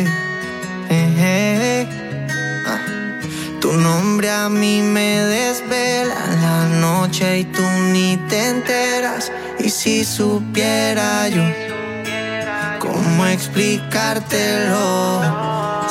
Eh, 0.00 0.06
eh. 0.88 1.16
eh. 1.18 1.86
Ah. 2.66 2.80
Tu 3.60 3.74
nombre 3.74 4.30
a 4.30 4.48
mí 4.48 4.80
me 4.80 5.18
desvela 5.18 6.14
la 6.40 6.64
noche 6.80 7.40
y 7.40 7.44
tú 7.44 7.60
ni 7.92 8.16
te 8.30 8.48
enteras. 8.48 9.30
Y 9.58 9.68
si 9.68 10.06
supiera 10.06 11.28
yo 11.28 11.42
cómo 12.78 13.26
explicártelo. 13.26 15.20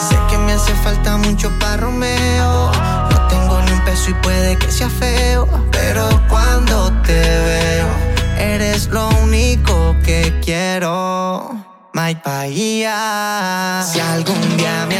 Sé 0.10 0.18
que 0.32 0.38
me 0.40 0.54
hace 0.54 0.74
falta 0.84 1.18
mucho 1.18 1.52
para 1.60 1.78
Romeo 1.78 2.95
y 4.08 4.14
puede 4.16 4.56
que 4.58 4.72
sea 4.72 4.90
feo, 4.90 5.48
pero 5.72 6.08
cuando 6.30 6.92
te 7.02 7.14
veo, 7.14 7.88
eres 8.38 8.88
lo 8.88 9.10
único 9.24 9.96
que 10.04 10.40
quiero. 10.44 11.52
My 11.94 12.16
Bahía. 12.24 13.84
Si 13.92 14.00
algún 14.00 14.58
día 14.58 14.86
me 14.88 15.00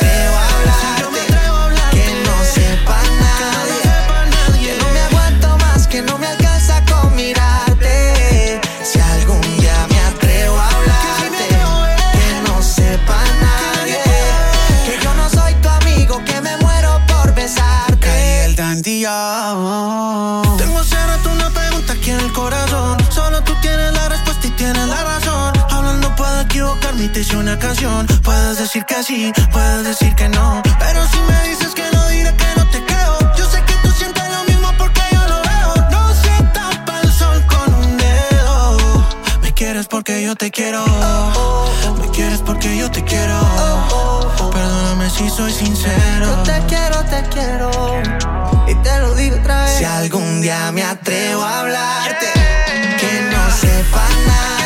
una 27.41 27.57
canción. 27.57 28.05
Puedes 28.23 28.57
decir 28.59 28.85
que 28.85 29.01
sí, 29.03 29.33
puedes 29.51 29.83
decir 29.83 30.13
que 30.15 30.29
no. 30.29 30.61
Pero 30.79 31.01
si 31.07 31.19
me 31.29 31.49
dices 31.49 31.73
que 31.73 31.83
no, 31.91 32.07
diré 32.07 32.33
que 32.35 32.45
no 32.55 32.65
te 32.69 32.85
creo. 32.85 33.17
Yo 33.35 33.45
sé 33.49 33.63
que 33.63 33.73
tú 33.81 33.89
sientes 33.91 34.23
lo 34.29 34.43
mismo 34.43 34.71
porque 34.77 35.01
yo 35.11 35.21
lo 35.27 35.41
veo. 35.49 35.89
No 35.89 36.13
se 36.13 36.43
tapa 36.53 37.01
el 37.01 37.11
sol 37.11 37.43
con 37.47 37.73
un 37.73 37.97
dedo. 37.97 38.77
Me 39.41 39.53
quieres 39.53 39.87
porque 39.87 40.23
yo 40.23 40.35
te 40.35 40.51
quiero. 40.51 40.85
Me 41.99 42.07
quieres 42.11 42.41
porque 42.41 42.77
yo 42.77 42.91
te 42.91 43.03
quiero. 43.03 43.39
Perdóname 44.53 45.09
si 45.09 45.29
soy 45.29 45.51
sincero. 45.51 46.25
Yo 46.25 46.43
te 46.43 46.61
quiero, 46.67 47.03
te 47.05 47.23
quiero. 47.33 47.71
Y 48.67 48.75
te 48.83 48.99
lo 48.99 49.15
digo 49.15 49.37
otra 49.37 49.65
vez. 49.65 49.77
Si 49.77 49.83
algún 49.83 50.41
día 50.41 50.71
me 50.71 50.83
atrevo 50.83 51.41
a 51.41 51.61
hablarte, 51.61 52.31
que 52.99 53.11
no 53.31 53.51
sepa 53.51 54.03
nadie. 54.27 54.60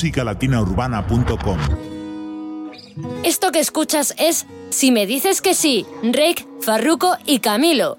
musicalatinaurbana.com 0.00 1.58
Esto 3.22 3.52
que 3.52 3.60
escuchas 3.60 4.14
es 4.18 4.46
Si 4.70 4.90
me 4.92 5.06
dices 5.06 5.42
que 5.42 5.54
sí, 5.54 5.84
Rake, 6.02 6.46
Farruko 6.60 7.16
y 7.26 7.40
Camilo. 7.40 7.98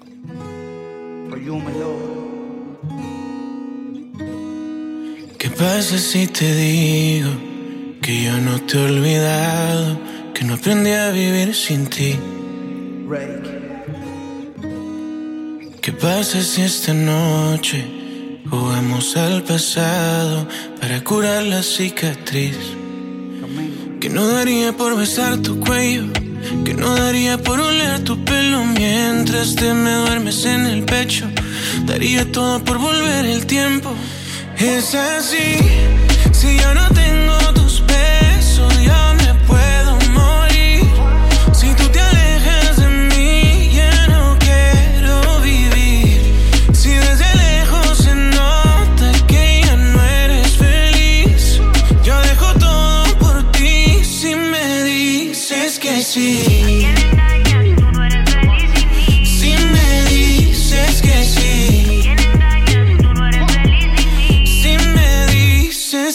¿Qué 5.38 5.50
pasa 5.50 5.98
si 5.98 6.26
te 6.26 6.54
digo 6.54 7.30
que 8.00 8.24
yo 8.24 8.36
no 8.38 8.60
te 8.62 8.78
he 8.78 8.84
olvidado, 8.84 9.98
que 10.34 10.44
no 10.44 10.54
aprendí 10.54 10.90
a 10.90 11.10
vivir 11.10 11.54
sin 11.54 11.86
ti? 11.86 12.18
¿Qué 15.80 15.92
pasa 15.92 16.40
si 16.40 16.62
esta 16.62 16.94
noche 16.94 18.01
jugamos 18.52 19.16
al 19.16 19.42
pasado 19.42 20.46
para 20.78 21.02
curar 21.02 21.42
la 21.44 21.62
cicatriz? 21.62 22.58
Que 23.98 24.10
no 24.10 24.26
daría 24.28 24.76
por 24.76 24.94
besar 24.94 25.38
tu 25.38 25.58
cuello, 25.58 26.04
que 26.64 26.74
no 26.74 26.94
daría 26.94 27.38
por 27.38 27.58
oler 27.58 28.04
tu 28.04 28.22
pelo 28.24 28.62
mientras 28.64 29.54
te 29.54 29.72
me 29.72 29.92
duermes 29.92 30.44
en 30.44 30.66
el 30.66 30.84
pecho. 30.84 31.26
Daría 31.86 32.30
todo 32.30 32.62
por 32.62 32.76
volver 32.78 33.24
el 33.24 33.46
tiempo. 33.46 33.90
Es 34.58 34.94
así, 34.94 35.56
si 36.32 36.58
yo 36.58 36.74
no 36.74 36.86
tengo 36.88 37.38
tus 37.54 37.82
besos, 37.86 38.72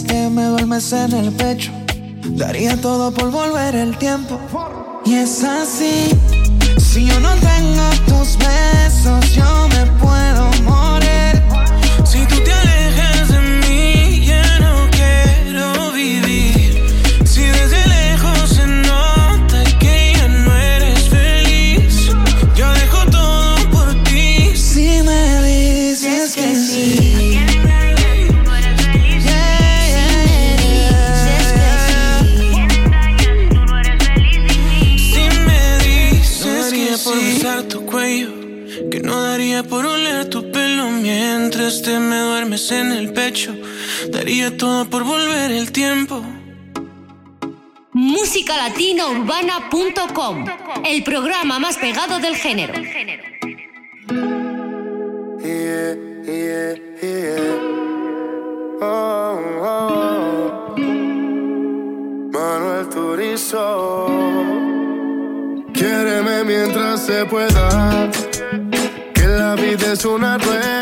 Que 0.00 0.30
me 0.30 0.44
duermes 0.44 0.90
en 0.92 1.12
el 1.12 1.32
pecho. 1.32 1.70
Daría 2.24 2.80
todo 2.80 3.12
por 3.12 3.30
volver 3.30 3.74
el 3.74 3.98
tiempo. 3.98 4.40
Y 5.04 5.14
es 5.14 5.44
así, 5.44 6.08
daría 44.42 44.58
todo 44.58 44.84
por 44.86 45.04
volver 45.04 45.52
el 45.52 45.70
tiempo. 45.72 46.22
Musicalatinourbana.com, 47.92 50.44
el 50.84 51.04
programa 51.04 51.58
más 51.58 51.76
pegado 51.76 52.18
del 52.18 52.34
género. 52.36 52.72
Yeah, 55.42 55.96
yeah, 56.24 56.74
yeah. 57.02 57.58
Oh, 58.80 59.38
oh. 59.62 60.74
Manuel 62.32 62.88
Turizo. 62.88 64.06
Quiéreme 65.72 66.44
mientras 66.44 67.04
se 67.06 67.24
pueda. 67.26 68.10
Que 69.14 69.26
la 69.26 69.54
vida 69.54 69.92
es 69.92 70.04
una 70.04 70.38
rueda 70.38 70.81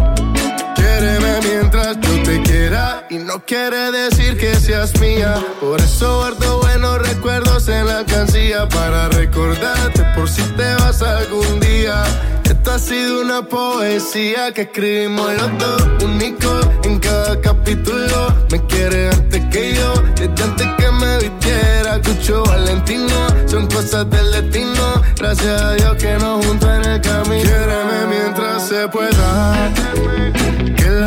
Y 3.11 3.17
no 3.17 3.43
quiere 3.45 3.91
decir 3.91 4.37
que 4.37 4.55
seas 4.55 4.97
mía. 5.01 5.35
Por 5.59 5.81
eso 5.81 6.17
guardo 6.19 6.61
buenos 6.61 6.97
recuerdos 7.09 7.67
en 7.67 7.85
la 7.85 8.05
cancilla 8.05 8.67
para 8.69 9.09
recordarte 9.09 10.03
por 10.15 10.29
si 10.29 10.41
te 10.41 10.73
vas 10.75 11.01
algún 11.01 11.59
día. 11.59 12.03
Esta 12.45 12.75
ha 12.75 12.79
sido 12.79 13.21
una 13.21 13.41
poesía 13.41 14.53
que 14.53 14.61
escribimos 14.61 15.29
los 15.33 15.57
dos, 15.57 16.03
únicos 16.03 16.67
en 16.83 16.99
cada 16.99 17.39
capítulo. 17.41 18.33
Me 18.49 18.65
quiere 18.67 19.09
antes 19.09 19.43
que 19.51 19.75
yo, 19.75 19.93
desde 20.15 20.43
antes 20.43 20.67
que 20.77 20.91
me 20.91 21.17
vistiera. 21.17 22.01
Cucho 22.01 22.43
Valentino, 22.45 23.27
son 23.45 23.67
cosas 23.67 24.09
del 24.09 24.31
destino. 24.31 25.01
Gracias 25.17 25.61
a 25.61 25.73
Dios 25.73 25.95
que 25.97 26.13
nos 26.13 26.45
juntó 26.45 26.73
en 26.73 26.85
el 26.85 27.01
camino. 27.01 27.43
Quiéreme 27.43 28.07
mientras 28.07 28.69
se 28.69 28.87
pueda. 28.87 29.69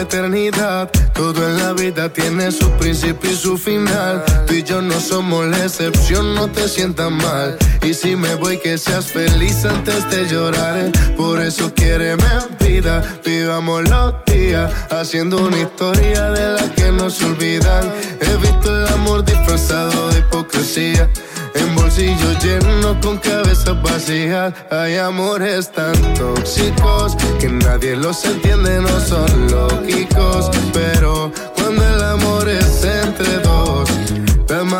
Eternidad, 0.00 0.90
todo 1.14 1.46
en 1.48 1.58
la 1.58 1.72
vida 1.72 2.12
tiene 2.12 2.50
su 2.50 2.70
principio 2.72 3.30
y 3.30 3.36
su 3.36 3.56
final. 3.56 4.22
Tú 4.46 4.54
y 4.54 4.62
yo 4.62 4.80
no 4.80 4.98
somos 5.00 5.46
la 5.46 5.64
excepción, 5.64 6.34
no 6.34 6.48
te 6.48 6.68
sientas 6.68 7.10
mal. 7.10 7.56
Y 7.82 7.94
si 7.94 8.16
me 8.16 8.34
voy, 8.34 8.58
que 8.58 8.78
seas 8.78 9.06
feliz 9.06 9.64
antes 9.64 10.10
de 10.10 10.26
llorar. 10.28 10.90
Por 11.16 11.40
eso 11.40 11.72
quiéreme 11.74 12.24
vida, 12.60 13.02
vivamos 13.24 13.88
los 13.88 14.14
días, 14.26 14.72
haciendo 14.90 15.38
una 15.38 15.58
historia 15.58 16.30
de 16.30 16.52
la 16.54 16.74
que 16.74 16.90
no 16.92 17.10
se 17.10 17.24
olvidan. 17.26 17.92
He 18.20 18.36
visto 18.36 18.76
el 18.76 18.88
amor 18.92 19.24
disfrazado 19.24 20.10
de 20.10 20.20
hipocresía. 20.20 21.08
En 21.54 21.74
bolsillos 21.74 22.44
llenos 22.44 22.96
con 23.02 23.18
cabezas 23.18 23.80
vacías. 23.82 24.52
Hay 24.70 24.96
amores 24.96 25.70
tan 25.72 25.94
tóxicos 26.14 27.16
Que 27.38 27.48
nadie 27.48 27.96
los 27.96 28.24
entiende, 28.24 28.80
no 28.80 29.00
son 29.00 29.50
lógicos. 29.50 30.50
Pero 30.72 31.32
cuando 31.56 31.86
el 31.86 32.02
amor 32.02 32.48
es 32.48 32.84
entre 32.84 33.38
dos 33.40 33.89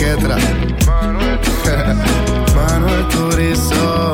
Quedra. 0.00 0.38
Manuel 2.56 3.06
Turizo. 3.08 4.12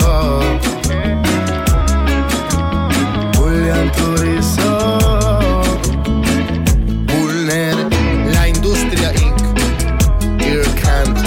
Julián 3.37 3.93
Turizo. 3.93 4.99
Bulner, 7.07 7.77
la 8.35 8.49
industria 8.49 9.13
Inc. 9.15 9.39
Ear 10.41 10.67
Candy. 10.83 11.23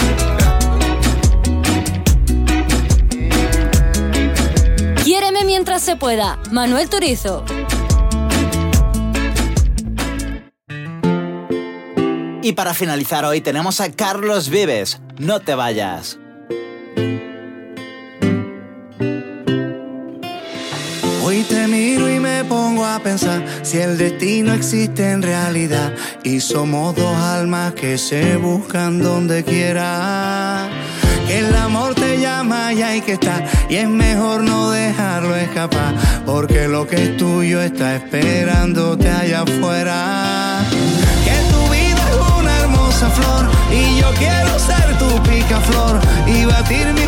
Quiéreme 5.05 5.45
mientras 5.45 5.81
se 5.83 5.95
pueda. 5.95 6.37
Manuel 6.51 6.89
Turizo. 6.89 7.45
Y 12.41 12.53
para 12.53 12.73
finalizar 12.73 13.25
hoy 13.25 13.41
tenemos 13.41 13.81
a 13.81 13.91
Carlos 13.91 14.49
Vives. 14.49 15.01
No 15.17 15.41
te 15.41 15.55
vayas. 15.55 16.17
Hoy 21.21 21.43
te 21.43 21.67
miro 21.67 22.09
y 22.09 22.19
me 22.19 22.45
pongo 22.45 22.85
a 22.85 22.99
pensar 22.99 23.45
si 23.61 23.77
el 23.79 23.97
destino 23.97 24.53
existe 24.53 25.11
en 25.11 25.21
realidad 25.21 25.93
y 26.23 26.39
somos 26.39 26.95
dos 26.95 27.15
almas 27.17 27.73
que 27.73 27.97
se 27.97 28.37
buscan 28.37 29.01
donde 29.01 29.43
quiera. 29.43 30.69
Que 31.27 31.39
el 31.39 31.53
amor 31.55 31.93
te 31.93 32.19
llama 32.21 32.73
y 32.73 32.81
hay 32.81 33.01
que 33.01 33.13
estar 33.13 33.45
y 33.69 33.75
es 33.75 33.87
mejor 33.89 34.41
no 34.41 34.71
dejarlo 34.71 35.35
escapar 35.35 35.93
porque 36.25 36.67
lo 36.69 36.87
que 36.87 36.95
es 37.03 37.17
tuyo 37.17 37.61
está 37.61 37.97
esperándote 37.97 39.09
allá 39.09 39.41
afuera. 39.41 40.58
Y 43.71 44.01
yo 44.01 44.11
quiero 44.15 44.59
ser 44.59 44.97
tu 44.97 45.07
picaflor 45.23 46.01
y 46.27 46.43
batir 46.43 46.85
mis 46.93 47.07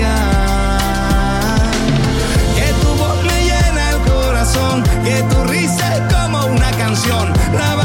Canción, 7.01 7.33
la 7.53 7.80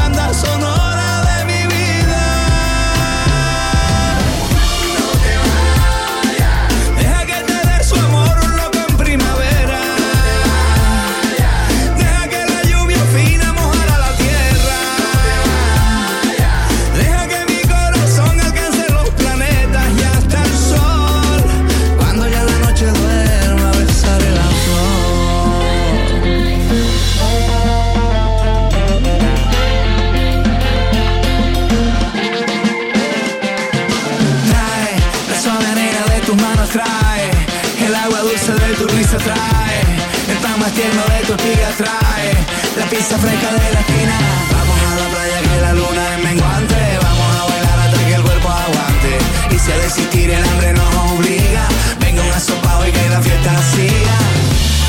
tierno 40.77 41.03
de 41.05 41.19
tu 41.25 41.35
trae 41.81 42.33
la 42.77 42.85
pizza 42.85 43.17
fresca 43.17 43.49
de 43.51 43.73
la 43.73 43.79
esquina. 43.79 44.17
Vamos 44.51 44.79
a 44.89 44.95
la 45.01 45.07
playa 45.13 45.39
que 45.41 45.61
la 45.61 45.73
luna 45.73 46.03
es 46.13 46.23
menguante, 46.23 46.79
vamos 47.01 47.29
a 47.35 47.43
bailar 47.49 47.79
hasta 47.79 48.05
que 48.05 48.13
el 48.13 48.21
cuerpo 48.21 48.47
aguante. 48.49 49.11
Y 49.55 49.57
si 49.57 49.71
a 49.71 49.77
desistir 49.77 50.29
el 50.29 50.43
hambre 50.43 50.73
nos 50.73 50.95
obliga, 51.13 51.63
venga 51.99 52.21
un 52.21 52.31
asopado 52.31 52.87
y 52.87 52.91
que 52.91 53.09
la 53.09 53.21
fiesta 53.21 53.53
siga. 53.73 54.17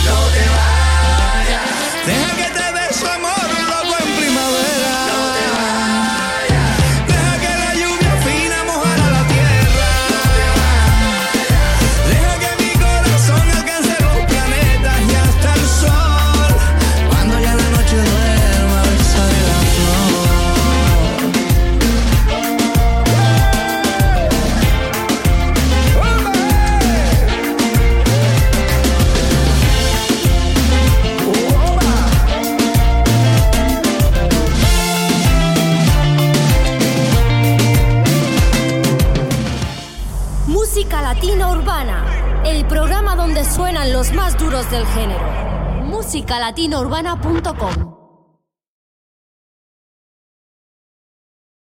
No 0.09 0.19
te 0.35 0.45
vayas, 0.59 2.38
del 44.71 44.87
género. 44.87 45.27
Musicalatinourbana.com 45.87 47.88